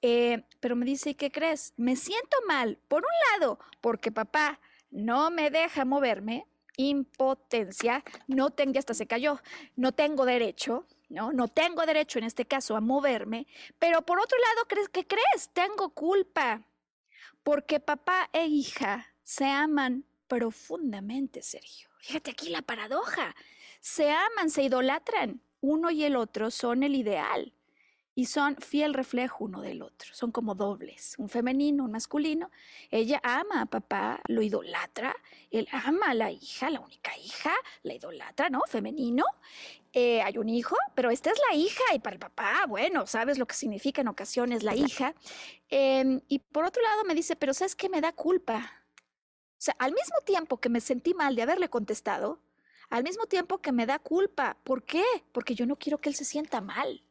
Eh, 0.03 0.45
pero 0.61 0.77
me 0.77 0.87
dice, 0.87 1.11
¿y 1.11 1.15
qué 1.15 1.31
crees? 1.31 1.75
Me 1.77 1.97
siento 1.97 2.37
mal, 2.47 2.79
por 2.89 3.03
un 3.03 3.41
lado, 3.41 3.59
porque 3.81 4.11
papá 4.11 4.61
no 4.91 5.31
me 5.31 5.51
deja 5.51 5.85
moverme, 5.85 6.47
impotencia, 6.77 8.03
no 8.27 8.51
tengo, 8.51 8.79
hasta 8.79 8.95
se 8.95 9.07
cayó, 9.07 9.41
no 9.77 9.93
tengo 9.93 10.25
derecho, 10.25 10.87
¿no? 11.09 11.33
No 11.33 11.49
tengo 11.49 11.85
derecho 11.85 12.19
en 12.19 12.25
este 12.25 12.47
caso 12.47 12.77
a 12.77 12.81
moverme, 12.81 13.47
pero 13.79 14.03
por 14.03 14.19
otro 14.19 14.39
lado, 14.39 14.67
¿crees 14.69 14.89
qué 14.89 15.07
crees? 15.07 15.51
Tengo 15.53 15.91
culpa, 15.91 16.63
porque 17.43 17.81
papá 17.81 18.31
e 18.33 18.47
hija 18.47 19.15
se 19.23 19.45
aman 19.45 20.05
profundamente, 20.29 21.43
Sergio. 21.43 21.91
Fíjate 22.01 22.31
aquí 22.31 22.49
la 22.49 22.63
paradoja. 22.63 23.35
Se 23.81 24.11
aman, 24.11 24.49
se 24.49 24.63
idolatran. 24.63 25.43
Uno 25.61 25.91
y 25.91 26.05
el 26.05 26.17
otro 26.17 26.51
son 26.51 26.83
el 26.83 26.95
ideal 26.95 27.53
y 28.21 28.27
son 28.27 28.55
fiel 28.57 28.93
reflejo 28.93 29.45
uno 29.45 29.63
del 29.63 29.81
otro, 29.81 30.13
son 30.13 30.31
como 30.31 30.55
dobles, 30.55 31.15
un 31.17 31.31
femenino, 31.31 31.85
un 31.85 31.93
masculino. 31.93 32.51
Ella 32.91 33.19
ama 33.25 33.63
a 33.63 33.65
papá, 33.65 34.21
lo 34.27 34.43
idolatra, 34.43 35.17
él 35.51 35.67
ama 35.73 36.11
a 36.11 36.15
la 36.15 36.31
hija, 36.31 36.69
la 36.69 36.81
única 36.81 37.17
hija, 37.17 37.51
la 37.83 37.95
idolatra, 37.95 38.51
¿no? 38.51 38.61
Femenino. 38.69 39.25
Eh, 39.95 40.21
hay 40.21 40.37
un 40.37 40.51
hijo, 40.51 40.77
pero 40.95 41.09
esta 41.09 41.31
es 41.31 41.41
la 41.49 41.57
hija 41.57 41.83
y 41.95 41.99
para 41.99 42.13
el 42.13 42.21
papá, 42.21 42.67
bueno, 42.69 43.07
sabes 43.07 43.39
lo 43.39 43.47
que 43.47 43.55
significa 43.55 44.03
en 44.03 44.09
ocasiones 44.09 44.65
la 44.65 44.77
hija. 44.77 45.15
Em, 45.71 46.21
y 46.29 46.41
por 46.41 46.67
otro 46.67 46.83
lado 46.83 47.05
me 47.05 47.15
dice, 47.15 47.37
pero 47.37 47.55
¿sabes 47.55 47.75
qué 47.75 47.89
me 47.89 48.03
da 48.03 48.13
culpa? 48.13 48.71
O 48.99 49.63
sea, 49.63 49.77
al 49.79 49.95
mismo 49.95 50.17
tiempo 50.27 50.59
que 50.59 50.69
me 50.69 50.83
sentí 50.83 51.15
mal 51.15 51.37
de 51.37 51.41
haberle 51.41 51.71
contestado, 51.71 52.39
al 52.91 53.03
mismo 53.03 53.25
tiempo 53.25 53.63
que 53.63 53.73
me 53.73 53.87
da 53.87 53.99
culpa. 53.99 54.59
¿Por 54.63 54.85
qué? 54.85 55.05
Porque 55.33 55.55
yo 55.55 55.65
no 55.65 55.77
quiero 55.77 56.03
que 56.03 56.11
él 56.11 56.15
se 56.15 56.27
sienta 56.27 56.61
mal. 56.61 57.03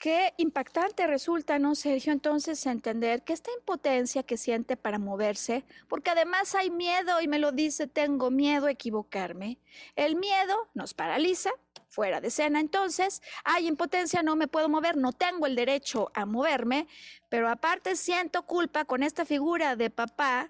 Qué 0.00 0.32
impactante 0.38 1.06
resulta, 1.06 1.58
¿no, 1.58 1.74
Sergio? 1.74 2.14
Entonces 2.14 2.64
entender 2.64 3.22
que 3.22 3.34
esta 3.34 3.50
impotencia 3.58 4.22
que 4.22 4.38
siente 4.38 4.78
para 4.78 4.98
moverse, 4.98 5.62
porque 5.88 6.08
además 6.08 6.54
hay 6.54 6.70
miedo 6.70 7.20
y 7.20 7.28
me 7.28 7.38
lo 7.38 7.52
dice, 7.52 7.86
tengo 7.86 8.30
miedo 8.30 8.66
a 8.66 8.70
equivocarme. 8.70 9.58
El 9.96 10.16
miedo 10.16 10.70
nos 10.72 10.94
paraliza, 10.94 11.50
fuera 11.90 12.22
de 12.22 12.28
escena 12.28 12.60
entonces, 12.60 13.20
hay 13.44 13.66
impotencia, 13.66 14.22
no 14.22 14.36
me 14.36 14.48
puedo 14.48 14.70
mover, 14.70 14.96
no 14.96 15.12
tengo 15.12 15.46
el 15.46 15.54
derecho 15.54 16.10
a 16.14 16.24
moverme, 16.24 16.88
pero 17.28 17.50
aparte 17.50 17.94
siento 17.94 18.46
culpa 18.46 18.86
con 18.86 19.02
esta 19.02 19.26
figura 19.26 19.76
de 19.76 19.90
papá 19.90 20.48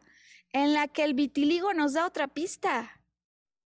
en 0.52 0.74
la 0.74 0.86
que 0.86 1.02
el 1.02 1.14
vitiligo 1.14 1.74
nos 1.74 1.94
da 1.94 2.06
otra 2.06 2.28
pista. 2.28 3.00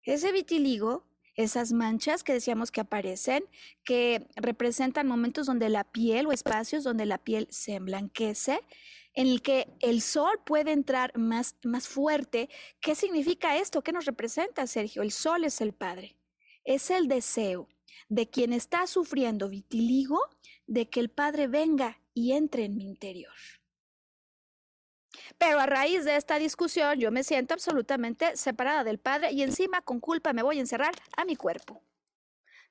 Ese 0.03 0.33
vitiligo 0.33 1.05
esas 1.35 1.73
manchas 1.73 2.23
que 2.23 2.33
decíamos 2.33 2.71
que 2.71 2.81
aparecen, 2.81 3.45
que 3.85 4.27
representan 4.37 5.07
momentos 5.07 5.47
donde 5.47 5.69
la 5.69 5.85
piel 5.85 6.27
o 6.27 6.33
espacios 6.33 6.85
donde 6.85 7.07
la 7.07 7.19
piel 7.19 7.49
se 7.51 7.75
emblanquece, 7.75 8.61
en 9.15 9.29
el 9.29 9.43
que 9.43 9.69
el 9.81 10.01
sol 10.01 10.41
puede 10.45 10.73
entrar 10.73 11.17
más, 11.17 11.57
más 11.63 11.89
fuerte. 11.89 12.49
¿Qué 12.81 12.95
significa 12.95 13.57
esto? 13.57 13.83
¿Qué 13.83 13.93
nos 13.93 14.07
representa, 14.07 14.67
Sergio? 14.67 15.03
El 15.03 15.13
sol 15.13 15.45
es 15.45 15.61
el 15.61 15.73
Padre. 15.73 16.17
Es 16.65 16.91
el 16.91 17.09
deseo 17.09 17.69
de 18.09 18.29
quien 18.29 18.53
está 18.53 18.87
sufriendo 18.87 19.49
vitiligo 19.49 20.21
de 20.67 20.89
que 20.89 21.01
el 21.01 21.11
Padre 21.11 21.47
venga 21.47 22.01
y 22.13 22.33
entre 22.33 22.65
en 22.65 22.77
mi 22.77 22.85
interior. 22.85 23.33
Pero 25.39 25.61
a 25.61 25.67
raíz 25.67 26.05
de 26.05 26.17
esta 26.17 26.39
discusión 26.39 26.99
yo 26.99 27.11
me 27.11 27.25
siento 27.25 27.55
absolutamente 27.55 28.37
separada 28.37 28.85
del 28.85 28.99
Padre 28.99 29.33
y 29.33 29.43
encima 29.43 29.83
con 29.83 30.01
culpa 30.01 30.33
me 30.33 30.43
voy 30.43 30.59
a 30.59 30.61
encerrar 30.61 30.95
a 31.17 31.25
mi 31.25 31.37
cuerpo. 31.37 31.83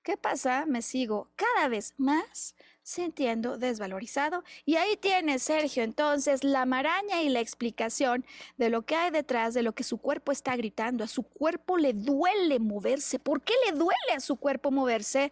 ¿Qué 0.03 0.17
pasa? 0.17 0.65
Me 0.65 0.81
sigo 0.81 1.31
cada 1.35 1.69
vez 1.69 1.93
más 1.97 2.55
sintiendo 2.81 3.57
desvalorizado. 3.57 4.43
Y 4.65 4.75
ahí 4.75 4.97
tiene 4.97 5.39
Sergio 5.39 5.83
entonces 5.83 6.43
la 6.43 6.65
maraña 6.65 7.21
y 7.21 7.29
la 7.29 7.39
explicación 7.39 8.25
de 8.57 8.69
lo 8.69 8.81
que 8.81 8.95
hay 8.95 9.11
detrás 9.11 9.53
de 9.53 9.63
lo 9.63 9.73
que 9.73 9.85
su 9.85 9.99
cuerpo 9.99 10.33
está 10.33 10.57
gritando. 10.57 11.05
A 11.05 11.07
su 11.07 11.23
cuerpo 11.23 11.77
le 11.77 11.93
duele 11.93 12.59
moverse. 12.59 13.17
¿Por 13.17 13.41
qué 13.41 13.53
le 13.65 13.71
duele 13.71 14.13
a 14.13 14.19
su 14.19 14.35
cuerpo 14.35 14.71
moverse? 14.71 15.31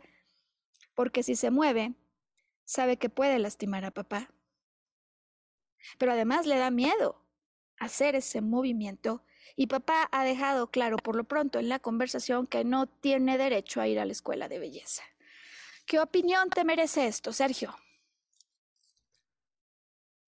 Porque 0.96 1.22
si 1.22 1.36
se 1.36 1.52
mueve, 1.52 1.94
sabe 2.64 2.98
que 2.98 3.10
puede 3.10 3.40
lastimar 3.40 3.84
a 3.84 3.92
papá 3.92 4.30
pero 5.98 6.12
además 6.12 6.46
le 6.46 6.58
da 6.58 6.72
miedo 6.72 7.22
hacer 7.78 8.16
ese 8.16 8.42
movimiento 8.42 9.24
y 9.56 9.68
papá 9.68 10.08
ha 10.12 10.24
dejado 10.24 10.72
claro 10.72 10.98
por 10.98 11.16
lo 11.16 11.24
pronto 11.24 11.60
en 11.60 11.70
la 11.70 11.80
conversación 11.80 12.48
que 12.48 12.64
no 12.64 12.88
tiene 12.88 13.38
derecho 13.38 13.82
a 13.82 13.88
ir 13.88 14.00
a 14.00 14.06
la 14.06 14.12
escuela 14.12 14.48
de 14.48 14.60
belleza. 14.60 15.04
¿Qué 15.86 16.00
opinión 16.00 16.50
te 16.50 16.64
merece 16.64 17.08
esto, 17.08 17.34
Sergio? 17.34 17.76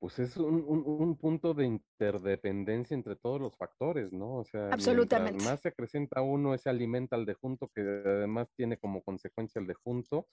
Pues 0.03 0.19
es 0.19 0.35
un, 0.35 1.15
punto 1.15 1.53
de 1.53 1.65
interdependencia 1.65 2.93
entre 2.93 3.15
todos 3.15 3.39
los 3.39 3.55
factores, 3.55 4.11
¿no? 4.11 4.35
O 4.35 4.43
sea, 4.43 4.67
Absolutamente. 4.67 5.41
más 5.45 5.61
se 5.61 5.69
acrecenta 5.69 6.21
uno, 6.21 6.53
ese 6.53 6.69
alimenta 6.69 7.15
al 7.15 7.25
de 7.25 7.35
junto, 7.35 7.69
que 7.69 7.79
además 7.79 8.51
tiene 8.53 8.77
como 8.77 9.01
consecuencia 9.01 9.61
el 9.61 9.67
de 9.67 9.75
junto, 9.75 10.27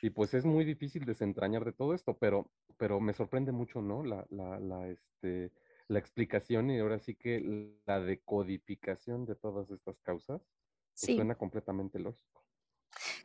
y 0.00 0.10
pues 0.10 0.32
es 0.32 0.44
muy 0.44 0.64
difícil 0.64 1.04
desentrañar 1.04 1.64
de 1.64 1.72
todo 1.72 1.92
esto, 1.92 2.16
pero, 2.16 2.52
pero 2.76 3.00
me 3.00 3.14
sorprende 3.14 3.50
mucho, 3.50 3.82
¿no? 3.82 4.04
La, 4.04 4.24
la, 4.30 4.60
la, 4.60 4.86
este, 4.86 5.50
la 5.88 5.98
explicación 5.98 6.70
y 6.70 6.78
ahora 6.78 7.00
sí 7.00 7.16
que 7.16 7.80
la 7.84 7.98
decodificación 7.98 9.26
de 9.26 9.34
todas 9.34 9.68
estas 9.72 9.98
causas 10.02 10.40
pues, 11.00 11.16
suena 11.16 11.34
completamente 11.34 11.98
lógico. 11.98 12.45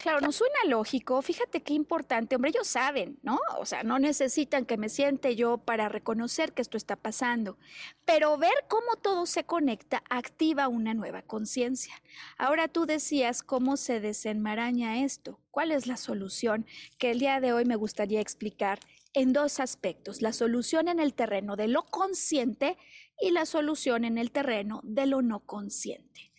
Claro, 0.01 0.19
no 0.19 0.31
suena 0.31 0.57
lógico. 0.67 1.21
Fíjate 1.21 1.61
qué 1.61 1.75
importante. 1.75 2.35
Hombre, 2.35 2.49
ellos 2.49 2.65
saben, 2.65 3.19
¿no? 3.21 3.39
O 3.59 3.67
sea, 3.67 3.83
no 3.83 3.99
necesitan 3.99 4.65
que 4.65 4.75
me 4.75 4.89
siente 4.89 5.35
yo 5.35 5.59
para 5.59 5.89
reconocer 5.89 6.53
que 6.53 6.63
esto 6.63 6.75
está 6.75 6.95
pasando. 6.95 7.59
Pero 8.03 8.35
ver 8.39 8.65
cómo 8.67 8.95
todo 8.95 9.27
se 9.27 9.43
conecta 9.43 10.01
activa 10.09 10.69
una 10.69 10.95
nueva 10.95 11.21
conciencia. 11.21 11.93
Ahora 12.39 12.67
tú 12.67 12.87
decías 12.87 13.43
cómo 13.43 13.77
se 13.77 13.99
desenmaraña 13.99 15.03
esto. 15.03 15.39
¿Cuál 15.51 15.71
es 15.71 15.85
la 15.85 15.97
solución 15.97 16.65
que 16.97 17.11
el 17.11 17.19
día 17.19 17.39
de 17.39 17.53
hoy 17.53 17.65
me 17.65 17.75
gustaría 17.75 18.21
explicar 18.21 18.79
en 19.13 19.33
dos 19.33 19.59
aspectos? 19.59 20.23
La 20.23 20.33
solución 20.33 20.87
en 20.87 20.99
el 20.99 21.13
terreno 21.13 21.55
de 21.55 21.67
lo 21.67 21.83
consciente 21.83 22.75
y 23.19 23.29
la 23.29 23.45
solución 23.45 24.03
en 24.05 24.17
el 24.17 24.31
terreno 24.31 24.81
de 24.83 25.05
lo 25.05 25.21
no 25.21 25.41
consciente. 25.41 26.30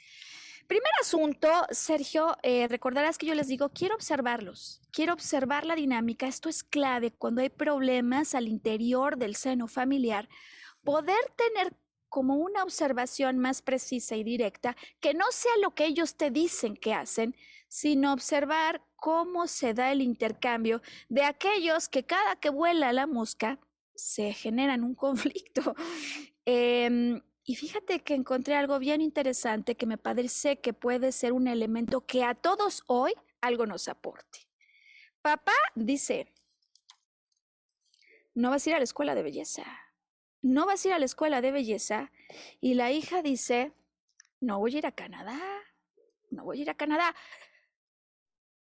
Primer 0.73 0.93
asunto, 1.03 1.51
Sergio, 1.71 2.35
eh, 2.43 2.67
recordarás 2.67 3.19
que 3.19 3.27
yo 3.27 3.35
les 3.35 3.47
digo, 3.47 3.69
quiero 3.75 3.95
observarlos, 3.95 4.81
quiero 4.91 5.13
observar 5.13 5.67
la 5.67 5.75
dinámica. 5.75 6.27
Esto 6.27 6.49
es 6.49 6.65
clave 6.65 7.11
cuando 7.11 7.43
hay 7.43 7.51
problemas 7.51 8.35
al 8.35 8.49
interior 8.49 9.19
del 9.19 9.37
seno 9.37 9.69
familiar, 9.69 10.31
poder 10.83 11.23
tener 11.37 11.77
como 12.09 12.37
una 12.37 12.63
observación 12.63 13.37
más 13.37 13.61
precisa 13.61 14.17
y 14.17 14.25
directa, 14.25 14.75
que 15.01 15.13
no 15.13 15.27
sea 15.31 15.53
lo 15.61 15.75
que 15.75 15.85
ellos 15.85 16.17
te 16.17 16.31
dicen 16.31 16.75
que 16.75 16.95
hacen, 16.95 17.37
sino 17.69 18.15
observar 18.15 18.83
cómo 18.97 19.49
se 19.49 19.75
da 19.75 19.93
el 19.93 20.01
intercambio 20.01 20.81
de 21.11 21.25
aquellos 21.25 21.91
que 21.91 22.07
cada 22.07 22.37
que 22.37 22.49
vuela 22.49 22.95
la 22.95 23.07
mosca 23.07 23.59
se 23.95 24.33
generan 24.33 24.85
un 24.85 24.95
conflicto. 25.05 25.75
Eh, 26.47 27.21
y 27.45 27.57
fíjate 27.57 28.01
que 28.01 28.15
encontré 28.15 28.55
algo 28.55 28.79
bien 28.79 29.01
interesante 29.01 29.75
que 29.77 29.87
me 29.87 29.99
parece 29.99 30.61
que 30.61 30.73
puede 30.73 31.11
ser 31.13 31.33
un 31.33 31.49
elemento 31.49 32.07
que 32.07 32.25
a 32.25 32.35
todos 32.35 32.85
hoy 32.87 33.15
algo 33.41 33.67
nos 33.67 33.89
aporte. 33.89 34.47
Papá 35.23 35.55
dice, 35.75 36.33
no 38.35 38.51
vas 38.51 38.67
a 38.67 38.71
ir 38.71 38.77
a 38.77 38.79
la 38.79 38.85
escuela 38.85 39.15
de 39.15 39.23
belleza, 39.23 39.65
no 40.41 40.67
vas 40.67 40.85
a 40.85 40.89
ir 40.89 40.95
a 40.95 40.99
la 40.99 41.05
escuela 41.05 41.41
de 41.41 41.53
belleza. 41.53 42.13
Y 42.61 42.75
la 42.75 42.93
hija 42.93 43.23
dice, 43.23 43.73
no 44.41 44.59
voy 44.59 44.77
a 44.77 44.79
ir 44.79 44.87
a 44.87 44.93
Canadá, 44.93 45.41
no 46.31 46.45
voy 46.45 46.61
a 46.61 46.63
ir 46.63 46.71
a 46.71 46.75
Canadá. 46.75 47.15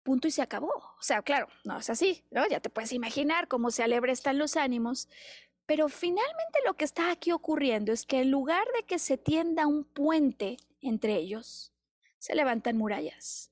Punto 0.04 0.28
y 0.28 0.32
se 0.32 0.42
acabó. 0.42 0.74
O 0.74 1.02
sea, 1.02 1.22
claro, 1.22 1.48
no 1.66 1.78
es 1.78 1.90
así, 1.90 2.24
¿no? 2.32 2.48
Ya 2.48 2.60
te 2.62 2.70
puedes 2.70 2.94
imaginar 2.94 3.48
cómo 3.48 3.72
se 3.72 3.84
están 4.12 4.38
los 4.38 4.56
ánimos. 4.56 5.10
Pero 5.70 5.88
finalmente 5.88 6.60
lo 6.66 6.74
que 6.74 6.84
está 6.84 7.12
aquí 7.12 7.32
ocurriendo 7.32 7.92
es 7.92 8.04
que 8.08 8.22
en 8.22 8.32
lugar 8.32 8.66
de 8.76 8.88
que 8.88 8.98
se 8.98 9.20
tienda 9.20 9.68
un 9.68 9.84
puente 9.84 10.58
entre 10.82 11.16
ellos, 11.16 11.72
se 12.18 12.34
levantan 12.34 12.76
murallas. 12.76 13.52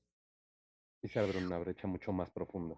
Y 1.00 1.06
se 1.06 1.20
abre 1.20 1.38
una 1.38 1.58
brecha 1.58 1.86
mucho 1.86 2.10
más 2.10 2.28
profunda. 2.28 2.74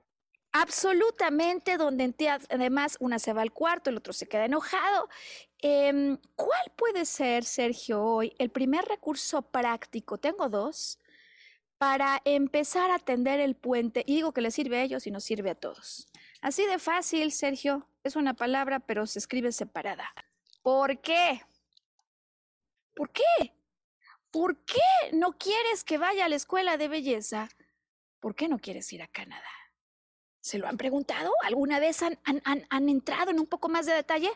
Absolutamente, 0.53 1.78
donde 1.78 2.14
además 2.51 2.99
una 3.01 3.18
se 3.18 3.32
va 3.32 3.41
al 3.41 3.51
cuarto, 3.51 3.88
el 3.88 3.97
otro 3.97 4.12
se 4.12 4.28
queda 4.28 4.45
enojado. 4.45 5.09
Em, 5.57 6.18
¿Cuál 6.36 6.72
puede 6.76 7.07
ser, 7.07 7.45
Sergio, 7.45 8.05
hoy 8.05 8.34
el 8.38 8.51
primer 8.51 8.84
recurso 8.84 9.41
práctico? 9.41 10.18
Tengo 10.18 10.51
dos 10.51 10.99
para 11.78 12.20
empezar 12.26 12.91
a 12.91 12.99
tender 12.99 13.41
el 13.41 13.55
puente. 13.55 14.05
Y 14.07 14.16
digo 14.16 14.32
que 14.32 14.43
le 14.43 14.51
sirve 14.51 14.80
a 14.80 14.82
ellos 14.82 15.07
y 15.07 15.11
nos 15.11 15.24
sirve 15.24 15.49
a 15.49 15.55
todos. 15.55 16.09
Así 16.41 16.66
de 16.66 16.78
fácil, 16.78 17.32
Sergio. 17.32 17.86
Es 18.03 18.16
una 18.16 18.34
palabra, 18.34 18.80
pero 18.80 19.07
se 19.07 19.18
escribe 19.18 19.53
separada. 19.53 20.11
¿Por 20.62 21.01
qué? 21.01 21.43
¿Por 22.95 23.11
qué? 23.11 23.55
¿Por 24.30 24.64
qué 24.64 24.80
no 25.12 25.32
quieres 25.32 25.84
que 25.84 25.99
vaya 25.99 26.24
a 26.24 26.28
la 26.28 26.36
escuela 26.36 26.76
de 26.76 26.88
belleza? 26.88 27.49
¿Por 28.20 28.34
qué 28.34 28.49
no 28.49 28.59
quieres 28.59 28.93
ir 28.93 29.03
a 29.03 29.09
Canadá? 29.09 29.51
¿Se 30.41 30.59
lo 30.59 30.66
han 30.66 30.76
preguntado? 30.76 31.32
¿Alguna 31.43 31.78
vez 31.78 32.03
han, 32.03 32.18
han, 32.24 32.43
han 32.68 32.88
entrado 32.88 33.30
en 33.30 33.41
un 33.41 33.47
poco 33.47 33.68
más 33.68 33.86
de 33.86 33.95
detalle? 33.95 34.30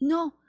No. 0.00 0.40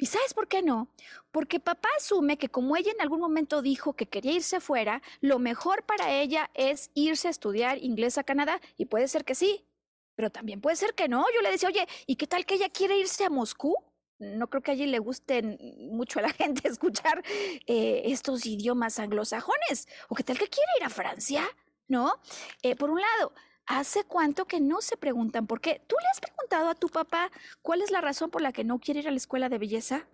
¿Y 0.00 0.06
sabes 0.06 0.32
por 0.32 0.48
qué 0.48 0.62
no? 0.62 0.88
Porque 1.30 1.60
papá 1.60 1.90
asume 1.98 2.38
que 2.38 2.48
como 2.48 2.74
ella 2.74 2.90
en 2.90 3.02
algún 3.02 3.20
momento 3.20 3.60
dijo 3.60 3.92
que 3.92 4.06
quería 4.06 4.32
irse 4.32 4.58
fuera, 4.58 5.02
lo 5.20 5.38
mejor 5.38 5.84
para 5.84 6.14
ella 6.14 6.50
es 6.54 6.90
irse 6.94 7.28
a 7.28 7.30
estudiar 7.30 7.76
inglés 7.78 8.16
a 8.16 8.24
Canadá. 8.24 8.60
Y 8.78 8.86
puede 8.86 9.08
ser 9.08 9.26
que 9.26 9.34
sí, 9.34 9.66
pero 10.14 10.30
también 10.30 10.62
puede 10.62 10.76
ser 10.76 10.94
que 10.94 11.06
no. 11.06 11.26
Yo 11.34 11.42
le 11.42 11.50
decía, 11.50 11.68
oye, 11.68 11.86
¿y 12.06 12.16
qué 12.16 12.26
tal 12.26 12.46
que 12.46 12.54
ella 12.54 12.70
quiere 12.70 12.96
irse 12.96 13.24
a 13.24 13.30
Moscú? 13.30 13.76
No 14.18 14.48
creo 14.48 14.62
que 14.62 14.70
allí 14.70 14.86
le 14.86 14.98
gusten 14.98 15.58
mucho 15.92 16.18
a 16.18 16.22
la 16.22 16.28
gente 16.32 16.66
escuchar 16.66 17.22
eh, 17.66 18.02
estos 18.06 18.46
idiomas 18.46 18.98
anglosajones. 18.98 19.86
¿O 20.08 20.14
qué 20.14 20.24
tal 20.24 20.38
que 20.38 20.48
quiere 20.48 20.70
ir 20.78 20.84
a 20.84 20.90
Francia? 20.90 21.44
¿No? 21.88 22.14
Eh, 22.62 22.74
por 22.74 22.90
un 22.90 23.00
lado, 23.00 23.32
¿hace 23.70 24.02
cuánto 24.02 24.46
que 24.46 24.58
no 24.58 24.80
se 24.80 24.96
preguntan 24.96 25.46
por 25.46 25.60
qué? 25.60 25.80
¿Tú 25.86 25.94
le 26.00 26.08
has 26.08 26.20
preguntado 26.20 26.68
a 26.68 26.74
tu 26.74 26.88
papá 26.88 27.30
cuál 27.62 27.82
es 27.82 27.92
la 27.92 28.00
razón 28.00 28.28
por 28.30 28.42
la 28.42 28.52
que 28.52 28.64
no 28.64 28.80
quiere 28.80 29.00
ir 29.00 29.08
a 29.08 29.12
la 29.12 29.16
escuela 29.16 29.48
de 29.48 29.58
belleza? 29.58 30.08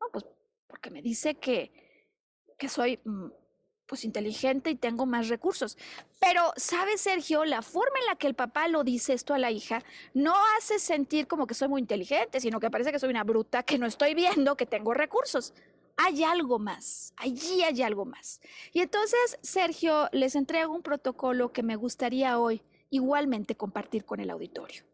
No, 0.00 0.08
pues 0.10 0.24
porque 0.66 0.90
me 0.90 1.02
dice 1.02 1.34
que, 1.34 1.70
que 2.58 2.70
soy 2.70 2.98
mm, 3.04 3.26
pues 3.84 4.04
inteligente 4.06 4.70
y 4.70 4.76
tengo 4.76 5.04
más 5.04 5.28
recursos. 5.28 5.76
Pero, 6.18 6.52
¿sabes, 6.56 7.02
Sergio? 7.02 7.44
La 7.44 7.60
forma 7.60 7.98
en 8.00 8.06
la 8.06 8.16
que 8.16 8.26
el 8.26 8.34
papá 8.34 8.68
lo 8.68 8.84
dice 8.84 9.12
esto 9.12 9.34
a 9.34 9.38
la 9.38 9.50
hija 9.50 9.84
no 10.14 10.34
hace 10.56 10.78
sentir 10.78 11.26
como 11.26 11.46
que 11.46 11.52
soy 11.52 11.68
muy 11.68 11.82
inteligente, 11.82 12.40
sino 12.40 12.58
que 12.58 12.70
parece 12.70 12.90
que 12.90 12.98
soy 12.98 13.10
una 13.10 13.24
bruta, 13.24 13.64
que 13.64 13.76
no 13.76 13.84
estoy 13.84 14.14
viendo 14.14 14.56
que 14.56 14.64
tengo 14.64 14.94
recursos. 14.94 15.52
Hay 15.96 16.24
algo 16.24 16.58
más, 16.58 17.12
allí 17.16 17.62
hay 17.62 17.82
algo 17.82 18.04
más. 18.04 18.40
Y 18.72 18.80
entonces, 18.80 19.38
Sergio, 19.42 20.08
les 20.12 20.34
entrego 20.34 20.74
un 20.74 20.82
protocolo 20.82 21.52
que 21.52 21.62
me 21.62 21.76
gustaría 21.76 22.38
hoy 22.38 22.62
igualmente 22.90 23.56
compartir 23.56 24.04
con 24.04 24.20
el 24.20 24.30
auditorio. 24.30 24.84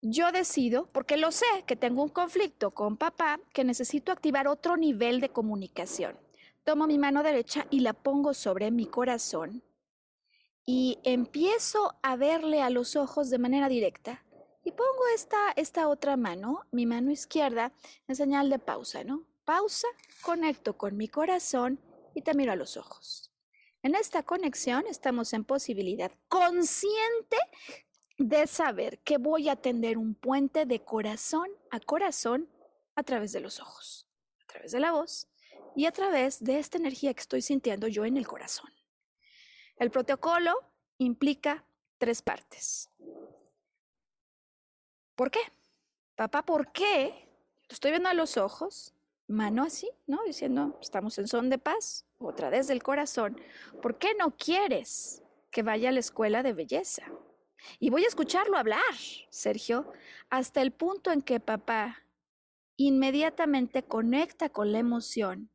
Yo 0.00 0.30
decido, 0.30 0.86
porque 0.92 1.16
lo 1.16 1.32
sé, 1.32 1.46
que 1.66 1.74
tengo 1.74 2.02
un 2.02 2.08
conflicto 2.08 2.70
con 2.70 2.96
papá, 2.96 3.40
que 3.52 3.64
necesito 3.64 4.12
activar 4.12 4.46
otro 4.46 4.76
nivel 4.76 5.20
de 5.20 5.30
comunicación. 5.30 6.16
Tomo 6.62 6.86
mi 6.86 6.98
mano 6.98 7.22
derecha 7.22 7.66
y 7.70 7.80
la 7.80 7.94
pongo 7.94 8.34
sobre 8.34 8.70
mi 8.70 8.86
corazón 8.86 9.62
y 10.70 10.98
empiezo 11.02 11.94
a 12.02 12.16
verle 12.16 12.60
a 12.60 12.68
los 12.68 12.94
ojos 12.94 13.30
de 13.30 13.38
manera 13.38 13.70
directa. 13.70 14.22
Y 14.64 14.72
pongo 14.72 15.02
esta, 15.14 15.38
esta 15.56 15.88
otra 15.88 16.18
mano, 16.18 16.66
mi 16.72 16.84
mano 16.84 17.10
izquierda, 17.10 17.72
en 18.06 18.14
señal 18.16 18.50
de 18.50 18.58
pausa, 18.58 19.02
¿no? 19.02 19.24
Pausa, 19.48 19.88
conecto 20.20 20.76
con 20.76 20.98
mi 20.98 21.08
corazón 21.08 21.80
y 22.14 22.20
te 22.20 22.34
miro 22.34 22.52
a 22.52 22.54
los 22.54 22.76
ojos. 22.76 23.32
En 23.82 23.94
esta 23.94 24.22
conexión 24.22 24.86
estamos 24.86 25.32
en 25.32 25.42
posibilidad 25.42 26.12
consciente 26.28 27.38
de 28.18 28.46
saber 28.46 28.98
que 28.98 29.16
voy 29.16 29.48
a 29.48 29.56
tender 29.56 29.96
un 29.96 30.14
puente 30.14 30.66
de 30.66 30.84
corazón 30.84 31.48
a 31.70 31.80
corazón 31.80 32.46
a 32.94 33.02
través 33.04 33.32
de 33.32 33.40
los 33.40 33.58
ojos, 33.58 34.06
a 34.42 34.46
través 34.48 34.72
de 34.72 34.80
la 34.80 34.92
voz 34.92 35.28
y 35.74 35.86
a 35.86 35.92
través 35.92 36.44
de 36.44 36.58
esta 36.58 36.76
energía 36.76 37.14
que 37.14 37.22
estoy 37.22 37.40
sintiendo 37.40 37.88
yo 37.88 38.04
en 38.04 38.18
el 38.18 38.26
corazón. 38.26 38.70
El 39.78 39.90
protocolo 39.90 40.52
implica 40.98 41.64
tres 41.96 42.20
partes. 42.20 42.90
¿Por 45.14 45.30
qué? 45.30 45.40
Papá, 46.16 46.44
¿por 46.44 46.70
qué? 46.70 47.30
Lo 47.66 47.72
estoy 47.72 47.92
viendo 47.92 48.10
a 48.10 48.14
los 48.14 48.36
ojos, 48.36 48.92
mano 49.28 49.62
así, 49.62 49.90
¿no? 50.06 50.22
Diciendo, 50.26 50.78
estamos 50.80 51.18
en 51.18 51.28
son 51.28 51.50
de 51.50 51.58
paz, 51.58 52.06
otra 52.18 52.50
vez 52.50 52.66
del 52.66 52.82
corazón. 52.82 53.40
¿Por 53.80 53.98
qué 53.98 54.14
no 54.18 54.36
quieres 54.36 55.22
que 55.50 55.62
vaya 55.62 55.90
a 55.90 55.92
la 55.92 56.00
escuela 56.00 56.42
de 56.42 56.54
belleza? 56.54 57.04
Y 57.78 57.90
voy 57.90 58.04
a 58.04 58.08
escucharlo 58.08 58.56
hablar, 58.56 58.80
Sergio, 59.30 59.92
hasta 60.30 60.62
el 60.62 60.72
punto 60.72 61.12
en 61.12 61.22
que 61.22 61.40
papá 61.40 61.98
inmediatamente 62.76 63.82
conecta 63.82 64.48
con 64.48 64.72
la 64.72 64.78
emoción 64.78 65.50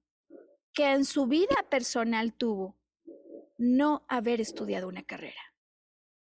que 0.74 0.92
en 0.92 1.06
su 1.06 1.28
vida 1.28 1.56
personal 1.70 2.34
tuvo 2.34 2.76
no 3.58 4.04
haber 4.08 4.42
estudiado 4.42 4.88
una 4.88 5.04
carrera. 5.04 5.40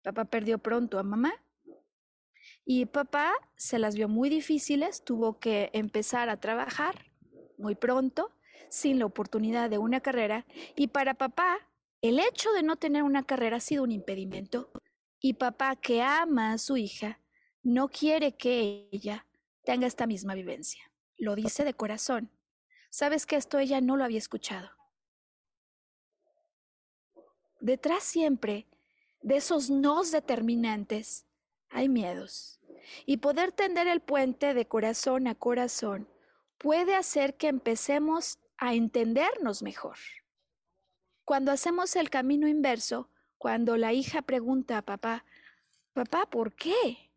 Papá 0.03 0.25
perdió 0.25 0.57
pronto 0.57 0.99
a 0.99 1.03
mamá 1.03 1.33
y 2.65 2.85
papá 2.87 3.31
se 3.55 3.79
las 3.79 3.95
vio 3.95 4.09
muy 4.09 4.29
difíciles, 4.29 5.03
tuvo 5.03 5.39
que 5.39 5.69
empezar 5.73 6.29
a 6.29 6.39
trabajar 6.39 7.10
muy 7.61 7.75
pronto, 7.75 8.31
sin 8.69 8.99
la 8.99 9.05
oportunidad 9.05 9.69
de 9.69 9.77
una 9.77 10.01
carrera, 10.01 10.45
y 10.75 10.87
para 10.87 11.13
papá 11.13 11.59
el 12.01 12.19
hecho 12.19 12.51
de 12.51 12.63
no 12.63 12.77
tener 12.77 13.03
una 13.03 13.23
carrera 13.23 13.57
ha 13.57 13.61
sido 13.61 13.83
un 13.83 13.91
impedimento, 13.91 14.71
y 15.19 15.33
papá 15.33 15.75
que 15.75 16.01
ama 16.01 16.53
a 16.53 16.57
su 16.57 16.77
hija 16.77 17.19
no 17.63 17.89
quiere 17.89 18.35
que 18.35 18.89
ella 18.91 19.27
tenga 19.63 19.85
esta 19.85 20.07
misma 20.07 20.33
vivencia. 20.33 20.91
Lo 21.17 21.35
dice 21.35 21.63
de 21.63 21.75
corazón. 21.75 22.31
Sabes 22.89 23.25
que 23.27 23.35
esto 23.35 23.59
ella 23.59 23.79
no 23.81 23.95
lo 23.95 24.03
había 24.03 24.17
escuchado. 24.17 24.69
Detrás 27.59 28.03
siempre 28.03 28.67
de 29.21 29.35
esos 29.35 29.69
nos 29.69 30.11
determinantes 30.11 31.27
hay 31.69 31.87
miedos. 31.87 32.59
Y 33.05 33.17
poder 33.17 33.51
tender 33.51 33.87
el 33.87 34.01
puente 34.01 34.55
de 34.55 34.67
corazón 34.67 35.27
a 35.27 35.35
corazón 35.35 36.07
puede 36.61 36.93
hacer 36.93 37.37
que 37.37 37.47
empecemos 37.47 38.37
a 38.57 38.75
entendernos 38.75 39.63
mejor. 39.63 39.97
cuando 41.23 41.51
hacemos 41.51 41.95
el 41.95 42.09
camino 42.09 42.47
inverso, 42.47 43.09
cuando 43.37 43.77
la 43.77 43.93
hija 43.93 44.21
pregunta 44.21 44.77
a 44.77 44.81
papá, 44.81 45.23
papá, 45.93 46.25
¿por 46.25 46.53
qué? 46.53 47.09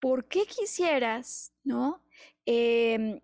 ¿Por 0.00 0.26
qué 0.26 0.44
quisieras, 0.44 1.52
no? 1.62 2.02
Em, 2.46 3.20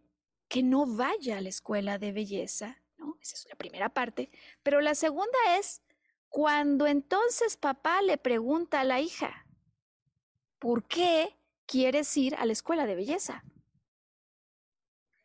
que 0.48 0.62
no 0.62 0.86
vaya 0.86 1.38
a 1.38 1.40
la 1.40 1.48
escuela 1.48 1.98
de 1.98 2.12
belleza, 2.12 2.80
¿no? 2.96 3.16
Esa 3.20 3.34
es 3.36 3.46
la 3.48 3.56
primera 3.56 3.88
parte. 3.88 4.30
Pero 4.62 4.80
la 4.80 4.94
segunda 4.94 5.38
es 5.58 5.82
cuando 6.28 6.86
entonces 6.86 7.56
papá 7.56 8.00
le 8.02 8.16
pregunta 8.16 8.80
a 8.80 8.84
la 8.84 9.00
hija, 9.00 9.46
¿por 10.61 10.84
qué 10.84 11.36
quieres 11.66 12.16
ir 12.16 12.36
a 12.36 12.46
la 12.46 12.52
escuela 12.52 12.86
de 12.86 12.94
belleza? 12.94 13.42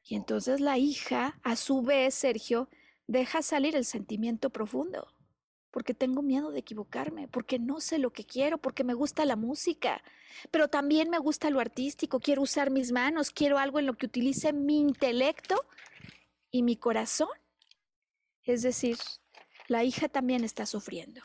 Y 0.07 0.15
entonces 0.15 0.61
la 0.61 0.77
hija, 0.77 1.39
a 1.43 1.55
su 1.55 1.81
vez, 1.81 2.13
Sergio, 2.13 2.69
deja 3.07 3.41
salir 3.41 3.75
el 3.75 3.85
sentimiento 3.85 4.51
profundo, 4.51 5.07
porque 5.71 5.95
tengo 5.95 6.21
miedo 6.21 6.51
de 6.51 6.59
equivocarme, 6.59 7.27
porque 7.27 7.57
no 7.57 7.81
sé 7.81 7.97
lo 7.97 8.13
que 8.13 8.23
quiero, 8.23 8.59
porque 8.59 8.83
me 8.83 8.93
gusta 8.93 9.25
la 9.25 9.35
música, 9.35 10.03
pero 10.51 10.67
también 10.67 11.09
me 11.09 11.17
gusta 11.17 11.49
lo 11.49 11.59
artístico, 11.59 12.19
quiero 12.19 12.43
usar 12.43 12.69
mis 12.69 12.91
manos, 12.91 13.31
quiero 13.31 13.57
algo 13.57 13.79
en 13.79 13.87
lo 13.87 13.95
que 13.95 14.05
utilice 14.05 14.53
mi 14.53 14.79
intelecto 14.79 15.65
y 16.51 16.61
mi 16.61 16.77
corazón. 16.77 17.29
Es 18.43 18.61
decir, 18.61 18.97
la 19.67 19.83
hija 19.83 20.07
también 20.07 20.43
está 20.43 20.67
sufriendo. 20.67 21.21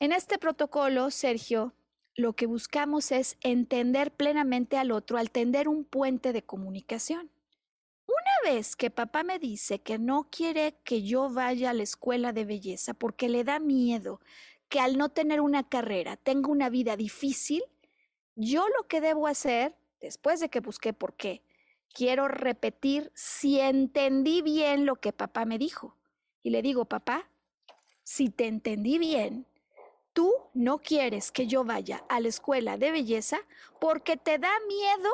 En 0.00 0.12
este 0.12 0.38
protocolo, 0.38 1.12
Sergio, 1.12 1.72
lo 2.16 2.34
que 2.34 2.46
buscamos 2.46 3.12
es 3.12 3.36
entender 3.42 4.10
plenamente 4.10 4.76
al 4.76 4.90
otro, 4.90 5.18
al 5.18 5.30
tender 5.30 5.68
un 5.68 5.84
puente 5.84 6.32
de 6.32 6.42
comunicación. 6.42 7.30
Vez 8.44 8.76
que 8.76 8.90
papá 8.90 9.22
me 9.22 9.38
dice 9.38 9.80
que 9.80 9.98
no 9.98 10.28
quiere 10.30 10.76
que 10.84 11.02
yo 11.02 11.28
vaya 11.28 11.70
a 11.70 11.74
la 11.74 11.82
escuela 11.82 12.32
de 12.32 12.44
belleza 12.44 12.94
porque 12.94 13.28
le 13.28 13.44
da 13.44 13.58
miedo 13.58 14.20
que 14.68 14.80
al 14.80 14.98
no 14.98 15.08
tener 15.08 15.40
una 15.40 15.68
carrera 15.68 16.16
tenga 16.16 16.50
una 16.50 16.68
vida 16.68 16.96
difícil, 16.96 17.62
yo 18.34 18.66
lo 18.68 18.86
que 18.86 19.00
debo 19.00 19.26
hacer, 19.26 19.74
después 20.00 20.40
de 20.40 20.48
que 20.48 20.60
busqué 20.60 20.92
por 20.92 21.14
qué, 21.14 21.42
quiero 21.92 22.28
repetir 22.28 23.10
si 23.14 23.58
entendí 23.58 24.42
bien 24.42 24.86
lo 24.86 24.96
que 24.96 25.12
papá 25.12 25.44
me 25.44 25.58
dijo. 25.58 25.96
Y 26.42 26.50
le 26.50 26.62
digo, 26.62 26.84
papá, 26.84 27.28
si 28.02 28.28
te 28.28 28.46
entendí 28.46 28.98
bien, 28.98 29.46
tú 30.12 30.32
no 30.54 30.78
quieres 30.78 31.32
que 31.32 31.46
yo 31.46 31.64
vaya 31.64 32.04
a 32.08 32.20
la 32.20 32.28
escuela 32.28 32.76
de 32.76 32.90
belleza 32.90 33.38
porque 33.80 34.16
te 34.16 34.38
da 34.38 34.50
miedo 34.68 35.10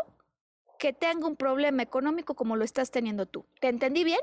que 0.82 0.92
tenga 0.92 1.28
un 1.28 1.36
problema 1.36 1.80
económico 1.80 2.34
como 2.34 2.56
lo 2.56 2.64
estás 2.64 2.90
teniendo 2.90 3.26
tú. 3.26 3.46
¿Te 3.60 3.68
entendí 3.68 4.02
bien? 4.02 4.18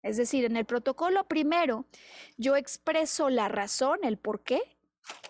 Es 0.00 0.16
decir, 0.16 0.44
en 0.44 0.56
el 0.56 0.64
protocolo 0.64 1.24
primero 1.26 1.86
yo 2.36 2.54
expreso 2.54 3.28
la 3.28 3.48
razón, 3.48 3.98
el 4.04 4.16
por 4.16 4.44
qué, 4.44 4.62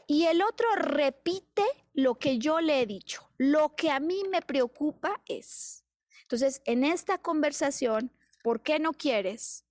y 0.07 0.27
el 0.27 0.43
otro 0.43 0.67
repite 0.77 1.65
lo 1.95 2.17
que 2.17 2.37
yo 2.37 2.61
le 2.61 2.83
he 2.83 2.87
dicho. 2.87 3.31
Lo 3.39 3.75
que 3.75 3.91
a 3.91 3.99
mí 3.99 4.25
me 4.31 4.43
preocupa 4.43 5.23
es. 5.25 5.87
Entonces, 6.21 6.61
en 6.67 6.85
esta 6.85 7.17
conversación, 7.17 8.13
¿por 8.43 8.61
qué 8.61 8.79
no 8.79 8.93
quieres? 8.93 9.65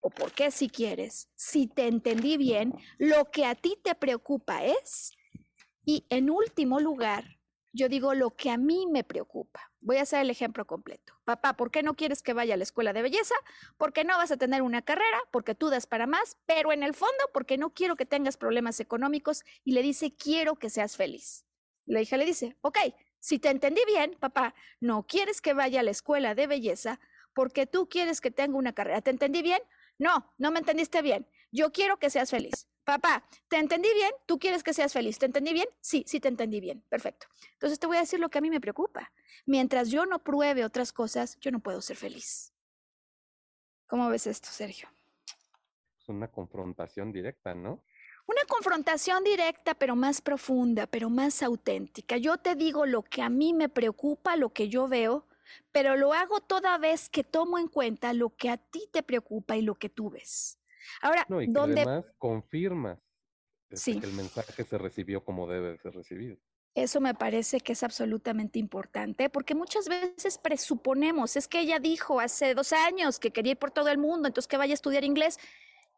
o 0.00 0.10
por 0.10 0.30
qué 0.30 0.52
si 0.52 0.68
quieres, 0.68 1.28
si 1.34 1.66
te 1.66 1.88
entendí 1.88 2.36
bien, 2.36 2.74
lo 2.96 3.28
que 3.32 3.44
a 3.44 3.56
ti 3.56 3.76
te 3.82 3.96
preocupa 3.96 4.64
es, 4.64 5.16
y 5.84 6.06
en 6.10 6.30
último 6.30 6.78
lugar, 6.78 7.35
yo 7.76 7.90
digo 7.90 8.14
lo 8.14 8.30
que 8.34 8.50
a 8.50 8.56
mí 8.56 8.86
me 8.90 9.04
preocupa. 9.04 9.70
Voy 9.80 9.98
a 9.98 10.02
hacer 10.02 10.22
el 10.22 10.30
ejemplo 10.30 10.66
completo. 10.66 11.20
Papá, 11.24 11.56
¿por 11.56 11.70
qué 11.70 11.82
no 11.82 11.94
quieres 11.94 12.22
que 12.22 12.32
vaya 12.32 12.54
a 12.54 12.56
la 12.56 12.62
escuela 12.62 12.94
de 12.94 13.02
belleza? 13.02 13.34
Porque 13.76 14.02
no 14.02 14.16
vas 14.16 14.30
a 14.30 14.38
tener 14.38 14.62
una 14.62 14.80
carrera, 14.82 15.20
porque 15.30 15.54
tú 15.54 15.68
das 15.68 15.86
para 15.86 16.06
más, 16.06 16.38
pero 16.46 16.72
en 16.72 16.82
el 16.82 16.94
fondo 16.94 17.24
porque 17.34 17.58
no 17.58 17.74
quiero 17.74 17.94
que 17.94 18.06
tengas 18.06 18.38
problemas 18.38 18.80
económicos 18.80 19.44
y 19.62 19.72
le 19.72 19.82
dice, 19.82 20.16
quiero 20.16 20.56
que 20.56 20.70
seas 20.70 20.96
feliz. 20.96 21.44
La 21.84 22.00
hija 22.00 22.16
le 22.16 22.24
dice, 22.24 22.56
ok, 22.62 22.78
si 23.20 23.38
te 23.38 23.50
entendí 23.50 23.82
bien, 23.86 24.16
papá, 24.18 24.54
no 24.80 25.06
quieres 25.06 25.42
que 25.42 25.52
vaya 25.52 25.80
a 25.80 25.82
la 25.82 25.90
escuela 25.90 26.34
de 26.34 26.46
belleza 26.46 26.98
porque 27.34 27.66
tú 27.66 27.90
quieres 27.90 28.22
que 28.22 28.30
tenga 28.30 28.56
una 28.56 28.72
carrera. 28.72 29.02
¿Te 29.02 29.10
entendí 29.10 29.42
bien? 29.42 29.60
No, 29.98 30.32
no 30.38 30.50
me 30.50 30.60
entendiste 30.60 31.02
bien. 31.02 31.28
Yo 31.52 31.72
quiero 31.72 31.98
que 31.98 32.08
seas 32.08 32.30
feliz. 32.30 32.68
Papá, 32.86 33.24
¿te 33.48 33.56
entendí 33.56 33.92
bien? 33.94 34.12
¿Tú 34.26 34.38
quieres 34.38 34.62
que 34.62 34.72
seas 34.72 34.92
feliz? 34.92 35.18
¿Te 35.18 35.26
entendí 35.26 35.52
bien? 35.52 35.66
Sí, 35.80 36.04
sí 36.06 36.20
te 36.20 36.28
entendí 36.28 36.60
bien. 36.60 36.84
Perfecto. 36.88 37.26
Entonces 37.54 37.80
te 37.80 37.88
voy 37.88 37.96
a 37.96 38.00
decir 38.00 38.20
lo 38.20 38.28
que 38.28 38.38
a 38.38 38.40
mí 38.40 38.48
me 38.48 38.60
preocupa. 38.60 39.10
Mientras 39.44 39.90
yo 39.90 40.06
no 40.06 40.20
pruebe 40.20 40.64
otras 40.64 40.92
cosas, 40.92 41.36
yo 41.40 41.50
no 41.50 41.58
puedo 41.58 41.82
ser 41.82 41.96
feliz. 41.96 42.52
¿Cómo 43.88 44.08
ves 44.08 44.28
esto, 44.28 44.48
Sergio? 44.52 44.88
Es 46.00 46.08
una 46.08 46.30
confrontación 46.30 47.10
directa, 47.10 47.56
¿no? 47.56 47.82
Una 48.28 48.42
confrontación 48.48 49.24
directa, 49.24 49.74
pero 49.74 49.96
más 49.96 50.20
profunda, 50.20 50.86
pero 50.86 51.10
más 51.10 51.42
auténtica. 51.42 52.18
Yo 52.18 52.38
te 52.38 52.54
digo 52.54 52.86
lo 52.86 53.02
que 53.02 53.20
a 53.20 53.28
mí 53.28 53.52
me 53.52 53.68
preocupa, 53.68 54.36
lo 54.36 54.52
que 54.52 54.68
yo 54.68 54.86
veo, 54.86 55.26
pero 55.72 55.96
lo 55.96 56.12
hago 56.12 56.38
toda 56.38 56.78
vez 56.78 57.08
que 57.08 57.24
tomo 57.24 57.58
en 57.58 57.66
cuenta 57.66 58.12
lo 58.12 58.36
que 58.36 58.48
a 58.48 58.58
ti 58.58 58.88
te 58.92 59.02
preocupa 59.02 59.56
y 59.56 59.62
lo 59.62 59.74
que 59.74 59.88
tú 59.88 60.10
ves. 60.10 60.60
Ahora, 61.02 61.26
no, 61.28 61.42
y 61.42 61.52
además 61.56 62.04
confirmas 62.18 62.98
este, 63.70 64.00
que 64.00 64.06
el 64.06 64.12
mensaje 64.12 64.64
se 64.64 64.78
recibió 64.78 65.24
como 65.24 65.46
debe 65.48 65.78
ser 65.78 65.94
recibido. 65.94 66.36
Eso 66.74 67.00
me 67.00 67.14
parece 67.14 67.60
que 67.60 67.72
es 67.72 67.82
absolutamente 67.82 68.58
importante 68.58 69.30
porque 69.30 69.54
muchas 69.54 69.88
veces 69.88 70.36
presuponemos, 70.36 71.36
es 71.36 71.48
que 71.48 71.60
ella 71.60 71.78
dijo 71.78 72.20
hace 72.20 72.54
dos 72.54 72.74
años 72.74 73.18
que 73.18 73.30
quería 73.30 73.52
ir 73.52 73.58
por 73.58 73.70
todo 73.70 73.88
el 73.88 73.96
mundo, 73.96 74.28
entonces 74.28 74.46
que 74.46 74.58
vaya 74.58 74.72
a 74.72 74.74
estudiar 74.74 75.02
inglés. 75.02 75.38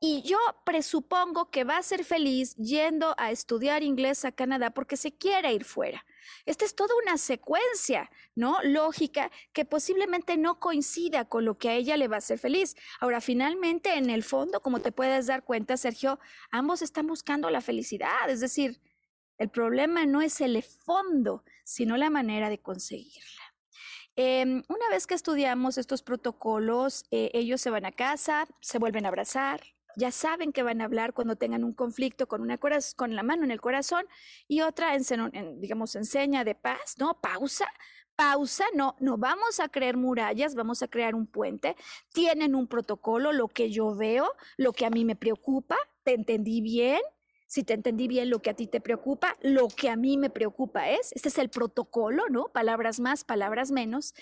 Y 0.01 0.23
yo 0.23 0.39
presupongo 0.65 1.51
que 1.51 1.65
va 1.65 1.77
a 1.77 1.83
ser 1.83 2.05
feliz 2.05 2.55
yendo 2.55 3.17
a 3.19 3.33
estudiar 3.33 3.83
inglés 3.83 4.25
a 4.25 4.31
Canadá 4.31 4.71
porque 4.71 4.97
se 4.97 5.17
quiere 5.17 5.53
ir 5.53 5.65
fuera. 5.65 6.05
Esta 6.47 6.65
es 6.65 6.77
toda 6.77 6.95
una 7.03 7.19
secuencia, 7.19 8.09
¿no? 8.37 8.59
Lógica 8.63 9.33
que 9.53 9.65
posiblemente 9.65 10.37
no 10.37 10.61
coincida 10.61 11.25
con 11.25 11.45
lo 11.45 11.59
que 11.59 11.71
a 11.71 11.75
ella 11.75 11.97
le 11.97 12.07
va 12.07 12.17
a 12.17 12.19
hacer 12.19 12.39
feliz. 12.39 12.77
Ahora, 13.01 13.21
finalmente, 13.21 13.95
en 13.97 14.09
el 14.09 14.23
fondo, 14.23 14.61
como 14.61 14.81
te 14.81 14.93
puedes 14.93 15.27
dar 15.27 15.45
cuenta, 15.45 15.77
Sergio, 15.77 16.21
ambos 16.53 16.81
están 16.81 17.09
buscando 17.09 17.51
la 17.51 17.61
felicidad. 17.61 18.31
Es 18.31 18.39
decir, 18.39 18.81
el 19.37 19.49
problema 19.51 20.07
no 20.07 20.23
es 20.23 20.41
el 20.41 20.63
fondo, 20.63 21.43
sino 21.65 21.97
la 21.97 22.09
manera 22.09 22.51
de 22.51 22.61
conseguirla. 22.61 23.43
Em, 24.15 24.63
una 24.69 24.89
vez 24.91 25.07
que 25.07 25.15
estudiamos 25.15 25.77
estos 25.77 26.03
protocolos, 26.03 27.05
eh, 27.11 27.31
ellos 27.35 27.61
se 27.61 27.71
van 27.71 27.85
a 27.85 27.93
casa, 27.93 28.47
se 28.61 28.79
vuelven 28.79 29.05
a 29.05 29.09
abrazar, 29.09 29.61
ya 29.99 30.13
saben 30.13 30.53
que 30.53 30.63
van 30.63 30.81
a 30.81 30.85
hablar 30.85 31.13
cuando 31.13 31.37
tengan 31.37 31.65
un 31.65 31.75
conflicto 31.75 32.29
con, 32.29 32.41
una 32.41 32.57
con 32.59 33.17
la 33.17 33.23
mano 33.25 33.45
en 33.45 33.51
el 33.51 33.61
corazón 33.61 34.07
y 34.47 34.61
otra, 34.61 34.95
en, 34.95 35.61
digamos, 35.61 35.97
enseña 35.97 36.45
de 36.45 36.55
paz, 36.55 36.95
¿no? 36.99 37.21
Pausa, 37.21 37.67
pausa, 38.15 38.65
no, 38.75 38.95
no 39.01 39.19
vamos 39.19 39.59
a 39.59 39.69
crear 39.69 39.97
murallas, 39.97 40.55
vamos 40.55 40.83
a 40.83 40.89
crear 40.89 41.17
un 41.17 41.27
puente. 41.27 41.75
Tienen 42.13 42.55
un 42.55 42.69
protocolo, 42.69 43.33
lo 43.33 43.49
que 43.49 43.71
yo 43.71 43.97
veo, 43.97 44.33
lo 44.57 44.73
que 44.73 44.87
a 44.87 44.91
mí 44.91 45.05
me 45.05 45.17
preocupa, 45.17 45.77
¿te 46.05 46.15
entendí 46.15 46.61
bien? 46.61 47.01
Si 47.49 47.65
te 47.65 47.73
entendí 47.73 48.09
bien 48.09 48.29
lo 48.29 48.43
que 48.43 48.51
a 48.51 48.55
ti 48.55 48.67
te 48.67 48.79
preocupa, 48.81 49.35
lo 49.41 49.69
que 49.69 49.89
a 49.89 49.97
mí 49.97 50.19
me 50.19 50.29
preocupa 50.29 50.91
es, 50.91 51.13
este 51.13 51.31
es 51.31 51.39
el 51.39 51.49
protocolo, 51.49 52.25
¿no? 52.29 52.49
Palabras 52.53 53.01
más, 53.01 53.25
palabras 53.25 53.71
menos. 53.71 54.15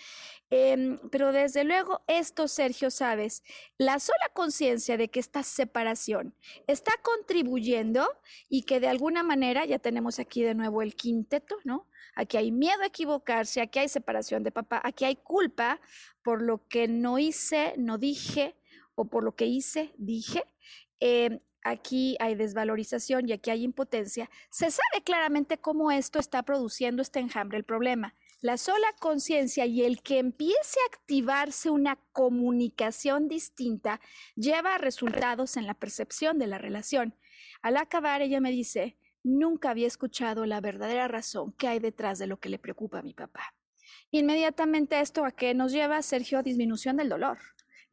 Em, 0.49 1.01
pero 1.11 1.33
desde 1.33 1.64
luego, 1.64 2.03
esto, 2.07 2.47
Sergio, 2.47 2.89
sabes, 2.89 3.43
la 3.79 3.99
sola 3.99 4.31
conciencia 4.33 4.97
de 4.97 5.09
que 5.09 5.18
esta 5.18 5.43
separación 5.43 6.37
está 6.68 6.93
contribuyendo 7.03 8.09
y 8.49 8.62
que 8.62 8.79
de 8.79 8.87
alguna 8.87 9.24
manera, 9.24 9.64
ya 9.64 9.81
tenemos 9.81 10.20
aquí 10.20 10.43
de 10.43 10.55
nuevo 10.55 10.81
el 10.81 10.95
quinteto, 10.95 11.57
¿no? 11.64 11.89
Aquí 12.14 12.37
hay 12.37 12.53
miedo 12.53 12.83
a 12.83 12.87
equivocarse, 12.87 13.61
aquí 13.61 13.81
hay 13.81 13.89
separación 13.89 14.45
de 14.45 14.53
papá, 14.53 14.81
aquí 14.85 15.05
hay 15.05 15.16
culpa 15.16 15.81
por 16.22 16.43
lo 16.43 16.64
que 16.68 16.87
no 16.87 17.18
hice, 17.18 17.74
no 17.77 17.99
dije, 17.99 18.55
o 18.95 19.07
por 19.07 19.24
lo 19.24 19.35
que 19.35 19.47
hice, 19.47 19.93
dije. 19.99 20.45
Em, 21.01 21.41
aquí 21.67 22.17
hay 22.21 22.35
desvalorización 22.35 23.29
y 23.29 23.33
aquí 23.33 23.51
hay 23.51 23.64
impotencia, 23.64 24.31
se 24.51 24.71
sabe 24.71 25.03
claramente 25.05 25.59
cómo 25.59 25.91
esto 25.91 26.19
está 26.19 26.43
produciendo 26.43 27.03
este 27.03 27.19
enjambre 27.19 27.59
el 27.59 27.64
problema. 27.64 28.14
La 28.41 28.57
sola 28.57 28.87
conciencia 29.01 29.67
y 29.67 29.83
el 29.83 30.03
que 30.03 30.19
empiece 30.19 30.79
a 30.81 30.95
activarse 30.95 31.71
una 31.71 31.97
comunicación 32.12 33.29
distinta 33.29 34.01
lleva 34.37 34.75
a 34.75 34.79
resultados 34.79 35.57
en 35.57 35.67
la 35.67 35.75
percepción 35.75 36.39
de 36.39 36.47
la 36.47 36.59
relación. 36.59 37.14
Al 37.62 37.77
acabar, 37.79 38.23
ella 38.23 38.41
me 38.41 38.51
dice, 38.51 38.99
nunca 39.25 39.71
había 39.71 39.87
escuchado 39.87 40.47
la 40.47 40.61
verdadera 40.61 41.09
razón 41.09 41.53
que 41.53 41.67
hay 41.67 41.79
detrás 41.79 42.19
de 42.19 42.27
lo 42.27 42.39
que 42.39 42.51
le 42.51 42.59
preocupa 42.59 42.99
a 42.99 43.03
mi 43.03 43.14
papá. 43.14 43.55
Inmediatamente 44.11 45.01
esto 45.01 45.25
a 45.25 45.33
qué 45.33 45.55
nos 45.55 45.73
lleva, 45.73 46.01
Sergio, 46.03 46.43
disminución 46.43 46.97
del 46.99 47.09
dolor 47.09 47.39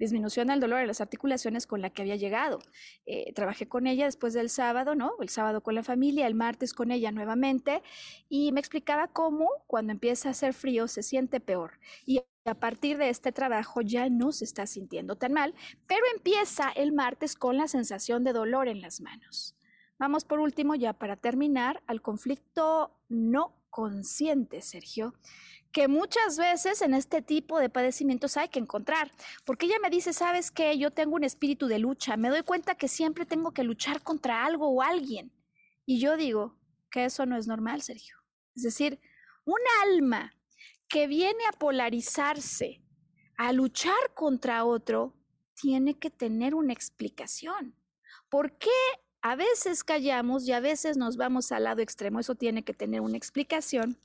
disminución 0.03 0.47
del 0.47 0.59
dolor 0.59 0.79
de 0.79 0.87
las 0.87 1.01
articulaciones 1.01 1.65
con 1.67 1.81
la 1.81 1.89
que 1.89 2.01
había 2.01 2.15
llegado. 2.15 2.59
Eh, 3.05 3.33
trabajé 3.33 3.67
con 3.67 3.87
ella 3.87 4.05
después 4.05 4.33
del 4.33 4.49
sábado, 4.49 4.95
¿no? 4.95 5.13
El 5.19 5.29
sábado 5.29 5.61
con 5.61 5.75
la 5.75 5.83
familia, 5.83 6.27
el 6.27 6.35
martes 6.35 6.73
con 6.73 6.91
ella 6.91 7.11
nuevamente, 7.11 7.81
y 8.29 8.51
me 8.51 8.59
explicaba 8.59 9.07
cómo 9.07 9.47
cuando 9.67 9.91
empieza 9.91 10.29
a 10.29 10.31
hacer 10.31 10.53
frío 10.53 10.87
se 10.87 11.03
siente 11.03 11.39
peor. 11.39 11.79
Y 12.05 12.21
a 12.45 12.55
partir 12.55 12.97
de 12.97 13.09
este 13.09 13.31
trabajo 13.31 13.81
ya 13.81 14.09
no 14.09 14.31
se 14.31 14.43
está 14.45 14.67
sintiendo 14.67 15.15
tan 15.15 15.33
mal, 15.33 15.53
pero 15.87 16.01
empieza 16.15 16.69
el 16.69 16.91
martes 16.91 17.35
con 17.35 17.57
la 17.57 17.67
sensación 17.67 18.23
de 18.23 18.33
dolor 18.33 18.67
en 18.67 18.81
las 18.81 19.01
manos. 19.01 19.55
Vamos 19.97 20.25
por 20.25 20.39
último, 20.39 20.75
ya 20.75 20.93
para 20.93 21.15
terminar, 21.15 21.81
al 21.87 22.01
conflicto 22.01 22.91
no 23.07 23.55
consciente, 23.69 24.61
Sergio, 24.61 25.13
que 25.73 25.87
muchas 25.87 26.37
veces 26.37 26.83
en 26.83 26.93
este 26.93 27.23
tipo 27.23 27.59
de 27.59 27.67
padecimientos 27.67 28.37
hay 28.37 28.47
que 28.47 28.59
encontrar, 28.59 29.11
porque 29.43 29.65
ella 29.65 29.79
me 29.81 29.89
dice, 29.89 30.13
sabes 30.13 30.51
que 30.51 30.77
yo 30.77 30.91
tengo 30.91 31.15
un 31.15 31.23
espíritu 31.23 31.65
de 31.67 31.79
lucha, 31.79 32.15
me 32.15 32.29
doy 32.29 32.43
cuenta 32.43 32.75
que 32.75 32.87
siempre 32.87 33.25
tengo 33.25 33.51
que 33.51 33.63
luchar 33.63 34.03
contra 34.03 34.45
algo 34.45 34.69
o 34.69 34.83
alguien. 34.83 35.33
Y 35.85 35.99
yo 35.99 36.15
digo 36.15 36.59
que 36.91 37.05
eso 37.05 37.25
no 37.25 37.35
es 37.35 37.47
normal, 37.47 37.81
Sergio. 37.81 38.15
Es 38.55 38.61
decir, 38.61 38.99
un 39.45 39.59
alma 39.83 40.35
que 40.87 41.07
viene 41.07 41.43
a 41.49 41.57
polarizarse, 41.57 42.83
a 43.35 43.51
luchar 43.51 44.13
contra 44.13 44.65
otro, 44.65 45.15
tiene 45.55 45.97
que 45.97 46.11
tener 46.11 46.53
una 46.53 46.71
explicación. 46.71 47.75
¿Por 48.29 48.57
qué 48.59 48.69
a 49.23 49.35
veces 49.35 49.83
callamos 49.83 50.47
y 50.47 50.51
a 50.51 50.59
veces 50.59 50.97
nos 50.97 51.17
vamos 51.17 51.51
al 51.51 51.63
lado 51.63 51.81
extremo? 51.81 52.19
Eso 52.19 52.35
tiene 52.35 52.63
que 52.63 52.75
tener 52.75 53.01
una 53.01 53.17
explicación. 53.17 53.97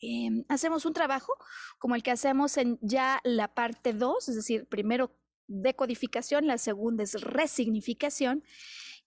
Em, 0.00 0.44
hacemos 0.48 0.84
un 0.84 0.92
trabajo 0.92 1.32
como 1.78 1.94
el 1.94 2.02
que 2.02 2.10
hacemos 2.10 2.56
en 2.56 2.78
ya 2.82 3.20
la 3.24 3.54
parte 3.54 3.92
2, 3.92 4.28
es 4.28 4.34
decir, 4.36 4.66
primero 4.66 5.16
decodificación, 5.48 6.46
la 6.46 6.58
segunda 6.58 7.02
es 7.02 7.20
resignificación, 7.20 8.42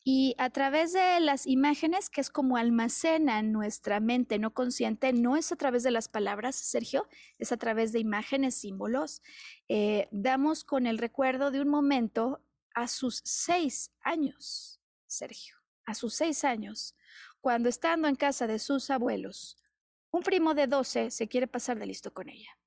y 0.04 0.34
a 0.38 0.50
través 0.50 0.94
de 0.94 1.20
las 1.20 1.46
imágenes, 1.46 2.10
que 2.10 2.22
es 2.22 2.30
como 2.30 2.58
almacena 2.58 3.42
nuestra 3.42 4.00
mente 4.00 4.40
no 4.40 4.54
consciente, 4.54 5.12
no 5.14 5.36
es 5.36 5.52
a 5.52 5.58
través 5.58 5.84
de 5.84 5.92
las 5.92 6.08
palabras, 6.08 6.56
Sergio, 6.56 7.08
es 7.38 7.52
a 7.52 7.58
través 7.58 7.92
de 7.92 8.00
imágenes, 8.00 8.56
símbolos, 8.56 9.22
eh, 9.68 10.08
damos 10.12 10.64
con 10.64 10.88
el 10.88 10.98
recuerdo 10.98 11.52
de 11.52 11.62
un 11.62 11.68
momento 11.68 12.42
a 12.74 12.88
sus 12.88 13.22
seis 13.26 13.92
años, 14.02 14.80
Sergio, 15.06 15.56
a 15.86 15.94
sus 15.94 16.14
seis 16.14 16.44
años, 16.46 16.96
cuando 17.42 17.68
estando 17.68 18.08
en 18.08 18.16
casa 18.16 18.48
de 18.48 18.60
sus 18.60 18.90
abuelos, 18.90 19.58
un 20.12 20.22
primo 20.22 20.53
de 20.53 20.68
12 20.68 21.12
se 21.12 21.28
quiere 21.28 21.47
pasar 21.47 21.78
de 21.80 21.86
listo 21.86 22.14
con 22.14 22.30
ella. 22.30 22.57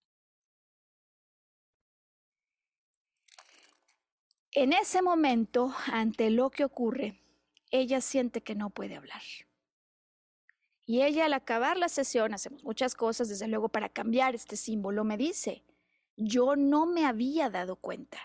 En 4.53 4.73
ese 4.73 5.01
momento, 5.01 5.75
ante 5.87 6.31
lo 6.31 6.51
que 6.51 6.65
ocurre, 6.65 7.19
ella 7.71 8.03
siente 8.03 8.43
que 8.43 8.55
no 8.55 8.69
puede 8.69 8.97
hablar. 8.97 9.23
Y 10.85 11.03
ella 11.03 11.25
al 11.25 11.33
acabar 11.33 11.79
la 11.79 11.89
sesión, 11.89 12.35
hacemos 12.35 12.63
muchas 12.63 12.95
cosas, 12.95 13.29
desde 13.29 13.49
luego, 13.49 13.71
para 13.71 13.89
cambiar 13.89 14.35
este 14.35 14.57
símbolo, 14.57 15.05
me 15.05 15.17
dice, 15.17 15.65
yo 16.17 16.55
no 16.55 16.85
me 16.85 17.07
había 17.07 17.49
dado 17.49 17.77
cuenta. 17.77 18.19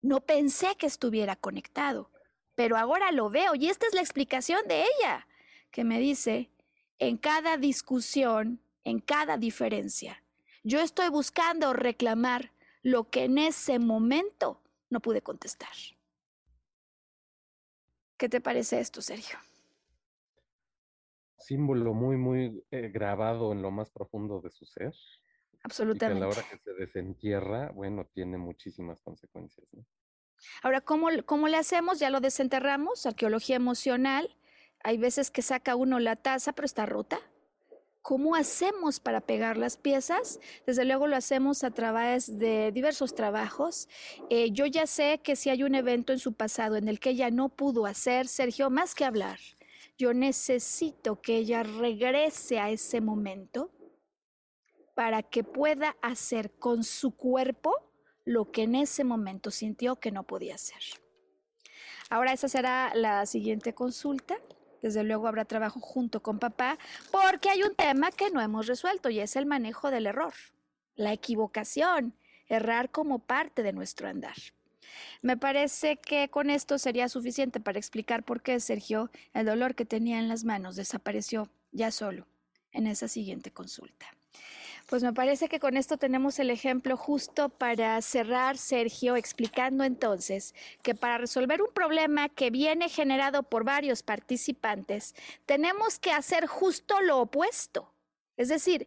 No 0.00 0.20
pensé 0.20 0.74
que 0.76 0.86
estuviera 0.86 1.36
conectado, 1.36 2.10
pero 2.54 2.76
ahora 2.76 3.12
lo 3.12 3.30
veo 3.30 3.54
y 3.54 3.68
esta 3.68 3.86
es 3.86 3.94
la 3.94 4.00
explicación 4.00 4.66
de 4.68 4.84
ella, 4.84 5.26
que 5.70 5.84
me 5.84 5.98
dice, 5.98 6.50
en 7.08 7.16
cada 7.18 7.56
discusión, 7.56 8.60
en 8.84 9.00
cada 9.00 9.36
diferencia, 9.36 10.22
yo 10.62 10.80
estoy 10.80 11.10
buscando 11.10 11.72
reclamar 11.72 12.52
lo 12.82 13.10
que 13.10 13.24
en 13.24 13.38
ese 13.38 13.78
momento 13.78 14.60
no 14.90 15.00
pude 15.00 15.22
contestar. 15.22 15.72
¿Qué 18.16 18.28
te 18.28 18.40
parece 18.40 18.80
esto, 18.80 19.02
Sergio? 19.02 19.38
Símbolo 21.38 21.92
muy, 21.92 22.16
muy 22.16 22.64
eh, 22.70 22.88
grabado 22.88 23.52
en 23.52 23.60
lo 23.60 23.70
más 23.70 23.90
profundo 23.90 24.40
de 24.40 24.50
su 24.50 24.64
ser. 24.64 24.94
Absolutamente. 25.62 26.18
Y 26.18 26.20
que 26.20 26.24
a 26.24 26.28
la 26.28 26.32
hora 26.32 26.48
que 26.48 26.58
se 26.58 26.72
desentierra, 26.72 27.70
bueno, 27.72 28.06
tiene 28.14 28.38
muchísimas 28.38 29.02
consecuencias. 29.02 29.66
Ahora, 30.62 30.80
¿cómo, 30.80 31.08
¿cómo 31.26 31.48
le 31.48 31.56
hacemos? 31.56 31.98
Ya 31.98 32.10
lo 32.10 32.20
desenterramos, 32.20 33.04
arqueología 33.04 33.56
emocional. 33.56 34.34
Hay 34.84 34.98
veces 34.98 35.30
que 35.30 35.40
saca 35.40 35.76
uno 35.76 35.98
la 35.98 36.14
taza, 36.14 36.52
pero 36.52 36.66
está 36.66 36.84
rota. 36.84 37.18
¿Cómo 38.02 38.34
hacemos 38.36 39.00
para 39.00 39.22
pegar 39.22 39.56
las 39.56 39.78
piezas? 39.78 40.38
Desde 40.66 40.84
luego 40.84 41.06
lo 41.06 41.16
hacemos 41.16 41.64
a 41.64 41.70
través 41.70 42.38
de 42.38 42.70
diversos 42.70 43.14
trabajos. 43.14 43.88
Eh, 44.28 44.50
yo 44.50 44.66
ya 44.66 44.86
sé 44.86 45.20
que 45.24 45.36
si 45.36 45.48
hay 45.48 45.62
un 45.62 45.74
evento 45.74 46.12
en 46.12 46.18
su 46.18 46.34
pasado 46.34 46.76
en 46.76 46.88
el 46.88 47.00
que 47.00 47.10
ella 47.10 47.30
no 47.30 47.48
pudo 47.48 47.86
hacer, 47.86 48.28
Sergio, 48.28 48.68
más 48.68 48.94
que 48.94 49.06
hablar, 49.06 49.38
yo 49.96 50.12
necesito 50.12 51.22
que 51.22 51.38
ella 51.38 51.62
regrese 51.62 52.58
a 52.58 52.68
ese 52.68 53.00
momento 53.00 53.70
para 54.94 55.22
que 55.22 55.44
pueda 55.44 55.96
hacer 56.02 56.50
con 56.50 56.84
su 56.84 57.16
cuerpo 57.16 57.72
lo 58.26 58.50
que 58.50 58.64
en 58.64 58.74
ese 58.74 59.02
momento 59.02 59.50
sintió 59.50 59.96
que 59.96 60.12
no 60.12 60.24
podía 60.24 60.56
hacer. 60.56 60.82
Ahora 62.10 62.34
esa 62.34 62.48
será 62.48 62.92
la 62.94 63.24
siguiente 63.24 63.72
consulta 63.72 64.36
desde 64.84 65.02
luego 65.02 65.26
habrá 65.26 65.46
trabajo 65.46 65.80
junto 65.80 66.22
con 66.22 66.38
papá, 66.38 66.76
porque 67.10 67.48
hay 67.48 67.62
un 67.62 67.74
tema 67.74 68.10
que 68.10 68.30
no 68.30 68.42
hemos 68.42 68.66
resuelto 68.66 69.08
y 69.08 69.18
es 69.18 69.34
el 69.34 69.46
manejo 69.46 69.90
del 69.90 70.06
error, 70.06 70.34
la 70.94 71.14
equivocación, 71.14 72.12
errar 72.48 72.90
como 72.90 73.18
parte 73.18 73.62
de 73.62 73.72
nuestro 73.72 74.08
andar. 74.08 74.36
Me 75.22 75.38
parece 75.38 75.96
que 75.96 76.28
con 76.28 76.50
esto 76.50 76.76
sería 76.76 77.08
suficiente 77.08 77.60
para 77.60 77.78
explicar 77.78 78.24
por 78.24 78.42
qué 78.42 78.60
Sergio 78.60 79.10
el 79.32 79.46
dolor 79.46 79.74
que 79.74 79.86
tenía 79.86 80.18
en 80.18 80.28
las 80.28 80.44
manos 80.44 80.76
desapareció 80.76 81.48
ya 81.72 81.90
solo 81.90 82.26
en 82.70 82.86
esa 82.86 83.08
siguiente 83.08 83.50
consulta. 83.50 84.06
Pues 84.86 85.02
me 85.02 85.14
parece 85.14 85.48
que 85.48 85.60
con 85.60 85.76
esto 85.78 85.96
tenemos 85.96 86.38
el 86.38 86.50
ejemplo 86.50 86.96
justo 86.96 87.48
para 87.48 88.00
cerrar, 88.02 88.58
Sergio, 88.58 89.16
explicando 89.16 89.82
entonces 89.82 90.54
que 90.82 90.94
para 90.94 91.16
resolver 91.16 91.62
un 91.62 91.72
problema 91.72 92.28
que 92.28 92.50
viene 92.50 92.90
generado 92.90 93.44
por 93.44 93.64
varios 93.64 94.02
participantes, 94.02 95.14
tenemos 95.46 95.98
que 95.98 96.12
hacer 96.12 96.46
justo 96.46 97.00
lo 97.00 97.20
opuesto. 97.20 97.94
Es 98.36 98.48
decir, 98.48 98.86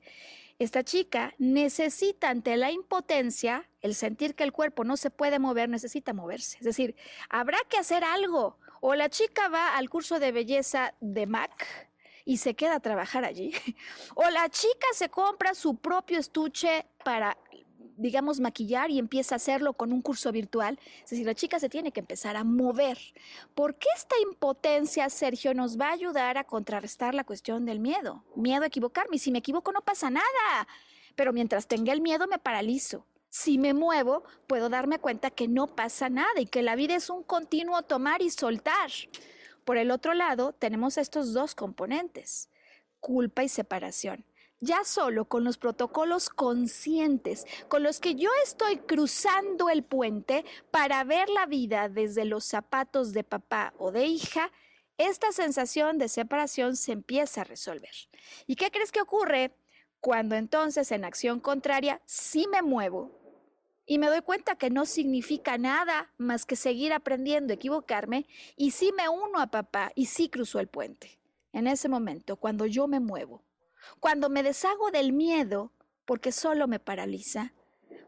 esta 0.59 0.83
chica 0.83 1.33
necesita 1.39 2.29
ante 2.29 2.57
la 2.57 2.71
impotencia, 2.71 3.67
el 3.81 3.95
sentir 3.95 4.35
que 4.35 4.43
el 4.43 4.51
cuerpo 4.51 4.83
no 4.83 4.97
se 4.97 5.09
puede 5.09 5.39
mover, 5.39 5.67
necesita 5.67 6.13
moverse. 6.13 6.57
Es 6.59 6.65
decir, 6.65 6.95
habrá 7.29 7.57
que 7.69 7.77
hacer 7.77 8.03
algo. 8.03 8.57
O 8.81 8.93
la 8.93 9.09
chica 9.09 9.49
va 9.49 9.75
al 9.75 9.89
curso 9.89 10.19
de 10.19 10.31
belleza 10.31 10.93
de 10.99 11.25
MAC, 11.25 11.86
y 12.27 12.37
se 12.37 12.55
queda 12.55 12.75
a 12.75 12.79
trabajar 12.81 13.23
allí. 13.23 13.53
O 14.15 14.29
la 14.29 14.49
chica 14.49 14.87
se 14.93 15.09
compra 15.09 15.55
su 15.55 15.77
propio 15.77 16.19
estuche 16.19 16.85
para 17.03 17.37
digamos, 17.99 18.39
maquillar 18.39 18.91
y 18.91 18.99
empieza 18.99 19.33
a 19.33 19.37
hacerlo 19.37 19.73
con 19.73 19.91
un 19.91 20.03
curso 20.03 20.31
virtual. 20.31 20.79
Es 21.03 21.09
decir, 21.09 21.25
la 21.25 21.33
chica 21.33 21.59
se 21.59 21.67
tiene 21.67 21.91
que 21.91 21.99
empezar 21.99 22.35
a 22.35 22.43
mover. 22.43 22.99
¿Por 23.55 23.73
qué 23.73 23.87
esta 23.95 24.15
impotencia, 24.19 25.09
Sergio, 25.09 25.55
nos 25.55 25.79
va 25.79 25.87
a 25.87 25.93
ayudar 25.93 26.37
a 26.37 26.43
contrarrestar 26.43 27.15
la 27.15 27.23
cuestión 27.23 27.65
del 27.65 27.79
miedo? 27.79 28.23
Miedo 28.35 28.63
a 28.63 28.67
equivocarme. 28.67 29.17
Si 29.17 29.31
me 29.31 29.39
equivoco 29.39 29.71
no 29.71 29.81
pasa 29.81 30.11
nada. 30.11 30.67
Pero 31.15 31.33
mientras 31.33 31.67
tenga 31.67 31.91
el 31.91 32.01
miedo 32.01 32.27
me 32.27 32.37
paralizo. 32.37 33.07
Si 33.29 33.57
me 33.57 33.73
muevo, 33.73 34.23
puedo 34.45 34.69
darme 34.69 34.99
cuenta 34.99 35.31
que 35.31 35.47
no 35.47 35.65
pasa 35.65 36.07
nada 36.07 36.39
y 36.39 36.45
que 36.45 36.61
la 36.61 36.75
vida 36.75 36.95
es 36.95 37.09
un 37.09 37.23
continuo 37.23 37.81
tomar 37.81 38.21
y 38.21 38.29
soltar. 38.29 38.91
Por 39.67 39.77
el 39.77 39.91
otro 39.91 40.13
lado, 40.13 40.53
tenemos 40.53 40.97
estos 40.97 41.33
dos 41.33 41.53
componentes, 41.53 42.49
culpa 43.01 43.43
y 43.43 43.49
separación. 43.49 44.23
Ya 44.61 44.85
solo 44.85 45.25
con 45.25 45.43
los 45.43 45.57
protocolos 45.57 46.29
conscientes 46.29 47.45
con 47.67 47.83
los 47.83 47.99
que 47.99 48.15
yo 48.15 48.29
estoy 48.45 48.77
cruzando 48.77 49.69
el 49.69 49.83
puente 49.83 50.45
para 50.71 51.03
ver 51.03 51.27
la 51.27 51.47
vida 51.47 51.89
desde 51.89 52.23
los 52.23 52.45
zapatos 52.45 53.11
de 53.11 53.25
papá 53.25 53.73
o 53.77 53.91
de 53.91 54.05
hija, 54.05 54.53
esta 54.97 55.33
sensación 55.33 55.97
de 55.97 56.07
separación 56.07 56.77
se 56.77 56.93
empieza 56.93 57.41
a 57.41 57.43
resolver. 57.43 57.91
¿Y 58.45 58.55
qué 58.55 58.71
crees 58.71 58.93
que 58.93 59.01
ocurre 59.01 59.51
cuando 59.99 60.37
entonces 60.37 60.93
en 60.93 61.03
acción 61.03 61.41
contraria 61.41 62.01
sí 62.05 62.47
me 62.49 62.61
muevo 62.61 63.26
y 63.87 63.99
me 63.99 64.07
doy 64.07 64.21
cuenta 64.21 64.57
que 64.57 64.69
no 64.69 64.85
significa 64.85 65.57
nada 65.57 66.13
más 66.17 66.45
que 66.45 66.57
seguir 66.57 66.91
aprendiendo, 66.91 67.53
equivocarme, 67.53 68.27
y 68.57 68.71
sí 68.71 68.91
me 68.95 69.07
uno 69.07 69.39
a 69.39 69.47
papá 69.47 69.93
y 69.95 70.07
sí 70.07 70.27
cruzo 70.27 70.59
el 70.59 70.67
puente. 70.67 71.17
En 71.53 71.67
ese 71.67 71.87
momento, 71.87 72.35
cuando 72.35 72.65
yo 72.65 72.87
me 72.87 72.99
muevo, 72.99 73.45
cuando 74.01 74.29
me 74.29 74.43
deshago 74.43 74.91
del 74.91 75.13
miedo, 75.13 75.71
porque 76.05 76.33
solo 76.33 76.67
me 76.67 76.79
paraliza, 76.79 77.53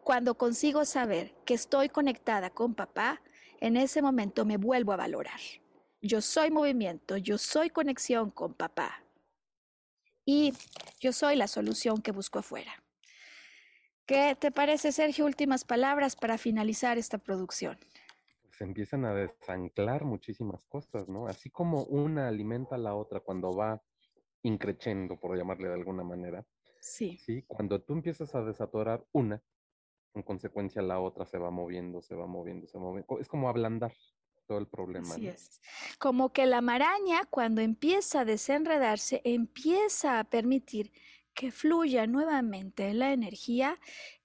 cuando 0.04 0.36
consigo 0.36 0.84
saber 0.84 1.34
que 1.46 1.54
estoy 1.54 1.88
conectada 1.88 2.50
con 2.50 2.76
papá, 2.76 3.22
en 3.62 3.78
ese 3.78 4.02
momento 4.02 4.44
me 4.44 4.58
vuelvo 4.58 4.92
a 4.92 4.98
valorar. 4.98 5.40
Yo 6.02 6.22
soy 6.22 6.52
movimiento, 6.52 7.16
yo 7.16 7.38
soy 7.38 7.70
conexión 7.70 8.32
con 8.32 8.54
papá. 8.54 9.04
Y 10.26 10.54
yo 11.00 11.14
soy 11.14 11.38
la 11.38 11.48
solución 11.48 12.02
que 12.02 12.12
busco 12.12 12.40
afuera. 12.40 12.84
¿Qué 14.10 14.36
te 14.40 14.50
parece, 14.50 14.92
Sergio? 14.92 15.24
Últimas 15.28 15.64
palabras 15.64 16.16
para 16.16 16.40
finalizar 16.40 16.98
esta 16.98 17.20
producción. 17.20 17.78
Se 18.50 18.64
empiezan 18.64 19.06
a 19.06 19.14
desanclar 19.14 20.04
muchísimas 20.04 20.66
cosas, 20.66 21.08
¿no? 21.08 21.28
Así 21.28 21.52
como 21.52 21.84
una 21.84 22.28
alimenta 22.28 22.74
a 22.74 22.80
la 22.80 22.96
otra 22.96 23.20
cuando 23.20 23.54
va 23.56 23.84
increciendo, 24.42 25.20
por 25.20 25.38
llamarle 25.38 25.68
de 25.68 25.76
alguna 25.76 26.04
manera, 26.04 26.44
Sí. 26.80 27.20
¿sí? 27.20 27.44
Cuando 27.46 27.84
tú 27.84 27.94
empiezas 27.94 28.34
a 28.34 28.42
desatorar 28.42 29.06
una, 29.12 29.44
en 30.16 30.24
consecuencia 30.24 30.82
la 30.82 31.00
otra 31.00 31.28
se 31.28 31.38
va 31.38 31.52
moviendo, 31.52 32.02
se 32.02 32.16
va 32.16 32.26
moviendo, 32.26 32.66
se 32.66 32.80
va 32.80 32.86
moviendo. 32.86 33.20
Es 33.20 33.28
como 33.28 33.48
ablandar 33.48 33.94
todo 34.48 34.58
el 34.58 34.68
problema. 34.68 35.08
Así 35.14 35.26
¿no? 35.26 35.30
es. 35.30 35.62
Como 36.00 36.34
que 36.34 36.48
la 36.48 36.62
maraña, 36.62 37.26
cuando 37.30 37.62
empieza 37.62 38.22
a 38.22 38.26
desenredarse, 38.26 39.22
empieza 39.24 40.20
a 40.20 40.24
permitir 40.24 40.92
que 41.34 41.52
fluya 41.52 42.08
nuevamente 42.08 42.94
la 42.94 43.14
energía 43.14 43.80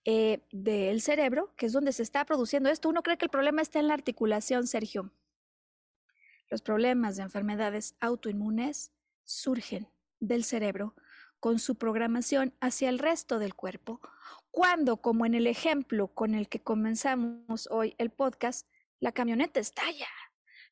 eh, 0.04 0.40
del 0.52 1.00
cerebro, 1.00 1.54
que 1.56 1.66
es 1.66 1.72
donde 1.72 1.92
se 1.92 2.02
está 2.02 2.24
produciendo 2.24 2.68
esto. 2.68 2.88
Uno 2.88 3.02
cree 3.02 3.16
que 3.16 3.26
el 3.26 3.30
problema 3.30 3.62
está 3.62 3.78
en 3.78 3.88
la 3.88 3.94
articulación, 3.94 4.66
Sergio. 4.66 5.12
Los 6.50 6.62
problemas 6.62 7.16
de 7.16 7.22
enfermedades 7.22 7.96
autoinmunes 8.00 8.92
surgen 9.24 9.88
del 10.20 10.44
cerebro 10.44 10.94
con 11.40 11.58
su 11.58 11.76
programación 11.76 12.54
hacia 12.60 12.88
el 12.88 12.98
resto 12.98 13.38
del 13.38 13.54
cuerpo, 13.54 14.00
cuando, 14.50 14.98
como 14.98 15.26
en 15.26 15.34
el 15.34 15.46
ejemplo 15.46 16.08
con 16.08 16.34
el 16.34 16.48
que 16.48 16.62
comenzamos 16.62 17.68
hoy 17.70 17.94
el 17.98 18.10
podcast, 18.10 18.68
la 19.00 19.12
camioneta 19.12 19.60
estalla. 19.60 20.08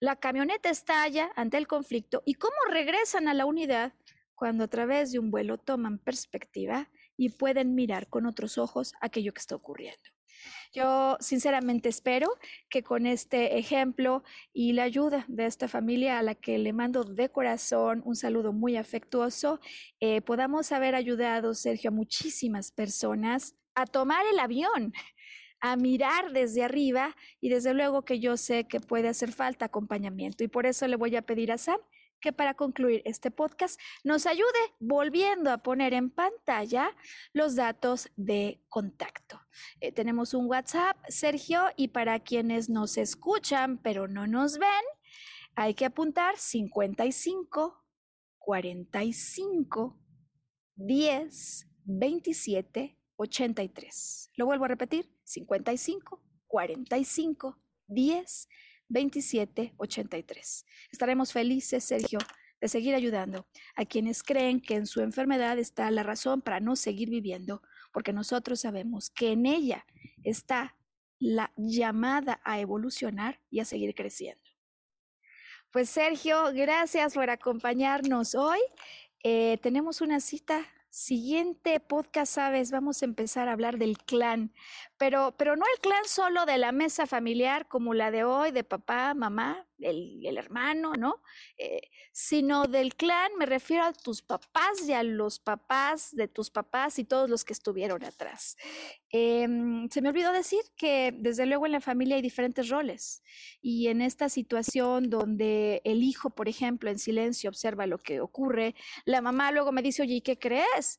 La 0.00 0.16
camioneta 0.16 0.70
estalla 0.70 1.30
ante 1.36 1.58
el 1.58 1.66
conflicto 1.66 2.22
y 2.24 2.34
cómo 2.34 2.56
regresan 2.70 3.28
a 3.28 3.34
la 3.34 3.44
unidad 3.44 3.92
cuando 4.34 4.64
a 4.64 4.68
través 4.68 5.12
de 5.12 5.18
un 5.18 5.30
vuelo 5.30 5.58
toman 5.58 5.98
perspectiva 5.98 6.90
y 7.16 7.30
pueden 7.30 7.74
mirar 7.74 8.08
con 8.08 8.26
otros 8.26 8.58
ojos 8.58 8.94
aquello 9.00 9.32
que 9.32 9.40
está 9.40 9.54
ocurriendo. 9.54 10.02
Yo 10.72 11.16
sinceramente 11.20 11.88
espero 11.88 12.28
que 12.68 12.82
con 12.82 13.06
este 13.06 13.58
ejemplo 13.58 14.24
y 14.52 14.72
la 14.72 14.84
ayuda 14.84 15.24
de 15.28 15.46
esta 15.46 15.68
familia 15.68 16.18
a 16.18 16.22
la 16.22 16.34
que 16.34 16.58
le 16.58 16.72
mando 16.72 17.04
de 17.04 17.28
corazón 17.28 18.02
un 18.04 18.16
saludo 18.16 18.52
muy 18.52 18.76
afectuoso, 18.76 19.60
eh, 20.00 20.22
podamos 20.22 20.72
haber 20.72 20.94
ayudado, 20.94 21.54
Sergio, 21.54 21.90
a 21.90 21.92
muchísimas 21.92 22.72
personas 22.72 23.54
a 23.74 23.86
tomar 23.86 24.24
el 24.32 24.38
avión, 24.38 24.92
a 25.60 25.76
mirar 25.76 26.32
desde 26.32 26.64
arriba 26.64 27.14
y 27.40 27.48
desde 27.48 27.74
luego 27.74 28.04
que 28.04 28.18
yo 28.18 28.36
sé 28.36 28.64
que 28.64 28.80
puede 28.80 29.08
hacer 29.08 29.32
falta 29.32 29.66
acompañamiento 29.66 30.42
y 30.42 30.48
por 30.48 30.66
eso 30.66 30.86
le 30.88 30.96
voy 30.96 31.14
a 31.16 31.22
pedir 31.22 31.52
a 31.52 31.58
Sam 31.58 31.78
que 32.22 32.32
para 32.32 32.54
concluir 32.54 33.02
este 33.04 33.30
podcast 33.30 33.78
nos 34.04 34.24
ayude 34.24 34.46
volviendo 34.80 35.50
a 35.50 35.58
poner 35.58 35.92
en 35.92 36.08
pantalla 36.08 36.96
los 37.34 37.56
datos 37.56 38.08
de 38.16 38.62
contacto. 38.70 39.38
Eh, 39.80 39.92
tenemos 39.92 40.32
un 40.32 40.46
WhatsApp, 40.46 40.96
Sergio, 41.08 41.64
y 41.76 41.88
para 41.88 42.20
quienes 42.20 42.70
nos 42.70 42.96
escuchan 42.96 43.76
pero 43.76 44.08
no 44.08 44.26
nos 44.26 44.56
ven, 44.56 44.84
hay 45.54 45.74
que 45.74 45.84
apuntar 45.84 46.38
55 46.38 47.84
45 48.38 50.00
10 50.76 51.68
27 51.84 52.98
83. 53.16 54.30
Lo 54.36 54.46
vuelvo 54.46 54.64
a 54.64 54.68
repetir, 54.68 55.12
55 55.24 56.22
45 56.46 57.58
10 57.88 58.48
2783. 58.92 60.66
Estaremos 60.90 61.32
felices, 61.32 61.84
Sergio, 61.84 62.18
de 62.60 62.68
seguir 62.68 62.94
ayudando 62.94 63.46
a 63.74 63.84
quienes 63.84 64.22
creen 64.22 64.60
que 64.60 64.76
en 64.76 64.86
su 64.86 65.00
enfermedad 65.00 65.58
está 65.58 65.90
la 65.90 66.02
razón 66.02 66.42
para 66.42 66.60
no 66.60 66.76
seguir 66.76 67.10
viviendo, 67.10 67.62
porque 67.92 68.12
nosotros 68.12 68.60
sabemos 68.60 69.10
que 69.10 69.32
en 69.32 69.46
ella 69.46 69.84
está 70.22 70.76
la 71.18 71.52
llamada 71.56 72.40
a 72.44 72.60
evolucionar 72.60 73.40
y 73.50 73.60
a 73.60 73.64
seguir 73.64 73.94
creciendo. 73.94 74.42
Pues 75.72 75.88
Sergio, 75.88 76.52
gracias 76.52 77.14
por 77.14 77.30
acompañarnos 77.30 78.34
hoy. 78.34 78.60
Eh, 79.24 79.58
tenemos 79.62 80.00
una 80.00 80.20
cita 80.20 80.66
siguiente 80.92 81.80
podcast, 81.80 82.34
sabes, 82.34 82.70
vamos 82.70 83.00
a 83.00 83.06
empezar 83.06 83.48
a 83.48 83.52
hablar 83.52 83.78
del 83.78 83.96
clan, 83.96 84.52
pero, 84.98 85.34
pero 85.38 85.56
no 85.56 85.64
el 85.74 85.80
clan 85.80 86.04
solo 86.04 86.44
de 86.44 86.58
la 86.58 86.70
mesa 86.70 87.06
familiar 87.06 87.66
como 87.66 87.94
la 87.94 88.10
de 88.10 88.24
hoy, 88.24 88.50
de 88.52 88.62
papá, 88.62 89.14
mamá, 89.14 89.66
el, 89.84 90.36
hermano, 90.36 90.94
¿no? 90.94 91.22
Eh, 91.58 91.82
sino 92.12 92.66
del 92.66 92.94
clan, 92.94 93.32
me 93.38 93.46
refiero 93.46 93.84
a 93.84 93.92
tus 93.92 94.22
papás 94.22 94.86
y 94.86 94.92
a 94.92 95.02
los 95.02 95.38
papás 95.38 96.14
de 96.14 96.28
tus 96.28 96.50
papás 96.50 96.98
y 96.98 97.04
todos 97.04 97.28
los 97.28 97.44
que 97.44 97.52
estuvieron 97.52 98.04
atrás. 98.04 98.56
Eh, 99.10 99.46
se 99.90 100.02
me 100.02 100.08
olvidó 100.08 100.32
decir 100.32 100.62
que 100.76 101.14
desde 101.14 101.46
luego 101.46 101.66
en 101.66 101.72
la 101.72 101.80
familia 101.80 102.16
hay 102.16 102.22
diferentes 102.22 102.68
roles 102.68 103.22
y 103.60 103.88
en 103.88 104.00
esta 104.00 104.28
situación 104.28 105.10
donde 105.10 105.82
el 105.84 106.02
hijo, 106.02 106.30
por 106.30 106.48
ejemplo, 106.48 106.90
en 106.90 106.98
silencio 106.98 107.50
observa 107.50 107.86
lo 107.86 107.98
que 107.98 108.20
ocurre, 108.20 108.74
la 109.04 109.20
mamá 109.20 109.52
luego 109.52 109.72
me 109.72 109.82
dice, 109.82 110.02
oye, 110.02 110.14
¿y 110.14 110.20
qué 110.20 110.38
crees? 110.38 110.98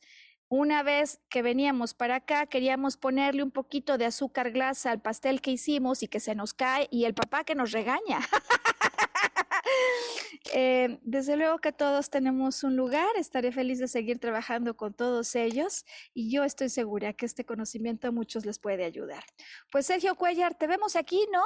Una 0.56 0.84
vez 0.84 1.20
que 1.30 1.41
veníamos 1.41 1.95
para 1.95 2.18
acá, 2.18 2.45
queríamos 2.45 2.95
ponerle 2.95 3.41
un 3.41 3.49
poquito 3.49 3.97
de 3.97 4.06
azúcar 4.06 4.51
glasa 4.51 4.91
al 4.91 5.01
pastel 5.01 5.41
que 5.41 5.49
hicimos 5.49 6.04
y 6.04 6.08
que 6.08 6.20
se 6.20 6.36
nos 6.36 6.54
cae 6.54 6.88
y 6.91 7.06
el 7.06 7.16
papá 7.16 7.43
que 7.43 7.56
nos 7.56 7.72
regaña. 7.72 8.20
eh, 10.54 10.99
desde 11.01 11.38
luego 11.38 11.58
que 11.58 11.72
todos 11.72 12.12
tenemos 12.12 12.64
un 12.64 12.76
lugar, 12.76 13.10
estaré 13.18 13.51
feliz 13.51 13.80
de 13.80 13.88
seguir 13.88 14.20
trabajando 14.20 14.78
con 14.78 14.93
todos 14.93 15.34
ellos 15.34 15.86
y 16.14 16.32
yo 16.32 16.43
estoy 16.43 16.70
segura 16.70 17.14
que 17.14 17.26
este 17.26 17.45
conocimiento 17.45 18.10
a 18.10 18.12
muchos 18.12 18.45
les 18.45 18.60
puede 18.60 18.86
ayudar. 18.86 19.24
Pues 19.72 19.88
Sergio 19.88 20.14
Cuellar, 20.14 20.54
te 20.54 20.68
vemos 20.68 20.95
aquí, 20.95 21.26
¿no? 21.34 21.41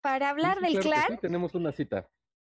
Para 0.00 0.30
hablar 0.30 0.58
Sí, 0.60 0.66
sí, 0.66 0.72
del 0.74 0.82
claro 0.82 1.06
clan 1.06 1.18
sí, 1.18 1.20
tenemos 1.20 1.52
una 1.56 1.72
cita. 1.72 2.08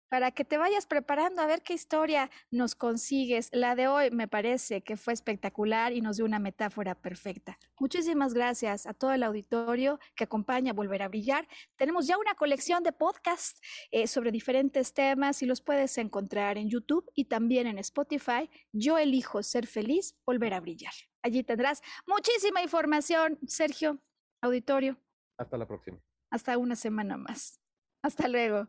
Para 0.09 0.31
que 0.31 0.45
te 0.45 0.59
vayas 0.59 0.87
preparando 0.87 1.43
a 1.43 1.47
ver 1.47 1.63
qué 1.63 1.75
historia 1.75 2.31
nos 2.51 2.75
consigues. 2.75 3.51
La 3.53 3.75
de 3.75 3.89
hoy 3.89 4.11
me 4.11 4.29
parece 4.29 4.83
que 4.83 4.97
fue 4.97 5.13
espectacular 5.13 5.93
y 5.93 6.01
nos 6.01 6.17
dio 6.17 6.25
una 6.25 6.39
metáfora 6.39 6.95
perfecta. 6.95 7.59
Muchísimas 7.79 8.35
gracias 8.35 8.87
a 8.87 8.95
todo 8.95 9.13
el 9.13 9.23
auditorio 9.23 9.99
que 10.15 10.25
acompaña 10.25 10.71
a 10.71 10.75
Volver 10.75 11.03
a 11.03 11.09
Brillar. 11.09 11.49
Tenemos 11.77 12.07
ya 12.07 12.19
una 12.19 12.35
colección 12.35 12.83
de 12.83 12.93
podcasts 12.93 13.61
eh, 13.91 14.07
sobre 14.07 14.31
diferentes 14.31 14.95
temas 14.95 15.43
y 15.43 15.47
los 15.47 15.61
puedes 15.61 15.99
encontrar 15.99 16.59
en 16.59 16.71
YouTube 16.71 17.11
y 17.15 17.27
también 17.27 17.67
en 17.67 17.79
Spotify. 17.79 18.49
Yo 18.73 18.99
elijo 18.99 19.43
ser 19.43 19.67
feliz, 19.67 20.17
volver 20.25 20.55
a 20.55 20.61
brillar. 20.61 20.93
Allí 21.23 21.43
tendrás 21.43 21.83
muchísima 22.07 22.63
información, 22.63 23.39
Sergio, 23.47 24.01
auditorio. 24.41 24.97
Hasta 25.39 25.57
la 25.59 25.67
próxima. 25.67 25.99
Hasta 26.31 26.57
una 26.59 26.77
semana 26.77 27.17
más. 27.17 27.61
Hasta 28.03 28.29
luego. 28.29 28.69